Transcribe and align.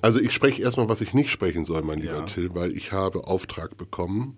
Also 0.00 0.20
ich 0.20 0.32
spreche 0.32 0.62
erstmal, 0.62 0.88
was 0.88 1.00
ich 1.00 1.12
nicht 1.12 1.30
sprechen 1.30 1.64
soll, 1.64 1.82
mein 1.82 1.98
lieber 1.98 2.18
Ja. 2.18 2.22
Till, 2.22 2.54
weil 2.54 2.76
ich 2.76 2.92
habe 2.92 3.26
Auftrag 3.26 3.76
bekommen 3.76 4.36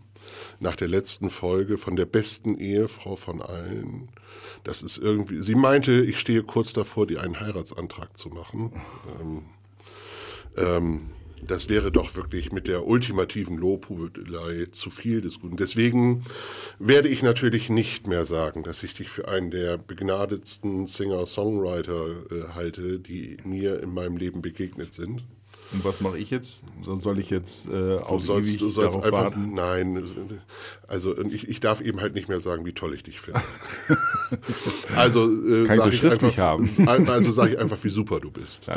nach 0.58 0.76
der 0.76 0.88
letzten 0.88 1.28
Folge 1.28 1.76
von 1.76 1.96
der 1.96 2.06
besten 2.06 2.56
Ehefrau 2.56 3.16
von 3.16 3.42
allen. 3.42 4.08
Das 4.64 4.82
ist 4.82 4.98
irgendwie, 4.98 5.40
sie 5.42 5.54
meinte, 5.54 6.00
ich 6.02 6.18
stehe 6.18 6.42
kurz 6.42 6.72
davor, 6.72 7.06
dir 7.06 7.20
einen 7.22 7.40
Heiratsantrag 7.40 8.16
zu 8.16 8.30
machen. 8.30 8.72
Ähm, 9.20 9.42
ähm, 10.56 11.10
das 11.46 11.68
wäre 11.68 11.90
doch 11.90 12.16
wirklich 12.16 12.52
mit 12.52 12.66
der 12.68 12.86
ultimativen 12.86 13.56
Lobhudelei 13.56 14.66
zu 14.70 14.90
viel 14.90 15.22
des 15.22 15.40
Guten. 15.40 15.56
Deswegen 15.56 16.24
werde 16.78 17.08
ich 17.08 17.22
natürlich 17.22 17.70
nicht 17.70 18.06
mehr 18.06 18.24
sagen, 18.26 18.62
dass 18.62 18.82
ich 18.82 18.94
dich 18.94 19.08
für 19.08 19.28
einen 19.28 19.50
der 19.50 19.78
begnadetsten 19.78 20.86
Singer-Songwriter 20.86 22.06
äh, 22.30 22.54
halte, 22.54 22.98
die 22.98 23.38
mir 23.44 23.82
in 23.82 23.92
meinem 23.92 24.16
Leben 24.18 24.42
begegnet 24.42 24.92
sind. 24.92 25.22
Und 25.72 25.84
was 25.84 26.00
mache 26.00 26.18
ich 26.18 26.30
jetzt? 26.30 26.64
So- 26.82 26.98
Soll 27.00 27.18
ich 27.18 27.30
jetzt 27.30 27.68
äh, 27.70 27.98
auf 27.98 28.22
sollst, 28.24 28.48
ewig 28.50 28.58
du 28.60 28.70
sollst 28.70 28.96
darauf 28.96 29.12
warten? 29.12 29.54
nein, 29.54 30.02
also 30.88 31.16
ich, 31.24 31.48
ich 31.48 31.60
darf 31.60 31.80
eben 31.80 32.00
halt 32.00 32.14
nicht 32.14 32.28
mehr 32.28 32.40
sagen, 32.40 32.66
wie 32.66 32.72
toll 32.72 32.92
ich 32.94 33.04
dich 33.04 33.20
finde. 33.20 33.40
also 34.96 35.24
äh, 35.26 35.64
Kann 35.64 35.88
ich 35.88 36.02
einfach, 36.04 36.76
Also 37.10 37.30
sage 37.32 37.52
ich 37.52 37.58
einfach, 37.58 37.78
wie 37.82 37.88
super 37.90 38.20
du 38.20 38.30
bist. 38.30 38.66
Ja, 38.66 38.76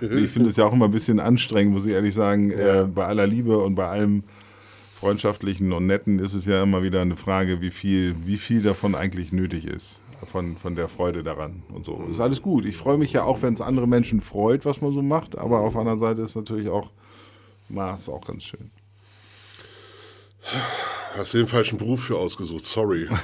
ich 0.00 0.30
finde 0.30 0.50
es 0.50 0.56
ja 0.56 0.64
auch 0.66 0.72
immer 0.72 0.84
ein 0.84 0.90
bisschen 0.92 1.18
anstrengend, 1.18 1.74
muss 1.74 1.86
ich 1.86 1.92
ehrlich 1.92 2.14
sagen. 2.14 2.50
Äh, 2.50 2.86
bei 2.92 3.04
aller 3.06 3.26
Liebe 3.26 3.58
und 3.58 3.74
bei 3.74 3.86
allem 3.88 4.22
Freundschaftlichen 4.94 5.72
und 5.72 5.86
Netten 5.86 6.18
ist 6.18 6.34
es 6.34 6.46
ja 6.46 6.62
immer 6.62 6.82
wieder 6.82 7.00
eine 7.02 7.16
Frage, 7.16 7.60
wie 7.60 7.70
viel, 7.70 8.14
wie 8.24 8.36
viel 8.36 8.62
davon 8.62 8.94
eigentlich 8.94 9.32
nötig 9.32 9.66
ist. 9.66 9.98
Von, 10.24 10.56
von 10.56 10.74
der 10.74 10.88
Freude 10.88 11.22
daran 11.22 11.62
und 11.72 11.84
so. 11.84 12.02
Ist 12.10 12.20
alles 12.20 12.40
gut. 12.40 12.64
Ich 12.64 12.76
freue 12.76 12.96
mich 12.98 13.12
ja 13.12 13.24
auch, 13.24 13.42
wenn 13.42 13.54
es 13.54 13.60
andere 13.60 13.86
Menschen 13.86 14.20
freut, 14.20 14.64
was 14.64 14.80
man 14.80 14.92
so 14.92 15.02
macht. 15.02 15.36
Aber 15.36 15.60
auf 15.60 15.72
der 15.72 15.80
anderen 15.80 15.98
Seite 15.98 16.22
ist 16.22 16.34
natürlich 16.36 16.68
auch 16.68 16.90
Maß 17.68 18.08
auch 18.08 18.24
ganz 18.26 18.44
schön. 18.44 18.70
Hast 21.14 21.34
du 21.34 21.38
den 21.38 21.46
falschen 21.46 21.78
Beruf 21.78 22.04
für 22.04 22.16
ausgesucht, 22.16 22.64
sorry. 22.64 23.08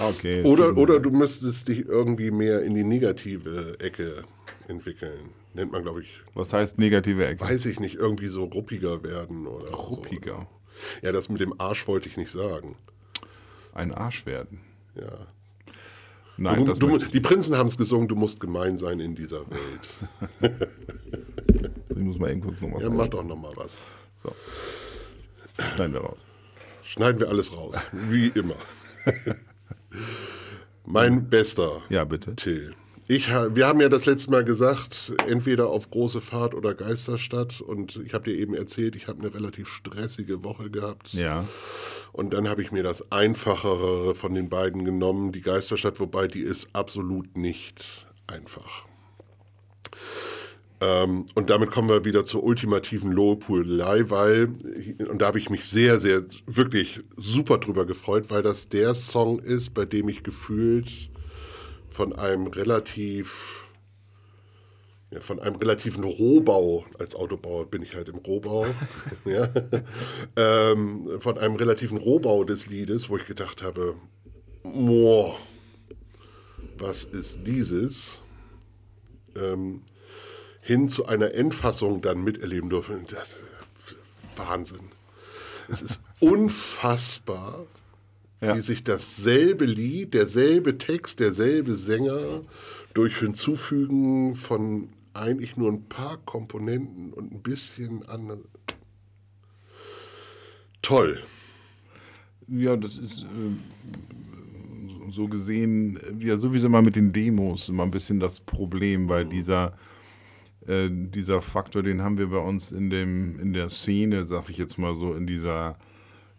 Okay. 0.00 0.42
Oder, 0.42 0.76
oder 0.76 1.00
du 1.00 1.10
müsstest 1.10 1.68
dich 1.68 1.86
irgendwie 1.86 2.30
mehr 2.30 2.62
in 2.62 2.74
die 2.74 2.84
negative 2.84 3.78
Ecke 3.80 4.24
entwickeln. 4.66 5.30
Nennt 5.54 5.72
man, 5.72 5.82
glaube 5.82 6.02
ich, 6.02 6.20
Was 6.34 6.52
heißt 6.52 6.78
negative 6.78 7.26
Ecke? 7.26 7.40
weiß 7.40 7.66
ich 7.66 7.80
nicht, 7.80 7.96
irgendwie 7.96 8.28
so 8.28 8.44
ruppiger 8.44 9.02
werden 9.02 9.46
oder 9.46 9.70
Ruppiger. 9.70 10.46
So. 11.00 11.06
Ja, 11.06 11.12
das 11.12 11.28
mit 11.28 11.40
dem 11.40 11.58
Arsch 11.60 11.86
wollte 11.88 12.08
ich 12.08 12.16
nicht 12.16 12.30
sagen. 12.30 12.76
Ein 13.78 13.94
Arsch 13.94 14.26
werden. 14.26 14.60
Ja. 14.96 15.28
Nein, 16.36 16.56
Du, 16.56 16.64
das 16.64 16.78
du, 16.78 16.98
die 16.98 17.20
Prinzen 17.20 17.56
haben 17.56 17.66
es 17.68 17.76
gesungen, 17.76 18.08
du 18.08 18.16
musst 18.16 18.40
gemein 18.40 18.76
sein 18.76 18.98
in 18.98 19.14
dieser 19.14 19.42
Welt. 19.50 19.88
ich, 21.88 21.96
muss 21.96 22.18
mal 22.18 22.30
eben 22.30 22.40
kurz 22.40 22.60
noch 22.60 22.72
was 22.72 22.82
Ja, 22.82 22.90
mach 22.90 23.06
doch 23.06 23.22
noch 23.22 23.36
mal 23.36 23.52
was. 23.54 23.76
So. 24.16 24.32
Schneiden 25.74 25.92
wir 25.92 26.00
raus. 26.00 26.26
Schneiden 26.82 27.20
wir 27.20 27.28
alles 27.28 27.52
raus, 27.52 27.76
wie 27.92 28.28
immer. 28.28 28.56
mein 30.84 31.28
bester 31.28 31.80
Ja, 31.88 32.04
bitte. 32.04 32.34
Till. 32.34 32.74
Ich, 33.10 33.28
wir 33.30 33.66
haben 33.66 33.80
ja 33.80 33.88
das 33.88 34.04
letzte 34.04 34.30
Mal 34.30 34.44
gesagt, 34.44 35.14
entweder 35.26 35.70
auf 35.70 35.90
große 35.90 36.20
Fahrt 36.20 36.54
oder 36.54 36.74
Geisterstadt. 36.74 37.62
Und 37.62 37.96
ich 38.04 38.12
habe 38.12 38.30
dir 38.30 38.36
eben 38.36 38.52
erzählt, 38.52 38.96
ich 38.96 39.08
habe 39.08 39.20
eine 39.20 39.32
relativ 39.32 39.68
stressige 39.68 40.44
Woche 40.44 40.68
gehabt. 40.68 41.14
Ja. 41.14 41.48
Und 42.12 42.34
dann 42.34 42.50
habe 42.50 42.60
ich 42.60 42.70
mir 42.70 42.82
das 42.82 43.10
Einfachere 43.10 44.14
von 44.14 44.34
den 44.34 44.50
beiden 44.50 44.84
genommen, 44.84 45.32
die 45.32 45.40
Geisterstadt, 45.40 45.98
wobei 46.00 46.28
die 46.28 46.42
ist 46.42 46.68
absolut 46.74 47.34
nicht 47.34 48.06
einfach. 48.26 48.86
Ähm, 50.82 51.24
und 51.34 51.48
damit 51.48 51.70
kommen 51.70 51.88
wir 51.88 52.04
wieder 52.04 52.24
zur 52.24 52.44
ultimativen 52.44 53.10
Lobhudelei, 53.10 54.10
weil, 54.10 54.52
und 55.08 55.22
da 55.22 55.28
habe 55.28 55.38
ich 55.38 55.48
mich 55.48 55.64
sehr, 55.64 55.98
sehr, 55.98 56.24
wirklich 56.44 57.00
super 57.16 57.56
drüber 57.56 57.86
gefreut, 57.86 58.28
weil 58.28 58.42
das 58.42 58.68
der 58.68 58.92
Song 58.92 59.38
ist, 59.38 59.70
bei 59.70 59.86
dem 59.86 60.10
ich 60.10 60.22
gefühlt 60.22 61.10
von 61.98 62.12
einem 62.12 62.46
relativ, 62.46 63.66
ja, 65.10 65.18
von 65.18 65.40
einem 65.40 65.56
relativen 65.56 66.04
Rohbau, 66.04 66.86
als 66.96 67.16
Autobauer 67.16 67.66
bin 67.66 67.82
ich 67.82 67.96
halt 67.96 68.08
im 68.08 68.18
Rohbau, 68.18 68.66
ja, 69.24 69.48
ähm, 70.36 71.10
von 71.18 71.38
einem 71.38 71.56
relativen 71.56 71.98
Rohbau 71.98 72.44
des 72.44 72.68
Liedes, 72.68 73.10
wo 73.10 73.16
ich 73.16 73.26
gedacht 73.26 73.62
habe, 73.62 73.96
boah, 74.62 75.36
was 76.76 77.04
ist 77.04 77.40
dieses? 77.44 78.22
Ähm, 79.34 79.82
hin 80.60 80.88
zu 80.88 81.06
einer 81.06 81.34
Endfassung 81.34 82.00
dann 82.00 82.22
miterleben 82.22 82.70
dürfen. 82.70 83.06
Das, 83.10 83.34
Wahnsinn. 84.36 84.92
Es 85.68 85.82
ist 85.82 86.00
unfassbar, 86.20 87.66
Ja. 88.40 88.54
wie 88.56 88.60
sich 88.60 88.84
dasselbe 88.84 89.64
Lied, 89.64 90.14
derselbe 90.14 90.78
Text, 90.78 91.18
derselbe 91.18 91.74
Sänger 91.74 92.42
durch 92.94 93.18
Hinzufügen 93.18 94.36
von 94.36 94.90
eigentlich 95.12 95.56
nur 95.56 95.72
ein 95.72 95.88
paar 95.88 96.18
Komponenten 96.18 97.12
und 97.12 97.32
ein 97.32 97.42
bisschen 97.42 98.06
anders. 98.08 98.38
Toll. 100.82 101.22
Ja, 102.46 102.76
das 102.76 102.96
ist 102.96 103.22
äh, 103.22 105.10
so 105.10 105.28
gesehen, 105.28 105.98
ja, 106.20 106.36
sowieso 106.36 106.68
mal 106.68 106.82
mit 106.82 106.96
den 106.96 107.12
Demos 107.12 107.68
immer 107.68 107.82
ein 107.82 107.90
bisschen 107.90 108.20
das 108.20 108.40
Problem, 108.40 109.08
weil 109.08 109.26
dieser, 109.26 109.76
äh, 110.66 110.88
dieser 110.90 111.42
Faktor, 111.42 111.82
den 111.82 112.02
haben 112.02 112.16
wir 112.16 112.28
bei 112.28 112.38
uns 112.38 112.72
in, 112.72 112.90
dem, 112.90 113.38
in 113.38 113.52
der 113.52 113.68
Szene, 113.68 114.24
sag 114.24 114.48
ich 114.48 114.56
jetzt 114.56 114.78
mal 114.78 114.96
so, 114.96 115.14
in 115.14 115.26
dieser, 115.26 115.78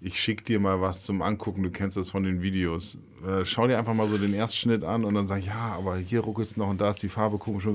ich 0.01 0.19
schick 0.19 0.45
dir 0.45 0.59
mal 0.59 0.79
was 0.79 1.03
zum 1.03 1.21
Angucken, 1.21 1.61
du 1.61 1.71
kennst 1.71 1.97
das 1.97 2.09
von 2.09 2.23
den 2.23 2.41
Videos. 2.41 2.97
Äh, 3.27 3.43
schau 3.43 3.67
dir 3.67 3.77
einfach 3.77 3.93
mal 3.93 4.07
so 4.07 4.17
den 4.17 4.33
Erstschnitt 4.33 4.85
an 4.85 5.03
und 5.03 5.13
dann 5.13 5.27
sag 5.27 5.45
ja, 5.45 5.75
aber 5.77 5.97
hier 5.97 6.21
ruckelt 6.21 6.47
es 6.47 6.55
noch 6.55 6.69
und 6.69 6.79
da 6.79 6.89
ist 6.89 7.03
die 7.03 7.09
Farbe 7.09 7.37
komisch. 7.37 7.67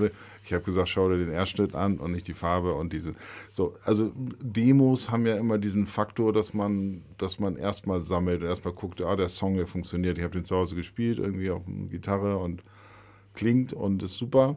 Ich 0.42 0.54
habe 0.54 0.64
gesagt, 0.64 0.88
schau 0.88 1.10
dir 1.10 1.18
den 1.18 1.30
Erstschnitt 1.30 1.74
an 1.74 1.98
und 1.98 2.12
nicht 2.12 2.26
die 2.26 2.32
Farbe 2.32 2.72
und 2.74 2.94
diese. 2.94 3.14
So, 3.50 3.74
also 3.84 4.10
Demos 4.40 5.10
haben 5.10 5.26
ja 5.26 5.36
immer 5.36 5.58
diesen 5.58 5.86
Faktor, 5.86 6.32
dass 6.32 6.54
man, 6.54 7.02
dass 7.18 7.38
man 7.38 7.56
erstmal 7.56 8.00
sammelt 8.00 8.40
und 8.40 8.48
erstmal 8.48 8.72
guckt, 8.72 9.02
ah, 9.02 9.16
der 9.16 9.28
Song, 9.28 9.56
der 9.56 9.66
funktioniert. 9.66 10.16
Ich 10.16 10.24
habe 10.24 10.32
den 10.32 10.46
zu 10.46 10.56
Hause 10.56 10.76
gespielt, 10.76 11.18
irgendwie 11.18 11.50
auf 11.50 11.62
der 11.66 11.88
Gitarre 11.88 12.38
und 12.38 12.64
klingt 13.34 13.74
und 13.74 14.02
ist 14.02 14.16
super. 14.16 14.56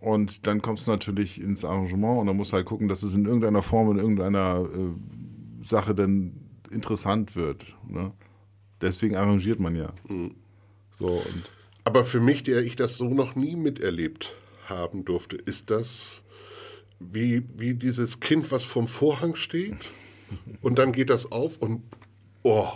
Und 0.00 0.48
dann 0.48 0.60
kommst 0.60 0.88
du 0.88 0.90
natürlich 0.90 1.40
ins 1.40 1.64
Arrangement 1.64 2.18
und 2.18 2.26
dann 2.26 2.36
musst 2.36 2.50
du 2.50 2.56
halt 2.56 2.66
gucken, 2.66 2.88
dass 2.88 3.04
es 3.04 3.14
in 3.14 3.26
irgendeiner 3.26 3.62
Form, 3.62 3.92
in 3.92 3.98
irgendeiner 3.98 4.64
äh, 4.64 5.64
Sache 5.64 5.94
dann 5.94 6.45
interessant 6.70 7.36
wird. 7.36 7.74
Ne? 7.88 8.12
Deswegen 8.80 9.16
arrangiert 9.16 9.60
man 9.60 9.74
ja. 9.74 9.92
So, 10.98 11.08
und 11.08 11.50
Aber 11.84 12.04
für 12.04 12.20
mich, 12.20 12.42
der 12.42 12.62
ich 12.62 12.76
das 12.76 12.96
so 12.96 13.08
noch 13.08 13.34
nie 13.34 13.56
miterlebt 13.56 14.34
haben 14.66 15.04
durfte, 15.04 15.36
ist 15.36 15.70
das 15.70 16.24
wie, 16.98 17.44
wie 17.56 17.74
dieses 17.74 18.20
Kind, 18.20 18.50
was 18.50 18.64
vorm 18.64 18.86
Vorhang 18.86 19.34
steht 19.34 19.92
und 20.62 20.78
dann 20.78 20.92
geht 20.92 21.10
das 21.10 21.30
auf 21.30 21.58
und 21.58 21.82
oh, 22.42 22.68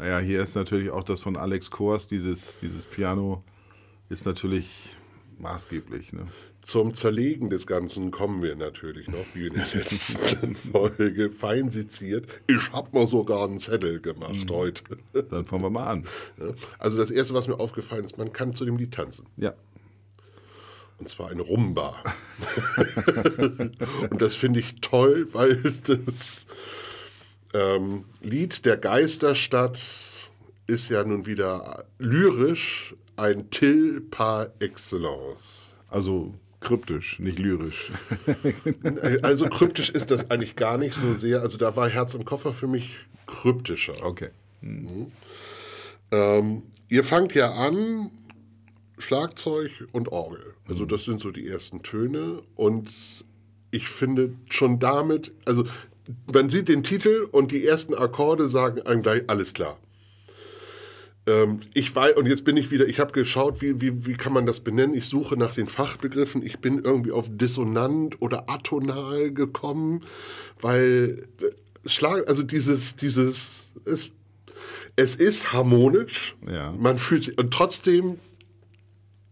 naja, 0.00 0.18
hier 0.18 0.42
ist 0.42 0.54
natürlich 0.54 0.88
auch 0.88 1.04
das 1.04 1.20
von 1.20 1.36
Alex 1.36 1.70
Kors, 1.70 2.06
dieses, 2.06 2.56
dieses 2.56 2.86
Piano, 2.86 3.44
ist 4.08 4.24
natürlich 4.24 4.96
maßgeblich. 5.38 6.14
Ne? 6.14 6.26
Zum 6.62 6.92
Zerlegen 6.92 7.48
des 7.48 7.66
Ganzen 7.66 8.10
kommen 8.10 8.42
wir 8.42 8.54
natürlich 8.54 9.08
noch, 9.08 9.24
wie 9.32 9.46
in 9.46 9.54
der 9.54 9.66
letzten 9.74 10.54
Folge, 10.54 11.30
fein 11.30 11.70
seziert. 11.70 12.26
Ich 12.48 12.72
habe 12.72 12.90
mal 12.92 13.06
sogar 13.06 13.48
einen 13.48 13.58
Zettel 13.58 14.00
gemacht 14.00 14.46
heute. 14.50 14.82
Dann 15.30 15.46
fangen 15.46 15.62
wir 15.62 15.70
mal 15.70 15.86
an. 15.86 16.06
Also 16.78 16.98
das 16.98 17.10
Erste, 17.10 17.32
was 17.34 17.48
mir 17.48 17.58
aufgefallen 17.58 18.04
ist, 18.04 18.18
man 18.18 18.32
kann 18.32 18.54
zu 18.54 18.64
dem 18.64 18.76
Lied 18.76 18.92
tanzen. 18.92 19.26
Ja. 19.36 19.54
Und 20.98 21.08
zwar 21.08 21.30
eine 21.30 21.40
Rumba. 21.40 21.96
Und 24.10 24.20
das 24.20 24.34
finde 24.34 24.60
ich 24.60 24.82
toll, 24.82 25.28
weil 25.32 25.56
das 25.84 26.44
ähm, 27.54 28.04
Lied 28.20 28.66
der 28.66 28.76
Geisterstadt 28.76 29.80
ist 30.66 30.88
ja 30.90 31.02
nun 31.04 31.24
wieder 31.24 31.86
lyrisch 31.98 32.94
ein 33.16 33.50
Till 33.50 34.02
par 34.02 34.52
excellence. 34.60 35.74
Also 35.88 36.34
kryptisch, 36.60 37.18
nicht 37.18 37.38
lyrisch. 37.38 37.90
Also 39.22 39.48
kryptisch 39.48 39.90
ist 39.90 40.10
das 40.10 40.30
eigentlich 40.30 40.56
gar 40.56 40.78
nicht 40.78 40.94
so 40.94 41.14
sehr. 41.14 41.40
Also 41.40 41.58
da 41.58 41.76
war 41.76 41.88
Herz 41.88 42.14
im 42.14 42.24
Koffer 42.24 42.52
für 42.52 42.66
mich 42.66 42.96
kryptischer. 43.26 43.94
Okay. 44.02 44.30
Ähm, 46.10 46.62
ihr 46.88 47.04
fangt 47.04 47.34
ja 47.34 47.52
an, 47.52 48.10
Schlagzeug 48.98 49.88
und 49.92 50.08
Orgel. 50.08 50.54
Also 50.68 50.84
das 50.84 51.04
sind 51.04 51.20
so 51.20 51.30
die 51.30 51.48
ersten 51.48 51.82
Töne. 51.82 52.42
Und 52.54 52.90
ich 53.70 53.88
finde 53.88 54.34
schon 54.48 54.78
damit, 54.78 55.32
also 55.44 55.64
man 56.32 56.50
sieht 56.50 56.68
den 56.68 56.82
Titel 56.82 57.28
und 57.30 57.52
die 57.52 57.64
ersten 57.64 57.94
Akkorde 57.94 58.48
sagen 58.48 58.82
einem 58.82 59.02
gleich, 59.02 59.22
alles 59.28 59.54
klar. 59.54 59.78
Ähm, 61.30 61.60
ich 61.74 61.94
weiß, 61.94 62.16
und 62.16 62.26
jetzt 62.26 62.44
bin 62.44 62.56
ich 62.56 62.70
wieder, 62.70 62.86
ich 62.86 62.98
habe 62.98 63.12
geschaut, 63.12 63.62
wie, 63.62 63.80
wie, 63.80 64.06
wie 64.06 64.14
kann 64.14 64.32
man 64.32 64.46
das 64.46 64.60
benennen? 64.60 64.94
Ich 64.94 65.06
suche 65.06 65.36
nach 65.36 65.54
den 65.54 65.68
Fachbegriffen. 65.68 66.44
Ich 66.44 66.58
bin 66.58 66.82
irgendwie 66.82 67.12
auf 67.12 67.28
dissonant 67.30 68.20
oder 68.20 68.50
atonal 68.50 69.32
gekommen, 69.32 70.04
weil 70.60 71.28
äh, 71.40 71.88
Schlag, 71.88 72.28
also 72.28 72.42
dieses, 72.42 72.96
dieses, 72.96 73.70
es, 73.84 74.12
es 74.96 75.14
ist 75.14 75.52
harmonisch. 75.52 76.36
Ja. 76.50 76.72
Man 76.72 76.98
fühlt 76.98 77.22
sich, 77.22 77.38
und 77.38 77.52
trotzdem 77.52 78.18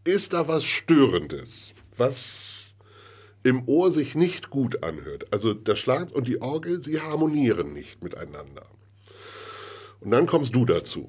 ist 0.05 0.33
da 0.33 0.49
was 0.49 0.65
Störendes, 0.65 1.75
was 1.97 2.77
im 3.43 3.67
Ohr 3.67 3.91
sich 3.91 4.15
nicht 4.15 4.51
gut 4.51 4.83
anhört. 4.83 5.27
Also 5.33 5.53
der 5.53 5.77
Schlag 5.77 6.13
und 6.13 6.29
die 6.29 6.41
Orgel, 6.41 6.81
sie 6.81 7.01
harmonieren 7.01 7.73
nicht 7.73 8.03
miteinander. 8.03 8.67
Und 10.01 10.13
dann 10.13 10.27
kommst 10.27 10.55
du 10.55 10.65
dazu. 10.65 11.09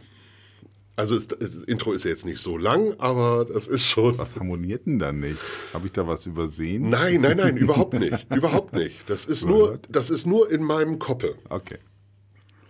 Also 0.99 1.15
es, 1.15 1.29
das 1.29 1.55
Intro 1.63 1.93
ist 1.93 2.03
jetzt 2.03 2.25
nicht 2.25 2.39
so 2.39 2.57
lang, 2.57 2.93
aber 2.97 3.45
das 3.45 3.67
ist 3.67 3.85
schon. 3.85 4.17
Was 4.17 4.35
harmoniert 4.35 4.85
denn 4.85 4.99
da 4.99 5.13
nicht? 5.13 5.39
Habe 5.71 5.87
ich 5.87 5.93
da 5.93 6.05
was 6.05 6.25
übersehen? 6.25 6.89
Nein, 6.89 7.21
nein, 7.21 7.37
nein, 7.37 7.55
überhaupt 7.55 7.93
nicht. 7.93 8.27
Überhaupt 8.35 8.73
nicht. 8.73 9.09
Das 9.09 9.23
ist 9.23 9.45
nur, 9.45 9.79
das 9.87 10.09
ist 10.09 10.25
nur 10.25 10.51
in 10.51 10.61
meinem 10.61 10.99
Koppe. 10.99 11.35
Okay. 11.47 11.77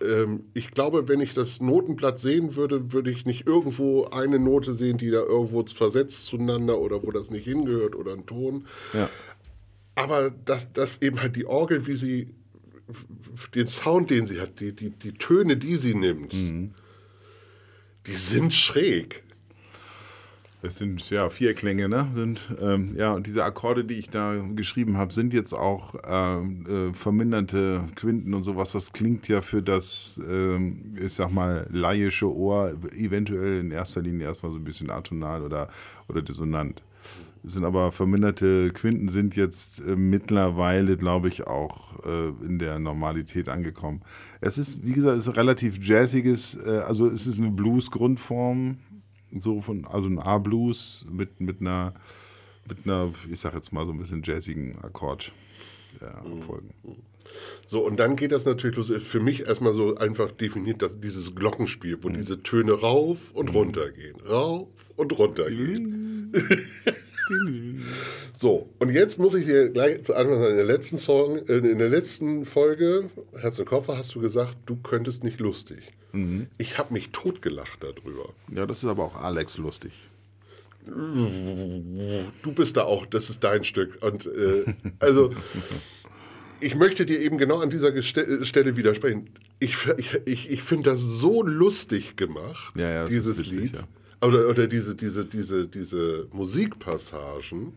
Ähm, 0.00 0.44
ich 0.54 0.70
glaube, 0.70 1.08
wenn 1.08 1.20
ich 1.20 1.34
das 1.34 1.60
Notenblatt 1.60 2.20
sehen 2.20 2.54
würde, 2.54 2.92
würde 2.92 3.10
ich 3.10 3.26
nicht 3.26 3.48
irgendwo 3.48 4.04
eine 4.04 4.38
Note 4.38 4.74
sehen, 4.74 4.96
die 4.96 5.10
da 5.10 5.22
irgendwo 5.22 5.64
versetzt 5.66 6.26
zueinander 6.26 6.78
oder 6.78 7.02
wo 7.02 7.10
das 7.10 7.32
nicht 7.32 7.46
hingehört 7.46 7.96
oder 7.96 8.12
ein 8.12 8.26
Ton. 8.26 8.64
Ja. 8.92 9.10
Aber 9.96 10.30
dass, 10.30 10.72
dass 10.72 11.02
eben 11.02 11.20
halt 11.20 11.34
die 11.34 11.46
Orgel, 11.46 11.88
wie 11.88 11.96
sie, 11.96 12.28
den 13.56 13.66
Sound, 13.66 14.08
den 14.08 14.26
sie 14.26 14.40
hat, 14.40 14.60
die, 14.60 14.72
die, 14.72 14.90
die 14.90 15.14
Töne, 15.14 15.56
die 15.56 15.74
sie 15.74 15.96
nimmt, 15.96 16.32
die 18.06 18.16
sind 18.16 18.54
schräg. 18.54 19.24
Das 20.62 20.76
sind 20.76 21.08
ja 21.08 21.30
vier 21.30 21.54
Klänge, 21.54 21.88
ne? 21.88 22.06
Sind, 22.14 22.54
ähm, 22.60 22.94
ja, 22.94 23.14
und 23.14 23.26
diese 23.26 23.44
Akkorde, 23.44 23.82
die 23.82 23.98
ich 23.98 24.10
da 24.10 24.36
geschrieben 24.54 24.98
habe, 24.98 25.10
sind 25.12 25.32
jetzt 25.32 25.54
auch 25.54 25.94
ähm, 26.06 26.66
äh, 26.66 26.94
verminderte 26.94 27.84
Quinten 27.94 28.34
und 28.34 28.42
sowas. 28.42 28.72
Das 28.72 28.92
klingt 28.92 29.26
ja 29.28 29.40
für 29.40 29.62
das, 29.62 30.20
ähm, 30.28 30.98
ich 31.02 31.14
sag 31.14 31.32
mal, 31.32 31.66
laische 31.70 32.30
Ohr 32.30 32.74
eventuell 32.94 33.60
in 33.60 33.70
erster 33.70 34.02
Linie 34.02 34.26
erstmal 34.26 34.52
so 34.52 34.58
ein 34.58 34.64
bisschen 34.64 34.90
atonal 34.90 35.42
oder, 35.42 35.70
oder 36.08 36.20
dissonant. 36.20 36.82
Es 37.42 37.54
sind 37.54 37.64
aber 37.64 37.90
verminderte 37.90 38.70
Quinten 38.70 39.08
sind 39.08 39.34
jetzt 39.34 39.80
äh, 39.80 39.96
mittlerweile, 39.96 40.96
glaube 40.96 41.28
ich, 41.28 41.46
auch 41.46 42.04
äh, 42.04 42.28
in 42.44 42.58
der 42.58 42.78
Normalität 42.78 43.48
angekommen. 43.48 44.02
Es 44.40 44.58
ist, 44.58 44.84
wie 44.84 44.92
gesagt, 44.92 45.16
es 45.16 45.22
ist 45.22 45.28
ein 45.28 45.34
relativ 45.34 45.82
jazziges, 45.82 46.56
äh, 46.56 46.82
also 46.86 47.06
es 47.06 47.26
ist 47.26 47.40
eine 47.40 47.50
Blues-Grundform, 47.50 48.78
so 49.36 49.60
von, 49.60 49.86
also 49.86 50.08
ein 50.08 50.18
A-Blues 50.18 51.06
mit, 51.10 51.40
mit 51.40 51.60
einer, 51.60 51.94
mit 52.68 52.78
einer, 52.84 53.12
ich 53.30 53.40
sag 53.40 53.54
jetzt 53.54 53.72
mal 53.72 53.86
so 53.86 53.92
ein 53.92 53.98
bisschen 53.98 54.22
jazzigen 54.22 54.78
Akkord. 54.82 55.32
Ja, 56.00 56.22
Folgen. 56.46 56.74
So, 57.64 57.86
und 57.86 57.98
dann 57.98 58.16
geht 58.16 58.32
das 58.32 58.44
natürlich 58.44 58.76
los. 58.76 58.90
Für 58.90 59.20
mich 59.20 59.46
erstmal 59.46 59.72
so 59.72 59.96
einfach 59.96 60.30
definiert, 60.32 60.82
dass 60.82 61.00
dieses 61.00 61.34
Glockenspiel, 61.34 61.98
wo 62.02 62.08
diese 62.08 62.42
Töne 62.42 62.72
rauf 62.72 63.30
und 63.32 63.54
runter 63.54 63.90
gehen. 63.90 64.20
Rauf 64.20 64.68
und 64.96 65.16
runter 65.18 65.50
gehen. 65.50 66.32
So, 68.34 68.68
und 68.78 68.90
jetzt 68.90 69.18
muss 69.18 69.34
ich 69.34 69.46
dir 69.46 69.70
gleich 69.70 70.02
zu 70.02 70.14
Anfang 70.14 70.38
sagen, 70.38 70.50
in 70.50 70.56
der 70.56 70.66
letzten 70.66 70.98
Song, 70.98 71.38
in 71.38 71.78
der 71.78 71.88
letzten 71.88 72.44
Folge, 72.44 73.10
Herz 73.36 73.58
und 73.58 73.66
Koffer, 73.66 73.96
hast 73.96 74.14
du 74.14 74.20
gesagt, 74.20 74.56
du 74.66 74.76
könntest 74.76 75.24
nicht 75.24 75.40
lustig. 75.40 75.92
Ich 76.58 76.78
habe 76.78 76.92
mich 76.92 77.10
totgelacht 77.10 77.84
darüber. 77.84 78.30
Ja, 78.52 78.66
das 78.66 78.78
ist 78.78 78.88
aber 78.88 79.04
auch 79.04 79.16
Alex 79.16 79.58
lustig. 79.58 80.08
Du 80.86 82.52
bist 82.52 82.76
da 82.76 82.84
auch, 82.84 83.06
das 83.06 83.30
ist 83.30 83.44
dein 83.44 83.64
Stück. 83.64 84.02
Und 84.02 84.26
äh, 84.26 84.64
also, 84.98 85.32
ich 86.60 86.74
möchte 86.74 87.06
dir 87.06 87.20
eben 87.20 87.38
genau 87.38 87.60
an 87.60 87.70
dieser 87.70 87.92
Geste 87.92 88.44
Stelle 88.44 88.76
widersprechen. 88.76 89.30
Ich, 89.60 89.76
ich, 90.24 90.50
ich, 90.50 90.62
finde 90.62 90.90
das 90.90 91.00
so 91.00 91.42
lustig 91.42 92.16
gemacht, 92.16 92.72
Ja, 92.76 92.90
ja, 92.90 93.06
dieses 93.06 93.46
Lied. 93.46 93.76
ja. 93.76 93.82
Oder, 94.22 94.48
oder 94.48 94.66
diese, 94.66 94.94
diese, 94.94 95.24
diese, 95.24 95.66
diese 95.66 96.28
Musikpassagen. 96.32 97.72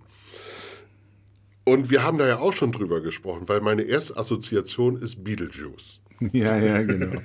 Und 1.65 1.89
wir 1.89 2.03
haben 2.03 2.17
da 2.17 2.27
ja 2.27 2.39
auch 2.39 2.53
schon 2.53 2.71
drüber 2.71 2.99
gesprochen, 3.01 3.47
weil 3.47 3.61
meine 3.61 3.83
erste 3.83 4.17
Assoziation 4.17 5.01
ist 5.01 5.23
Beetlejuice. 5.23 5.99
Ja, 6.31 6.57
ja, 6.57 6.81
genau. 6.83 7.21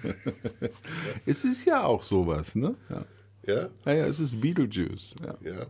es 1.26 1.44
ist 1.44 1.64
ja 1.64 1.84
auch 1.84 2.02
sowas, 2.02 2.54
ne? 2.54 2.74
Ja. 2.88 3.04
Ja? 3.46 3.68
Ja, 3.86 3.92
ja, 3.92 4.06
es 4.06 4.20
ist 4.20 4.40
Beetlejuice. 4.40 5.14
Ja. 5.22 5.36
Ja. 5.42 5.66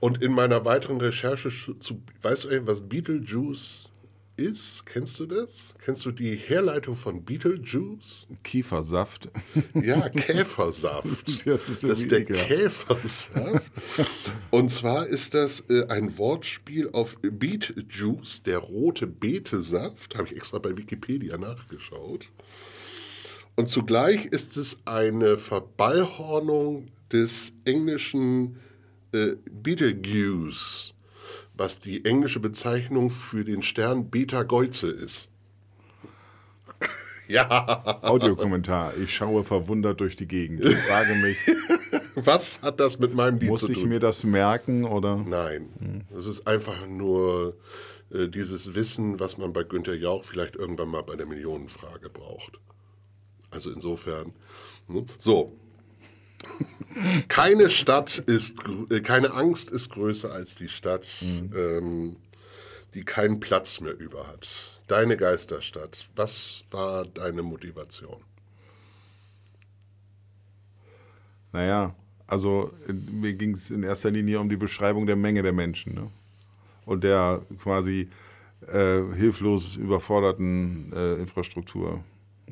Und 0.00 0.22
in 0.22 0.32
meiner 0.32 0.64
weiteren 0.64 1.00
Recherche 1.00 1.50
zu, 1.78 2.02
weißt 2.22 2.44
du 2.44 2.66
was 2.66 2.80
Beetlejuice 2.88 3.91
ist? 4.36 4.84
Kennst 4.86 5.18
du 5.20 5.26
das? 5.26 5.74
Kennst 5.84 6.04
du 6.04 6.10
die 6.10 6.34
Herleitung 6.34 6.96
von 6.96 7.24
Beetlejuice? 7.24 8.26
Kiefersaft. 8.42 9.30
Ja, 9.74 10.08
Käfersaft. 10.10 11.28
Das 11.46 11.68
ist 11.68 11.84
das 11.84 12.00
ist 12.00 12.10
der 12.10 12.20
ekelhaft. 12.20 12.48
Käfersaft. 12.48 13.72
Und 14.50 14.70
zwar 14.70 15.06
ist 15.06 15.34
das 15.34 15.64
äh, 15.68 15.86
ein 15.88 16.16
Wortspiel 16.18 16.90
auf 16.92 17.16
Beet 17.22 17.74
Juice, 17.90 18.42
der 18.42 18.58
rote 18.58 19.06
Betesaft. 19.06 20.16
Habe 20.16 20.28
ich 20.28 20.36
extra 20.36 20.58
bei 20.58 20.76
Wikipedia 20.76 21.38
nachgeschaut. 21.38 22.28
Und 23.54 23.68
zugleich 23.68 24.26
ist 24.26 24.56
es 24.56 24.78
eine 24.86 25.36
Verballhornung 25.36 26.88
des 27.12 27.52
englischen 27.64 28.56
äh, 29.12 29.36
Betelgeuse, 29.50 30.94
was 31.62 31.78
die 31.78 32.04
englische 32.04 32.40
Bezeichnung 32.40 33.08
für 33.08 33.44
den 33.44 33.62
Stern 33.62 34.10
Beta 34.10 34.42
Geuze 34.42 34.90
ist. 34.90 35.28
ja, 37.28 38.00
Audiokommentar. 38.02 38.96
Ich 38.96 39.14
schaue 39.14 39.44
verwundert 39.44 40.00
durch 40.00 40.16
die 40.16 40.26
Gegend. 40.26 40.64
Ich 40.64 40.76
frage 40.76 41.14
mich, 41.14 41.36
was 42.16 42.60
hat 42.62 42.80
das 42.80 42.98
mit 42.98 43.14
meinem 43.14 43.38
Lied 43.38 43.48
muss 43.48 43.66
zu 43.66 43.70
ich 43.70 43.78
tun? 43.78 43.90
mir 43.90 44.00
das 44.00 44.24
merken 44.24 44.84
oder? 44.84 45.18
Nein, 45.18 46.04
es 46.12 46.26
ist 46.26 46.48
einfach 46.48 46.84
nur 46.88 47.56
äh, 48.10 48.26
dieses 48.26 48.74
Wissen, 48.74 49.20
was 49.20 49.38
man 49.38 49.52
bei 49.52 49.62
Günter 49.62 49.94
Jauch 49.94 50.24
vielleicht 50.24 50.56
irgendwann 50.56 50.88
mal 50.88 51.02
bei 51.04 51.14
der 51.14 51.26
Millionenfrage 51.26 52.10
braucht. 52.10 52.58
Also 53.52 53.70
insofern. 53.70 54.32
ne? 54.88 55.06
So. 55.16 55.52
Keine 57.28 57.70
Stadt 57.70 58.18
ist, 58.18 58.54
äh, 58.90 59.00
keine 59.00 59.32
Angst 59.32 59.70
ist 59.70 59.90
größer 59.90 60.30
als 60.30 60.54
die 60.54 60.68
Stadt, 60.68 61.06
ähm, 61.22 62.16
die 62.94 63.04
keinen 63.04 63.40
Platz 63.40 63.80
mehr 63.80 63.98
über 63.98 64.26
hat. 64.26 64.80
Deine 64.86 65.16
Geisterstadt. 65.16 66.08
Was 66.16 66.64
war 66.70 67.06
deine 67.06 67.42
Motivation? 67.42 68.22
Naja, 71.52 71.94
also 72.26 72.72
mir 72.88 73.34
ging 73.34 73.54
es 73.54 73.70
in 73.70 73.82
erster 73.82 74.10
Linie 74.10 74.40
um 74.40 74.48
die 74.48 74.56
Beschreibung 74.56 75.06
der 75.06 75.16
Menge 75.16 75.42
der 75.42 75.52
Menschen 75.52 75.94
ne? 75.94 76.10
und 76.86 77.04
der 77.04 77.42
quasi 77.62 78.08
äh, 78.66 79.02
hilflos 79.14 79.76
überforderten 79.76 80.92
äh, 80.94 81.14
Infrastruktur. 81.16 82.02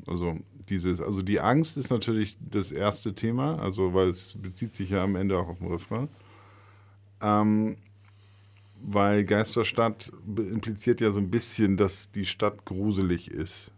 Also 0.07 0.39
dieses, 0.69 1.01
also 1.01 1.23
die 1.23 1.41
Angst 1.41 1.77
ist 1.77 1.91
natürlich 1.91 2.37
das 2.41 2.73
erste 2.73 3.15
Thema, 3.15 3.59
also 3.59 3.95
weil 3.95 4.09
es 4.09 4.37
bezieht 4.41 4.73
sich 4.75 4.91
ja 4.91 5.03
am 5.03 5.17
Ende 5.17 5.39
auch 5.39 5.49
auf 5.49 5.59
den 5.59 5.69
Refrain. 5.69 6.09
Ähm, 7.21 7.77
weil 8.83 9.25
Geisterstadt 9.25 10.11
impliziert 10.37 11.01
ja 11.01 11.11
so 11.11 11.21
ein 11.21 11.31
bisschen, 11.31 11.77
dass 11.77 12.11
die 12.13 12.27
Stadt 12.27 12.65
gruselig 12.65 13.31
ist. 13.31 13.73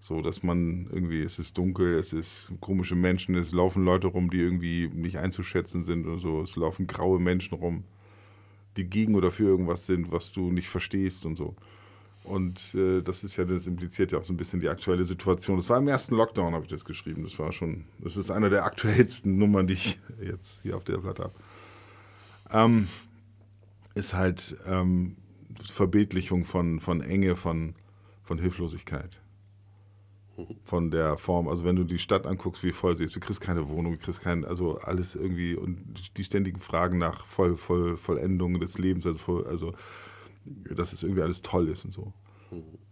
So, 0.00 0.20
dass 0.22 0.42
man 0.42 0.88
irgendwie, 0.92 1.22
es 1.22 1.38
ist 1.38 1.58
dunkel, 1.58 1.94
es 1.94 2.12
ist 2.12 2.52
komische 2.60 2.94
Menschen, 2.94 3.34
es 3.34 3.52
laufen 3.52 3.84
Leute 3.84 4.06
rum, 4.06 4.30
die 4.30 4.38
irgendwie 4.38 4.88
nicht 4.88 5.18
einzuschätzen 5.18 5.82
sind 5.82 6.06
oder 6.06 6.18
so. 6.18 6.42
Es 6.42 6.54
laufen 6.56 6.86
graue 6.86 7.18
Menschen 7.18 7.54
rum, 7.54 7.84
die 8.76 8.84
gegen 8.84 9.16
oder 9.16 9.30
für 9.30 9.44
irgendwas 9.44 9.86
sind, 9.86 10.12
was 10.12 10.32
du 10.32 10.52
nicht 10.52 10.68
verstehst 10.68 11.26
und 11.26 11.36
so. 11.36 11.56
Und 12.26 12.74
äh, 12.74 13.02
das 13.02 13.22
ist 13.22 13.36
ja, 13.36 13.44
das 13.44 13.68
impliziert 13.68 14.10
ja 14.10 14.18
auch 14.18 14.24
so 14.24 14.32
ein 14.32 14.36
bisschen 14.36 14.58
die 14.58 14.68
aktuelle 14.68 15.04
Situation. 15.04 15.56
Das 15.56 15.70
war 15.70 15.78
im 15.78 15.86
ersten 15.86 16.16
Lockdown, 16.16 16.54
habe 16.54 16.64
ich 16.64 16.70
das 16.70 16.84
geschrieben. 16.84 17.22
Das 17.22 17.38
war 17.38 17.52
schon, 17.52 17.84
das 18.00 18.16
ist 18.16 18.30
eine 18.30 18.50
der 18.50 18.64
aktuellsten 18.64 19.38
Nummern, 19.38 19.68
die 19.68 19.74
ich 19.74 20.00
jetzt 20.20 20.62
hier 20.62 20.76
auf 20.76 20.82
der 20.82 20.98
Platte 20.98 21.24
habe. 21.24 21.34
Ähm, 22.50 22.88
ist 23.94 24.12
halt 24.12 24.56
ähm, 24.66 25.16
Verbildlichung 25.72 26.44
von, 26.44 26.80
von 26.80 27.00
Enge, 27.00 27.36
von, 27.36 27.74
von 28.24 28.38
Hilflosigkeit. 28.38 29.20
Von 30.64 30.90
der 30.90 31.16
Form, 31.16 31.48
also 31.48 31.64
wenn 31.64 31.76
du 31.76 31.84
die 31.84 31.98
Stadt 31.98 32.26
anguckst, 32.26 32.62
wie 32.62 32.72
voll 32.72 32.94
sie 32.96 33.04
ist, 33.04 33.16
du 33.16 33.20
kriegst 33.20 33.40
keine 33.40 33.68
Wohnung, 33.68 33.92
du 33.92 33.98
kriegst 33.98 34.20
kein, 34.20 34.44
also 34.44 34.78
alles 34.78 35.14
irgendwie 35.14 35.54
und 35.54 36.16
die 36.18 36.24
ständigen 36.24 36.60
Fragen 36.60 36.98
nach 36.98 37.24
Voll, 37.24 37.56
Voll, 37.56 37.96
Vollendung 37.96 38.60
des 38.60 38.76
Lebens, 38.76 39.06
also, 39.06 39.18
voll, 39.18 39.46
also 39.46 39.72
dass 40.74 40.92
es 40.92 41.02
irgendwie 41.02 41.22
alles 41.22 41.42
toll 41.42 41.68
ist 41.68 41.84
und 41.84 41.92
so. 41.92 42.12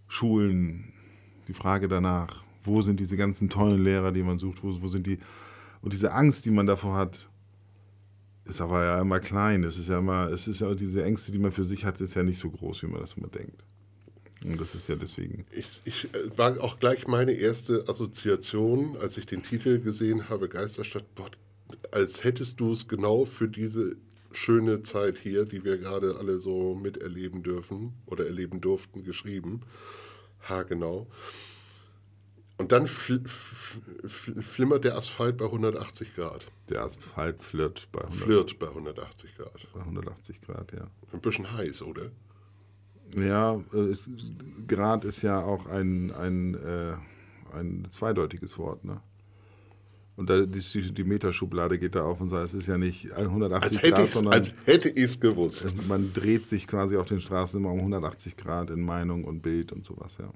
Schulen, 0.08 0.92
die 1.49 1.54
Frage 1.54 1.88
danach, 1.88 2.44
wo 2.62 2.82
sind 2.82 3.00
diese 3.00 3.16
ganzen 3.16 3.49
tollen 3.49 3.82
Lehrer, 3.82 4.12
die 4.12 4.23
man 4.23 4.38
sucht, 4.38 4.62
wo, 4.62 4.80
wo 4.80 4.87
sind 4.87 5.06
die 5.06 5.18
Und 5.82 5.92
diese 5.92 6.12
Angst, 6.12 6.44
die 6.46 6.50
man 6.50 6.66
davor 6.66 6.96
hat, 6.96 7.28
ist 8.44 8.61
aber 8.61 8.84
ja 8.84 9.00
immer 9.00 9.20
klein. 9.20 9.64
Es 9.64 9.78
ist 9.78 9.88
ja 9.88 9.99
immer, 9.99 10.28
es 10.30 10.49
ist 10.49 10.61
ja 10.61 10.75
diese 10.75 11.04
Ängste, 11.04 11.32
die 11.32 11.38
man 11.38 11.52
für 11.52 11.64
sich 11.64 11.84
hat, 11.84 12.00
ist 12.00 12.14
ja 12.14 12.23
nicht 12.23 12.38
so 12.38 12.50
groß, 12.50 12.82
wie 12.82 12.87
man 12.87 13.00
das 13.00 13.14
immer 13.14 13.28
denkt. 13.28 13.64
Und 14.44 14.61
das 14.61 14.75
ist 14.75 14.88
ja 14.88 14.94
deswegen. 14.94 15.46
Ich, 15.52 15.80
ich 15.84 16.12
äh, 16.14 16.37
war 16.37 16.61
auch 16.62 16.78
gleich 16.78 17.06
meine 17.06 17.32
erste 17.32 17.88
Assoziation, 17.88 18.96
als 18.99 19.16
ich 19.16 19.25
den 19.25 19.42
Titel 19.42 19.80
gesehen 19.80 20.28
habe, 20.28 20.49
Geisterstadt, 20.49 21.14
boah, 21.14 21.30
als 21.90 22.25
hättest 22.25 22.61
du 22.61 22.73
es 22.73 22.87
genau 22.87 23.25
für 23.25 23.49
diese 23.49 23.96
schöne 24.35 24.83
Zeit 24.83 25.19
hier, 25.19 25.45
die 25.45 25.64
wir 25.64 25.79
gerade 25.79 26.17
alle 26.17 26.38
so 26.38 26.75
miterleben 26.75 27.43
dürfen 27.43 27.95
oder 28.07 28.26
erleben 28.26 28.61
durften, 28.61 29.05
geschrieben. 29.05 29.62
Ha, 30.49 30.62
genau. 30.62 31.07
Und 32.57 32.71
dann 32.71 32.87
fl 32.87 33.21
fl 33.26 34.43
flimmert 34.43 34.85
der 34.85 34.97
Asphalt 34.97 35.37
bei 35.37 35.47
180 35.47 36.14
Grad. 36.14 36.47
Der 36.69 36.83
Asphalt 36.83 37.43
flirt 37.43 37.88
bei 37.91 38.00
100, 38.00 38.17
Flirt 38.17 38.59
bei 38.59 38.69
180 38.69 39.37
Grad. 39.37 39.67
bei 39.73 39.81
180 39.81 40.41
Grad, 40.41 40.73
ja. 40.73 40.87
Ein 41.12 41.21
bisschen 41.21 41.50
heiß, 41.53 41.83
oder? 41.83 42.11
Ja, 43.17 43.61
ist, 43.73 44.11
Grad 44.69 45.05
ist 45.05 45.23
ja 45.23 45.41
auch 45.43 45.67
ein, 45.67 46.12
ein, 46.12 46.55
äh, 46.55 46.97
ein 47.53 47.85
zweideutiges 47.91 48.57
Wort, 48.59 48.85
ne? 48.85 49.00
Und 50.16 50.30
da, 50.30 50.47
die, 50.47 50.92
die 50.92 51.04
Meterschublade 51.04 51.78
geht 51.78 51.97
da 51.97 52.04
auf 52.04 52.21
und 52.21 52.28
sagt, 52.28 52.44
es 52.44 52.54
ist 52.54 52.68
ja 52.68 52.78
nicht 52.78 53.12
180 53.12 53.64
Als 53.64 53.83
hätte 53.83 53.94
Grad, 53.94 54.06
ich 54.06 54.12
sondern 54.14 54.33
als 54.35 54.54
hätte 54.64 54.88
ich's 54.88 55.18
gewusst. 55.18 55.75
man 55.88 56.12
dreht 56.12 56.49
sich 56.49 56.68
quasi 56.68 56.97
auf 56.97 57.06
den 57.06 57.21
Straßen 57.21 57.59
immer 57.59 57.73
um 57.73 57.78
180 57.78 58.37
Grad 58.37 58.71
in 58.71 58.80
Meinung 58.80 59.25
und 59.25 59.42
Bild 59.42 59.73
und 59.73 59.85
sowas, 59.85 60.18
ja. 60.18 60.33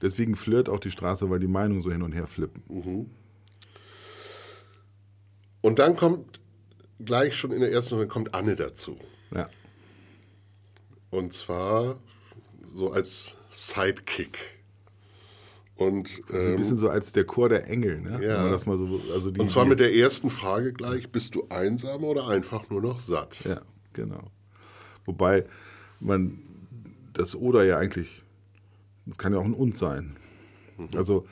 Deswegen 0.00 0.36
flirt 0.36 0.68
auch 0.68 0.80
die 0.80 0.90
Straße, 0.90 1.30
weil 1.30 1.40
die 1.40 1.48
Meinungen 1.48 1.80
so 1.80 1.90
hin 1.90 2.02
und 2.02 2.12
her 2.12 2.26
flippen. 2.26 2.62
Und 5.60 5.78
dann 5.78 5.96
kommt 5.96 6.40
gleich 7.04 7.36
schon 7.36 7.52
in 7.52 7.60
der 7.60 7.72
ersten 7.72 7.94
Runde 7.94 8.08
kommt 8.08 8.34
Anne 8.34 8.56
dazu. 8.56 8.96
Ja. 9.34 9.48
Und 11.10 11.32
zwar 11.32 12.00
so 12.64 12.90
als 12.90 13.36
Sidekick. 13.50 14.61
Und, 15.86 16.20
Also 16.30 16.48
ein 16.48 16.54
ähm, 16.54 16.56
bisschen 16.56 16.76
so 16.76 16.88
als 16.88 17.12
der 17.12 17.24
Chor 17.24 17.48
der 17.48 17.68
Engel, 17.68 18.00
ne? 18.00 18.20
Ja. 18.22 18.36
Wenn 18.36 18.42
man 18.42 18.52
das 18.52 18.66
mal 18.66 18.78
so, 18.78 19.00
also 19.12 19.30
die, 19.30 19.40
und 19.40 19.48
zwar 19.48 19.64
mit 19.64 19.80
der 19.80 19.94
ersten 19.94 20.30
Frage 20.30 20.72
gleich, 20.72 21.10
bist 21.10 21.34
du 21.34 21.46
einsam 21.48 22.04
oder 22.04 22.28
einfach 22.28 22.68
nur 22.70 22.80
noch 22.80 22.98
satt? 22.98 23.44
Ja, 23.44 23.62
genau. 23.92 24.30
Wobei 25.04 25.44
man 26.00 26.38
das 27.12 27.36
Oder 27.36 27.64
ja 27.64 27.78
eigentlich, 27.78 28.22
das 29.06 29.18
kann 29.18 29.32
ja 29.32 29.38
auch 29.38 29.44
ein 29.44 29.54
Und 29.54 29.76
sein. 29.76 30.16
Also 30.94 31.26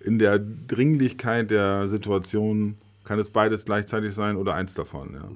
in 0.00 0.18
der 0.18 0.38
Dringlichkeit 0.38 1.50
der 1.50 1.88
Situation 1.88 2.76
kann 3.04 3.18
es 3.18 3.30
beides 3.30 3.64
gleichzeitig 3.64 4.14
sein 4.14 4.36
oder 4.36 4.54
eins 4.54 4.74
davon. 4.74 5.14
Ja. 5.14 5.28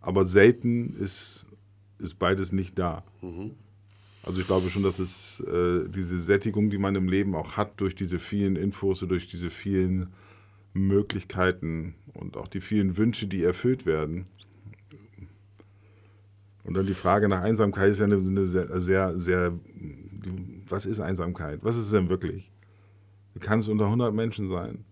Aber 0.00 0.24
selten 0.24 0.94
ist, 0.96 1.46
ist 1.98 2.18
beides 2.18 2.52
nicht 2.52 2.78
da. 2.78 3.04
Also 4.24 4.40
ich 4.40 4.46
glaube 4.46 4.70
schon, 4.70 4.82
dass 4.82 4.98
es 4.98 5.40
äh, 5.40 5.88
diese 5.88 6.20
Sättigung, 6.20 6.70
die 6.70 6.78
man 6.78 6.94
im 6.94 7.08
Leben 7.08 7.34
auch 7.34 7.56
hat, 7.56 7.80
durch 7.80 7.94
diese 7.94 8.18
vielen 8.18 8.56
Infos, 8.56 9.00
durch 9.00 9.26
diese 9.26 9.50
vielen 9.50 10.12
Möglichkeiten 10.74 11.94
und 12.14 12.36
auch 12.36 12.48
die 12.48 12.60
vielen 12.60 12.96
Wünsche, 12.96 13.26
die 13.26 13.42
erfüllt 13.42 13.84
werden, 13.84 14.26
und 16.64 16.74
dann 16.74 16.86
die 16.86 16.94
Frage 16.94 17.28
nach 17.28 17.42
Einsamkeit 17.42 17.90
ist 17.90 17.98
ja 17.98 18.04
eine, 18.04 18.16
eine 18.16 18.46
sehr, 18.46 18.80
sehr, 18.80 19.20
sehr, 19.20 19.52
was 20.68 20.86
ist 20.86 21.00
Einsamkeit? 21.00 21.60
Was 21.62 21.76
ist 21.76 21.86
es 21.86 21.90
denn 21.90 22.08
wirklich? 22.08 22.50
Kann 23.40 23.58
es 23.58 23.68
unter 23.68 23.86
100 23.86 24.14
Menschen 24.14 24.48
sein? 24.48 24.84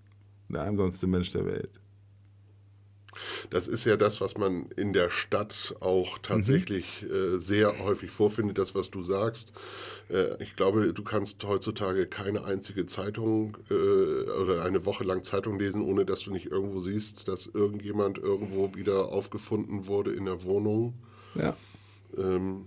Der 0.49 0.63
einsamste 0.63 1.07
Mensch 1.07 1.31
der 1.31 1.47
Welt. 1.47 1.80
Das 3.51 3.69
ist 3.69 3.85
ja 3.85 3.97
das, 3.97 4.21
was 4.21 4.37
man 4.37 4.67
in 4.77 4.93
der 4.93 5.11
Stadt 5.11 5.75
auch 5.81 6.19
tatsächlich 6.19 7.03
äh, 7.03 7.39
sehr 7.39 7.79
häufig 7.81 8.11
vorfindet, 8.11 8.59
das, 8.59 8.75
was 8.75 8.91
du 8.91 9.03
sagst. 9.03 9.53
Äh, 10.09 10.43
ich 10.43 10.57
glaube, 10.57 10.93
du 10.93 11.03
kannst 11.03 11.43
heutzutage 11.45 12.07
keine 12.07 12.45
einzige 12.45 12.87
Zeitung 12.87 13.57
äh, 13.71 13.75
oder 13.75 14.63
eine 14.65 14.85
Woche 14.87 15.05
lang 15.05 15.23
Zeitung 15.23 15.59
lesen, 15.59 15.83
ohne 15.83 16.05
dass 16.05 16.21
du 16.21 16.33
nicht 16.33 16.47
irgendwo 16.47 16.81
siehst, 16.81 17.29
dass 17.29 17.47
irgendjemand 17.47 18.19
irgendwo 18.19 18.75
wieder 18.75 19.09
aufgefunden 19.09 19.87
wurde 19.87 20.13
in 20.13 20.27
der 20.27 20.43
Wohnung. 20.45 20.95
Ja. 21.35 21.57
Ähm, 22.17 22.67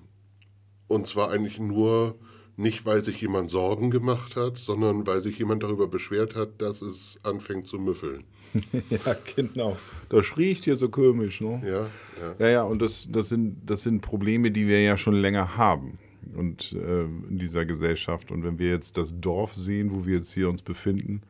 und 0.87 1.07
zwar 1.07 1.31
eigentlich 1.31 1.59
nur 1.59 2.15
nicht, 2.55 2.85
weil 2.85 3.03
sich 3.03 3.19
jemand 3.21 3.49
Sorgen 3.49 3.89
gemacht 3.89 4.35
hat, 4.35 4.57
sondern 4.57 5.07
weil 5.07 5.21
sich 5.21 5.39
jemand 5.39 5.63
darüber 5.63 5.87
beschwert 5.87 6.35
hat, 6.35 6.61
dass 6.61 6.81
es 6.81 7.19
anfängt 7.23 7.67
zu 7.67 7.79
müffeln. 7.79 8.25
ja, 8.89 9.15
genau. 9.35 9.77
Das 10.09 10.37
riecht 10.37 10.65
hier 10.65 10.75
so 10.75 10.89
komisch, 10.89 11.41
ne? 11.41 11.61
Ja, 11.65 11.79
ja. 12.21 12.35
Ja, 12.39 12.47
ja, 12.49 12.63
und 12.63 12.81
das, 12.81 13.07
das, 13.09 13.29
sind, 13.29 13.57
das 13.65 13.83
sind 13.83 14.01
Probleme, 14.01 14.51
die 14.51 14.67
wir 14.67 14.81
ja 14.81 14.97
schon 14.97 15.15
länger 15.15 15.57
haben 15.57 15.97
und, 16.35 16.73
äh, 16.73 17.03
in 17.03 17.37
dieser 17.37 17.65
Gesellschaft. 17.65 18.31
Und 18.31 18.43
wenn 18.43 18.59
wir 18.59 18.69
jetzt 18.69 18.97
das 18.97 19.19
Dorf 19.19 19.53
sehen, 19.55 19.91
wo 19.91 20.05
wir 20.05 20.15
jetzt 20.15 20.33
hier 20.33 20.49
uns 20.49 20.61
befinden, 20.61 21.21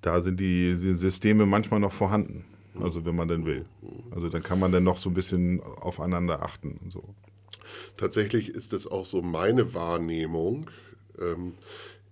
da 0.00 0.20
sind 0.20 0.38
die, 0.38 0.76
die 0.76 0.94
Systeme 0.94 1.46
manchmal 1.46 1.80
noch 1.80 1.92
vorhanden. 1.92 2.44
Also 2.80 3.04
wenn 3.04 3.14
man 3.14 3.28
denn 3.28 3.46
will. 3.46 3.64
Also 4.10 4.28
dann 4.28 4.42
kann 4.42 4.58
man 4.58 4.72
dann 4.72 4.84
noch 4.84 4.96
so 4.96 5.08
ein 5.08 5.14
bisschen 5.14 5.62
aufeinander 5.62 6.42
achten 6.42 6.78
und 6.82 6.92
so. 6.92 7.04
Tatsächlich 7.96 8.48
ist 8.48 8.72
es 8.72 8.86
auch 8.86 9.04
so 9.04 9.22
meine 9.22 9.74
Wahrnehmung. 9.74 10.70
Ähm, 11.20 11.54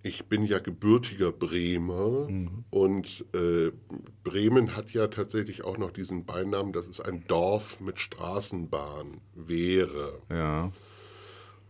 ich 0.03 0.25
bin 0.25 0.43
ja 0.43 0.59
gebürtiger 0.59 1.31
Bremer 1.31 2.27
und 2.69 3.25
äh, 3.33 3.71
Bremen 4.23 4.75
hat 4.75 4.91
ja 4.91 5.07
tatsächlich 5.07 5.63
auch 5.63 5.77
noch 5.77 5.91
diesen 5.91 6.25
Beinamen, 6.25 6.73
dass 6.73 6.87
es 6.87 6.99
ein 6.99 7.23
Dorf 7.27 7.79
mit 7.79 7.99
Straßenbahn 7.99 9.21
wäre. 9.33 10.21
Ja. 10.29 10.73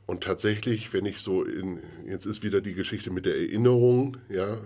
Und 0.08 0.24
tatsächlich, 0.24 0.92
wenn 0.94 1.06
ich 1.06 1.20
so 1.20 1.44
in, 1.44 1.80
jetzt 2.08 2.26
ist 2.26 2.44
wieder 2.44 2.60
die 2.60 2.74
Geschichte 2.74 3.12
mit 3.12 3.28
der 3.28 3.38
Erinnerung, 3.38 4.18
ja, 4.30 4.56
äh, 4.56 4.60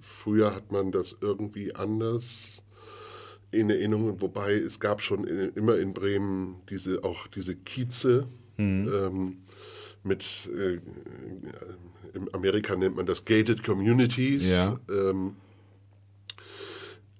früher 0.00 0.54
hat 0.54 0.72
man 0.72 0.92
das 0.92 1.18
irgendwie 1.20 1.74
anders 1.74 2.62
in 3.50 3.68
Erinnerung, 3.68 4.20
wobei 4.22 4.54
es 4.54 4.80
gab 4.80 5.02
schon 5.02 5.24
in, 5.24 5.52
immer 5.54 5.76
in 5.76 5.92
Bremen 5.92 6.62
diese, 6.70 7.04
auch 7.04 7.26
diese 7.26 7.56
Kieze 7.56 8.26
ähm, 8.58 9.36
mit, 10.02 10.48
äh, 10.56 10.80
in 12.16 12.32
Amerika 12.34 12.74
nennt 12.74 12.96
man 12.96 13.06
das 13.06 13.24
Gated 13.24 13.62
Communities. 13.62 14.50
Ja. 14.50 14.78
Ähm, 14.88 15.36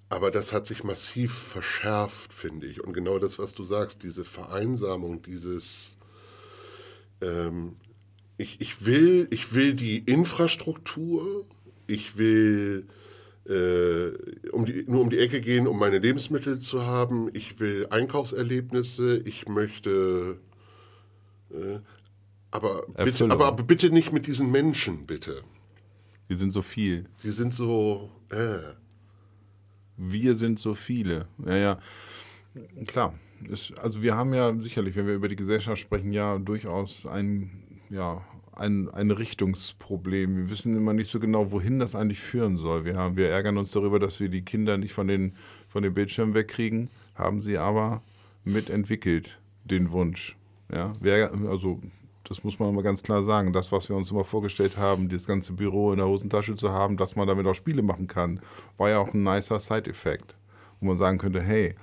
aber 0.09 0.31
das 0.31 0.53
hat 0.53 0.67
sich 0.67 0.85
massiv 0.85 1.33
verschärft, 1.33 2.33
finde 2.33 2.67
ich. 2.67 2.83
Und 2.83 2.93
genau 2.93 3.19
das, 3.19 3.39
was 3.39 3.55
du 3.55 3.65
sagst, 3.65 4.03
diese 4.03 4.25
Vereinsamung, 4.25 5.23
dieses 5.23 5.97
ähm, 7.21 7.77
ich, 8.39 8.61
ich, 8.61 8.85
will, 8.85 9.29
ich 9.31 9.55
will 9.55 9.75
die 9.75 9.99
Infrastruktur, 9.99 11.47
ich 11.87 12.19
will 12.19 12.87
äh, 13.49 14.11
um 14.51 14.65
die, 14.65 14.85
nur 14.87 15.01
um 15.01 15.11
die 15.11 15.19
Ecke 15.19 15.41
gehen, 15.41 15.67
um 15.67 15.79
meine 15.79 15.99
Lebensmittel 15.99 16.59
zu 16.59 16.85
haben, 16.85 17.31
ich 17.33 17.61
will 17.61 17.87
Einkaufserlebnisse, 17.91 19.19
ich 19.25 19.49
möchte. 19.49 20.39
Aber, 22.57 22.87
bitte, 23.05 23.31
aber, 23.31 23.53
bitte 23.53 23.91
nicht 23.91 24.13
mit 24.13 24.27
diesen 24.27 24.51
Menschen, 24.51 25.07
bitte. 25.07 25.43
Wir 26.27 26.37
sind 26.37 26.55
so 26.55 26.63
viel. 26.63 27.05
Die 27.23 27.31
sind 27.31 27.53
so. 27.53 28.11
Äh. 28.31 28.73
Wir 29.99 30.35
sind 30.35 30.59
so 30.59 30.75
viele. 30.75 31.29
Ja, 31.45 31.57
ja. 31.57 31.79
Klar. 32.87 33.15
Ist, 33.51 33.79
also 33.79 34.01
wir 34.01 34.17
haben 34.17 34.33
ja 34.33 34.55
sicherlich, 34.55 34.97
wenn 34.97 35.07
wir 35.07 35.15
über 35.15 35.29
die 35.29 35.37
Gesellschaft 35.37 35.79
sprechen, 35.83 36.13
ja 36.13 36.39
durchaus 36.39 37.05
ein, 37.05 37.51
ja, 37.91 38.25
ein, 38.53 38.89
ein 38.89 39.11
Richtungsproblem. 39.11 40.37
Wir 40.37 40.51
wissen 40.51 40.75
immer 40.75 40.95
nicht 40.95 41.11
so 41.11 41.21
genau, 41.21 41.53
wohin 41.53 41.79
das 41.79 41.95
eigentlich 41.95 42.21
führen 42.21 42.57
soll. 42.57 42.87
Wir, 42.87 42.97
haben, 42.97 43.19
wir 43.19 43.29
ärgern 43.29 43.59
uns 43.59 43.71
darüber, 43.73 43.99
dass 43.99 44.19
wir 44.19 44.31
die 44.31 44.43
Kinder 44.43 44.79
nicht 44.79 44.95
von 44.95 45.07
den, 45.07 45.35
von 45.69 45.83
den 45.83 45.93
Bildschirmen 45.93 46.35
wegkriegen, 46.35 46.89
haben 47.15 47.43
sie 47.43 47.59
aber 47.59 48.03
mitentwickelt, 48.45 49.39
den 49.65 49.93
Wunsch. 49.93 50.37
Ja, 50.73 50.95
wer, 51.01 51.33
also 51.33 51.83
das 52.29 52.45
muss 52.45 52.59
man 52.59 52.75
mal 52.75 52.83
ganz 52.83 53.03
klar 53.03 53.23
sagen. 53.23 53.53
Das, 53.53 53.73
was 53.73 53.89
wir 53.89 53.97
uns 53.97 54.11
immer 54.11 54.25
vorgestellt 54.25 54.77
haben, 54.77 55.09
das 55.09 55.27
ganze 55.27 55.53
Büro 55.53 55.93
in 55.93 55.99
der 55.99 56.07
Hosentasche 56.09 56.57
zu 56.57 56.71
haben, 56.73 56.97
dass 56.97 57.17
man 57.17 57.27
damit 57.29 57.47
auch 57.47 57.55
Spiele 57.55 57.83
machen 57.83 58.07
kann, 58.07 58.41
war 58.77 58.91
ja 58.91 58.99
auch 58.99 59.13
ein 59.15 59.23
nicer 59.23 59.61
Side-Effekt. 59.61 60.37
Wo 60.81 60.87
man 60.87 60.97
sagen 60.97 61.19
könnte, 61.19 61.41
hey, 61.41 61.75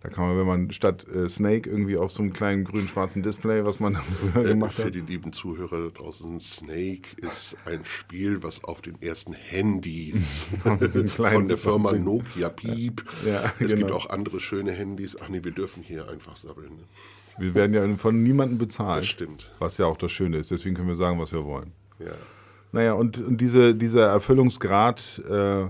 da 0.00 0.10
kann 0.10 0.26
man, 0.28 0.36
wenn 0.36 0.46
man 0.46 0.70
statt 0.70 1.06
äh, 1.08 1.26
Snake 1.30 1.68
irgendwie 1.70 1.96
auf 1.96 2.12
so 2.12 2.22
einem 2.22 2.34
kleinen 2.34 2.64
grün-schwarzen 2.64 3.22
Display, 3.22 3.64
was 3.64 3.80
man 3.80 3.94
früher 4.32 4.44
Äh, 4.44 4.48
gemacht 4.48 4.74
Für 4.74 4.84
hat. 4.84 4.94
die 4.94 5.00
lieben 5.00 5.32
Zuhörer 5.32 5.80
da 5.84 5.88
draußen, 5.88 6.38
Snake 6.40 7.08
ist 7.22 7.56
ein 7.64 7.86
Spiel, 7.86 8.42
was 8.42 8.62
auf 8.64 8.82
den 8.82 9.00
ersten 9.00 9.32
Handys 9.32 10.50
von 10.62 11.46
der 11.48 11.56
Firma. 11.56 11.92
Nokia 11.92 12.50
Piep. 12.50 13.02
Ja, 13.24 13.44
es 13.58 13.68
gibt 13.74 13.86
genau. 13.88 13.94
auch 13.94 14.10
andere 14.10 14.40
schöne 14.40 14.72
Handys. 14.72 15.16
Ach 15.18 15.30
nee, 15.30 15.42
wir 15.42 15.52
dürfen 15.52 15.82
hier 15.82 16.06
einfach 16.10 16.36
sabbeln. 16.36 16.76
Ne? 16.76 16.82
Wir 17.38 17.54
werden 17.54 17.74
ja 17.74 17.96
von 17.96 18.22
niemandem 18.22 18.58
bezahlt. 18.58 19.02
Das 19.02 19.08
stimmt. 19.08 19.50
Was 19.58 19.78
ja 19.78 19.86
auch 19.86 19.96
das 19.96 20.12
Schöne 20.12 20.38
ist. 20.38 20.50
Deswegen 20.50 20.74
können 20.74 20.88
wir 20.88 20.96
sagen, 20.96 21.18
was 21.18 21.32
wir 21.32 21.44
wollen. 21.44 21.72
Ja. 21.98 22.14
Naja, 22.72 22.92
und, 22.94 23.18
und 23.18 23.40
diese, 23.40 23.74
dieser 23.74 24.06
Erfüllungsgrad, 24.08 25.22
äh, 25.28 25.66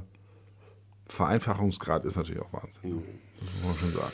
Vereinfachungsgrad 1.06 2.04
ist 2.04 2.16
natürlich 2.16 2.40
auch 2.40 2.52
Wahnsinn. 2.52 3.02
Das 3.40 3.48
muss 3.54 3.64
man 3.64 3.76
schon 3.76 3.92
sagen. 3.92 4.12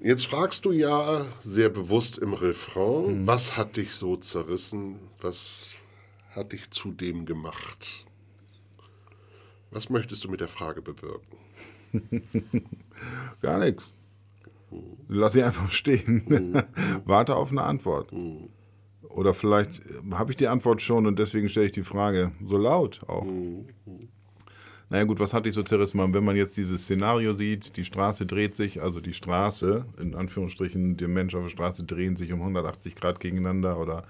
Jetzt 0.00 0.26
fragst 0.26 0.64
du 0.64 0.72
ja 0.72 1.24
sehr 1.42 1.70
bewusst 1.70 2.18
im 2.18 2.34
Refrain, 2.34 3.26
was 3.26 3.56
hat 3.56 3.76
dich 3.76 3.94
so 3.94 4.16
zerrissen? 4.16 4.98
Was 5.20 5.78
hat 6.30 6.52
dich 6.52 6.70
zu 6.70 6.92
dem 6.92 7.26
gemacht? 7.26 8.04
Was 9.70 9.88
möchtest 9.90 10.24
du 10.24 10.28
mit 10.28 10.40
der 10.40 10.48
Frage 10.48 10.82
bewirken? 10.82 11.38
Gar 13.40 13.58
nichts. 13.60 13.94
Lass 15.08 15.32
sie 15.34 15.42
einfach 15.42 15.70
stehen. 15.70 16.54
Warte 17.04 17.36
auf 17.36 17.50
eine 17.50 17.62
Antwort. 17.62 18.12
Oder 19.02 19.34
vielleicht 19.34 19.82
habe 20.10 20.32
ich 20.32 20.36
die 20.36 20.48
Antwort 20.48 20.82
schon 20.82 21.06
und 21.06 21.18
deswegen 21.18 21.48
stelle 21.48 21.66
ich 21.66 21.72
die 21.72 21.84
Frage 21.84 22.32
so 22.44 22.56
laut 22.56 23.00
auch. 23.06 23.26
Naja 24.90 25.04
gut, 25.04 25.18
was 25.18 25.32
hatte 25.32 25.48
ich 25.48 25.54
so 25.54 25.62
zerrissen? 25.62 25.98
Wenn 26.12 26.24
man 26.24 26.36
jetzt 26.36 26.56
dieses 26.56 26.82
Szenario 26.82 27.32
sieht, 27.32 27.76
die 27.76 27.84
Straße 27.84 28.26
dreht 28.26 28.54
sich, 28.54 28.82
also 28.82 29.00
die 29.00 29.14
Straße, 29.14 29.86
in 29.98 30.14
Anführungsstrichen, 30.14 30.96
die 30.96 31.06
Menschen 31.06 31.38
auf 31.38 31.44
der 31.44 31.50
Straße 31.50 31.84
drehen 31.84 32.16
sich 32.16 32.32
um 32.32 32.40
180 32.40 32.94
Grad 32.94 33.20
gegeneinander 33.20 33.78
oder 33.78 34.04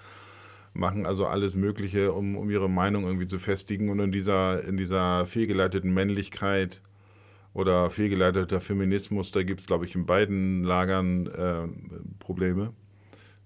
machen 0.73 1.07
also 1.07 1.27
alles 1.27 1.55
Mögliche, 1.55 2.13
um, 2.13 2.37
um 2.37 2.51
ihre 2.51 2.69
Meinung 2.69 3.05
irgendwie 3.05 3.27
zu 3.29 3.39
festigen 3.39 3.89
und 3.91 4.01
in 4.01 4.11
dieser, 4.11 4.65
in 4.65 4.77
dieser 4.77 5.25
fehlgeleiteten 5.27 5.95
Männlichkeit 5.95 6.83
oder 7.55 7.89
fehlgeleiteter 7.89 8.61
Feminismus, 8.61 9.31
da 9.31 9.43
gibt 9.43 9.61
es, 9.61 9.67
glaube 9.67 9.87
ich, 9.87 9.95
in 9.95 10.07
beiden 10.07 10.65
Lagern 10.65 11.27
äh, 11.29 11.69
Probleme 12.19 12.73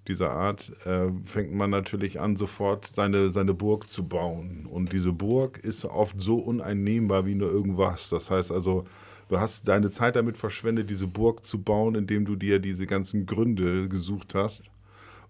dieser 0.08 0.30
Art, 0.30 0.72
äh, 0.86 1.08
fängt 1.26 1.52
man 1.52 1.70
natürlich 1.70 2.18
an, 2.18 2.36
sofort 2.36 2.86
seine, 2.86 3.30
seine 3.30 3.52
Burg 3.52 3.88
zu 3.90 4.08
bauen. 4.08 4.66
Und 4.66 4.92
diese 4.92 5.12
Burg 5.12 5.58
ist 5.58 5.84
oft 5.84 6.20
so 6.20 6.36
uneinnehmbar 6.36 7.26
wie 7.26 7.34
nur 7.34 7.50
irgendwas. 7.52 8.08
Das 8.08 8.30
heißt 8.30 8.50
also, 8.50 8.84
du 9.28 9.38
hast 9.38 9.68
deine 9.68 9.90
Zeit 9.90 10.16
damit 10.16 10.38
verschwendet, 10.38 10.88
diese 10.88 11.06
Burg 11.06 11.44
zu 11.44 11.62
bauen, 11.62 11.94
indem 11.94 12.24
du 12.24 12.36
dir 12.36 12.58
diese 12.58 12.86
ganzen 12.86 13.26
Gründe 13.26 13.88
gesucht 13.88 14.34
hast, 14.34 14.70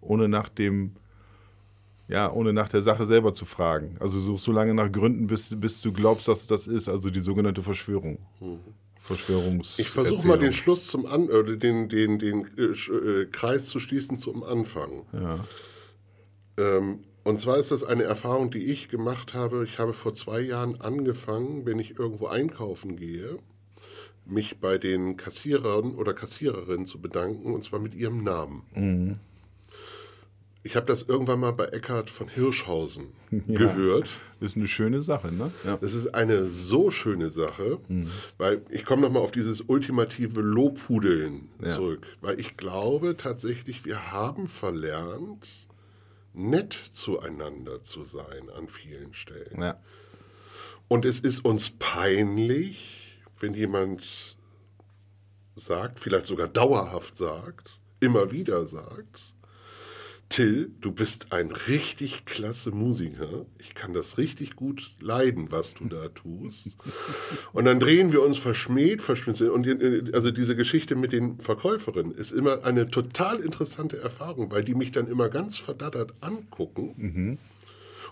ohne 0.00 0.28
nach 0.28 0.48
dem 0.48 0.92
ja, 2.08 2.32
ohne 2.32 2.52
nach 2.52 2.68
der 2.68 2.82
Sache 2.82 3.06
selber 3.06 3.32
zu 3.32 3.44
fragen. 3.44 3.96
Also 4.00 4.18
suchst 4.18 4.44
so 4.44 4.52
lange 4.52 4.74
nach 4.74 4.90
Gründen, 4.90 5.26
bis, 5.26 5.54
bis 5.60 5.82
du 5.82 5.92
glaubst, 5.92 6.26
dass 6.26 6.46
das 6.46 6.66
ist, 6.66 6.88
also 6.88 7.10
die 7.10 7.20
sogenannte 7.20 7.62
Verschwörung. 7.62 8.18
Verschwörungs 8.98 9.78
Ich 9.78 9.88
versuche 9.88 10.26
mal 10.26 10.38
den 10.38 10.52
Schluss 10.52 10.86
zum 10.86 11.06
An 11.06 11.28
äh, 11.28 11.56
den, 11.56 11.88
den, 11.88 12.18
den 12.18 12.46
äh, 12.56 12.62
äh, 12.62 13.26
Kreis 13.26 13.66
zu 13.66 13.78
schließen 13.78 14.18
zum 14.18 14.42
Anfang. 14.42 15.04
Ja. 15.12 15.44
Ähm, 16.56 17.00
und 17.24 17.38
zwar 17.38 17.58
ist 17.58 17.70
das 17.70 17.84
eine 17.84 18.04
Erfahrung, 18.04 18.50
die 18.50 18.64
ich 18.64 18.88
gemacht 18.88 19.34
habe. 19.34 19.64
Ich 19.64 19.78
habe 19.78 19.92
vor 19.92 20.14
zwei 20.14 20.40
Jahren 20.40 20.80
angefangen, 20.80 21.66
wenn 21.66 21.78
ich 21.78 21.98
irgendwo 21.98 22.26
einkaufen 22.26 22.96
gehe, 22.96 23.38
mich 24.24 24.60
bei 24.60 24.78
den 24.78 25.16
Kassierern 25.18 25.94
oder 25.94 26.14
Kassiererinnen 26.14 26.86
zu 26.86 27.00
bedanken, 27.00 27.52
und 27.52 27.62
zwar 27.62 27.80
mit 27.80 27.94
ihrem 27.94 28.24
Namen. 28.24 28.62
Mhm. 28.74 29.18
Ich 30.68 30.76
habe 30.76 30.84
das 30.84 31.00
irgendwann 31.04 31.40
mal 31.40 31.52
bei 31.52 31.64
Eckhard 31.64 32.10
von 32.10 32.28
Hirschhausen 32.28 33.06
gehört. 33.30 34.06
Das 34.38 34.50
ist 34.50 34.56
eine 34.56 34.68
schöne 34.68 35.00
Sache, 35.00 35.32
ne? 35.32 35.50
Ja. 35.64 35.78
Das 35.78 35.94
ist 35.94 36.08
eine 36.14 36.44
so 36.44 36.90
schöne 36.90 37.30
Sache, 37.30 37.78
Mhm. 37.88 38.10
weil 38.36 38.60
ich 38.68 38.84
komme 38.84 39.00
nochmal 39.00 39.22
auf 39.22 39.30
dieses 39.30 39.62
ultimative 39.62 40.42
Lobhudeln 40.42 41.48
Ja. 41.62 41.68
zurück, 41.68 42.06
weil 42.20 42.38
ich 42.38 42.58
glaube 42.58 43.16
tatsächlich, 43.16 43.86
wir 43.86 44.12
haben 44.12 44.46
verlernt, 44.46 45.48
nett 46.34 46.74
zueinander 46.90 47.82
zu 47.82 48.04
sein 48.04 48.50
an 48.54 48.68
vielen 48.68 49.14
Stellen. 49.14 49.62
ja. 49.62 49.80
Und 50.86 51.06
es 51.06 51.18
ist 51.20 51.44
uns 51.46 51.70
peinlich, 51.78 53.18
wenn 53.40 53.54
jemand 53.54 54.36
sagt, 55.54 55.98
vielleicht 55.98 56.26
sogar 56.26 56.48
dauerhaft 56.48 57.16
sagt, 57.16 57.80
immer 58.00 58.30
wieder 58.32 58.66
sagt, 58.66 59.34
Till, 60.28 60.70
du 60.80 60.92
bist 60.92 61.32
ein 61.32 61.50
richtig 61.50 62.26
klasse 62.26 62.70
Musiker. 62.70 63.46
Ich 63.58 63.74
kann 63.74 63.94
das 63.94 64.18
richtig 64.18 64.56
gut 64.56 64.90
leiden, 65.00 65.50
was 65.50 65.74
du 65.74 65.86
da 65.86 66.08
tust. 66.08 66.76
Und 67.52 67.64
dann 67.64 67.80
drehen 67.80 68.12
wir 68.12 68.22
uns 68.22 68.36
verschmäht, 68.36 69.00
verschmäht. 69.00 69.40
Und 69.40 69.66
also 70.14 70.30
diese 70.30 70.54
Geschichte 70.54 70.96
mit 70.96 71.12
den 71.12 71.40
Verkäuferinnen 71.40 72.12
ist 72.12 72.32
immer 72.32 72.64
eine 72.64 72.90
total 72.90 73.40
interessante 73.40 73.98
Erfahrung, 74.00 74.50
weil 74.50 74.64
die 74.64 74.74
mich 74.74 74.92
dann 74.92 75.08
immer 75.08 75.30
ganz 75.30 75.56
verdattert 75.56 76.12
angucken. 76.20 76.94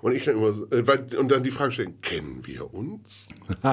Und 0.03 0.13
ich 0.15 0.25
dann 0.25 0.37
immer, 0.37 0.49
äh, 0.73 0.87
weil, 0.87 1.07
und 1.19 1.31
dann 1.31 1.43
die 1.43 1.51
Frage 1.51 1.73
stellen, 1.73 1.99
kennen 1.99 2.41
wir 2.45 2.73
uns? 2.73 3.29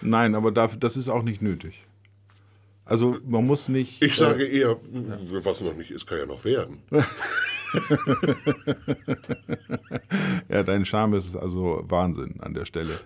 Nein, 0.00 0.34
aber 0.34 0.50
dafür, 0.52 0.78
das 0.78 0.96
ist 0.96 1.08
auch 1.08 1.22
nicht 1.22 1.42
nötig. 1.42 1.84
Also 2.90 3.18
man 3.24 3.46
muss 3.46 3.68
nicht. 3.68 4.02
Ich 4.02 4.16
sage 4.16 4.44
eher, 4.44 4.76
was 4.90 5.60
noch 5.60 5.76
nicht 5.76 5.92
ist, 5.92 6.08
kann 6.08 6.18
ja 6.18 6.26
noch 6.26 6.44
werden. 6.44 6.82
ja, 10.48 10.64
dein 10.64 10.84
Charme 10.84 11.14
ist 11.14 11.36
also 11.36 11.84
Wahnsinn 11.86 12.40
an 12.40 12.52
der 12.52 12.64
Stelle. 12.64 12.98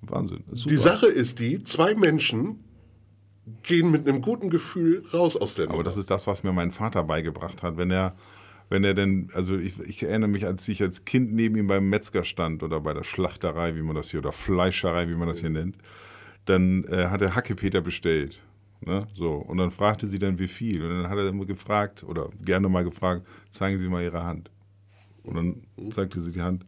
Wahnsinn. 0.00 0.44
Die. 0.48 0.76
Sache 0.76 1.08
ist 1.08 1.40
die, 1.40 1.64
zwei 1.64 1.96
Menschen 1.96 2.62
gehen 3.64 3.90
mit 3.90 4.08
einem 4.08 4.22
guten 4.22 4.48
Gefühl 4.48 5.04
raus 5.12 5.36
aus 5.36 5.56
der 5.56 5.64
Aber 5.64 5.72
Nummer. 5.72 5.84
das 5.84 5.96
ist 5.96 6.08
das, 6.08 6.28
was 6.28 6.44
mir 6.44 6.52
mein 6.52 6.70
Vater 6.70 7.02
beigebracht 7.02 7.64
hat. 7.64 7.76
Wenn 7.76 7.90
er, 7.90 8.14
wenn 8.68 8.84
er 8.84 8.94
denn, 8.94 9.28
also 9.34 9.56
ich, 9.56 9.76
ich 9.80 10.04
erinnere 10.04 10.30
mich, 10.30 10.46
als 10.46 10.68
ich 10.68 10.80
als 10.82 11.04
Kind 11.04 11.32
neben 11.32 11.56
ihm 11.56 11.66
beim 11.66 11.88
Metzger 11.88 12.22
stand 12.22 12.62
oder 12.62 12.80
bei 12.80 12.94
der 12.94 13.02
Schlachterei, 13.02 13.74
wie 13.74 13.82
man 13.82 13.96
das 13.96 14.12
hier, 14.12 14.20
oder 14.20 14.30
Fleischerei, 14.30 15.08
wie 15.08 15.16
man 15.16 15.26
das 15.26 15.40
hier 15.40 15.50
nennt, 15.50 15.78
dann 16.44 16.84
äh, 16.84 17.08
hat 17.08 17.22
er 17.22 17.34
Hackepeter 17.34 17.80
bestellt. 17.80 18.40
Ne? 18.84 19.06
So. 19.14 19.34
Und 19.34 19.58
dann 19.58 19.70
fragte 19.70 20.06
sie 20.06 20.18
dann, 20.18 20.38
wie 20.38 20.48
viel. 20.48 20.82
Und 20.82 20.90
dann 20.90 21.08
hat 21.08 21.18
er 21.18 21.28
immer 21.28 21.46
gefragt, 21.46 22.02
oder 22.04 22.30
gerne 22.44 22.68
mal 22.68 22.84
gefragt, 22.84 23.26
zeigen 23.50 23.78
Sie 23.78 23.88
mal 23.88 24.02
Ihre 24.02 24.24
Hand. 24.24 24.50
Und 25.22 25.36
dann 25.36 25.92
zeigte 25.92 26.20
sie 26.20 26.32
die 26.32 26.42
Hand. 26.42 26.66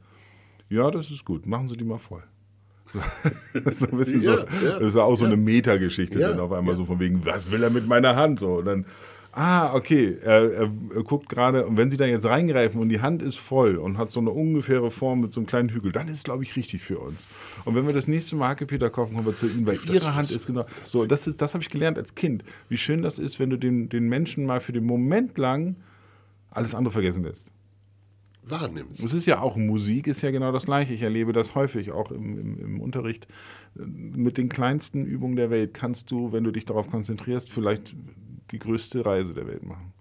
Ja, 0.69 0.91
das 0.91 1.11
ist 1.11 1.25
gut, 1.25 1.47
machen 1.47 1.69
Sie 1.69 1.77
die 1.77 1.85
mal 1.85 1.99
voll. 1.99 2.23
So, 2.87 3.01
so 3.73 3.87
ein 3.89 3.99
bisschen 3.99 4.23
Ja, 4.23 4.37
so. 4.37 4.67
ja, 4.67 4.79
das 4.79 4.95
war 4.95 5.05
auch 5.07 5.17
so 5.17 5.25
ja. 5.25 5.33
eine 5.33 5.41
Metageschichte 5.41 6.19
dann 6.19 6.39
auf 6.39 6.53
einmal 6.53 6.77
so 6.77 6.85
von 6.85 7.01
wegen, 7.01 7.25
was 7.25 7.51
will 7.51 7.63
er 7.63 7.71
mit 7.71 7.87
meiner 7.87 8.15
Hand? 8.15 8.39
So, 8.41 8.59
und 8.59 8.67
dann, 8.67 8.87
ah, 9.37 9.75
okay, 9.75 10.17
er, 10.23 10.53
er, 10.53 10.67
guckt 11.03 11.29
gerade, 11.29 11.67
und 11.67 11.77
wenn 11.77 11.91
sie 11.91 11.97
da 11.97 12.05
jetzt 12.07 12.25
reingreifen 12.25 12.81
und 12.81 12.89
die 12.89 13.01
Hand 13.01 13.21
ist 13.23 13.37
voll 13.37 13.77
und 13.77 13.99
hat 13.99 14.11
so 14.11 14.21
eine 14.21 14.31
ungefähre 14.31 14.91
Form 14.91 15.21
mit 15.21 15.33
so 15.33 15.41
einem 15.41 15.47
kleinen 15.47 15.69
Hügel, 15.71 15.93
dann 15.93 16.09
ist 16.09 16.25
glaube 16.25 16.45
ich, 16.45 16.55
richtig 16.57 16.83
für 16.83 16.99
uns. 16.99 17.27
Und 17.65 17.75
wenn 17.75 17.87
wir 17.87 17.93
das 17.93 18.07
nächste 18.09 18.37
Mal 18.37 18.49
Hackepeter 18.51 18.91
kaufen, 18.91 19.15
kommen 19.15 19.27
wir 19.27 19.37
zu 19.37 19.47
ihnen, 19.47 19.67
weil 19.67 19.77
Das- 19.77 19.95
ihre 19.95 20.15
Hand 20.15 20.31
ist 20.31 20.47
genau. 20.47 20.65
So, 20.85 21.05
das, 21.07 21.27
ist- 21.27 21.43
das 21.43 21.55
habe 21.55 21.63
ich 21.63 21.69
gelernt 21.71 21.99
als 21.99 22.15
Kind. 22.15 22.45
Wie 22.69 22.77
schön 22.79 23.03
das 23.03 23.19
ist, 23.19 23.39
wenn 23.41 23.51
du 23.51 23.57
den, 23.59 23.89
den 23.89 24.09
Menschen 24.09 24.47
mal 24.47 24.61
für 24.61 24.73
den 24.73 24.85
Moment 24.85 25.37
lang 25.39 25.77
alles 26.51 26.75
andere 26.75 26.93
vergessen 26.93 27.25
lässt. 27.25 27.49
Wahrnimmst. 28.47 29.03
Es 29.03 29.15
ist 29.15 29.25
ja 29.27 29.41
auch 29.41 29.57
Musik, 29.57 30.07
ist 30.07 30.21
ja 30.21 30.31
genau 30.31 30.53
das 30.53 30.67
Gleiche. 30.67 30.93
Ich 30.93 31.01
erlebe 31.03 31.33
das 31.33 31.55
häufig 31.55 31.93
auch 31.93 32.11
im, 32.11 32.39
im, 32.39 32.59
im 32.61 32.81
Unterricht. 32.81 33.27
Mit 33.75 34.37
den 34.37 34.51
kleinsten 34.51 35.07
Übungen 35.07 35.37
der 35.37 35.49
Welt 35.51 35.73
kannst 35.73 36.11
du, 36.11 36.31
wenn 36.33 36.45
du 36.45 36.51
dich 36.51 36.67
darauf 36.67 36.89
konzentrierst, 36.91 37.51
vielleicht 37.51 37.97
die 38.51 38.59
größte 38.59 39.05
Reise 39.05 39.35
der 39.35 39.47
Welt 39.47 39.65
machen. 39.65 39.93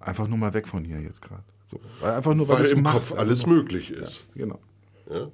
Einfach 0.00 0.28
nur 0.28 0.38
mal 0.38 0.54
weg 0.54 0.68
von 0.68 0.84
hier 0.84 1.00
jetzt 1.00 1.22
gerade. 1.22 1.44
So. 1.66 1.80
Weil 2.00 2.14
Einfach 2.14 2.34
nur, 2.34 2.48
weil, 2.48 2.60
Weil 2.60 2.66
im 2.66 2.82
machst. 2.82 3.10
Kopf 3.10 3.20
alles 3.20 3.46
möglich 3.46 3.90
ist. 3.90 4.26
Genau. 4.34 4.58
Ja? 5.10 5.30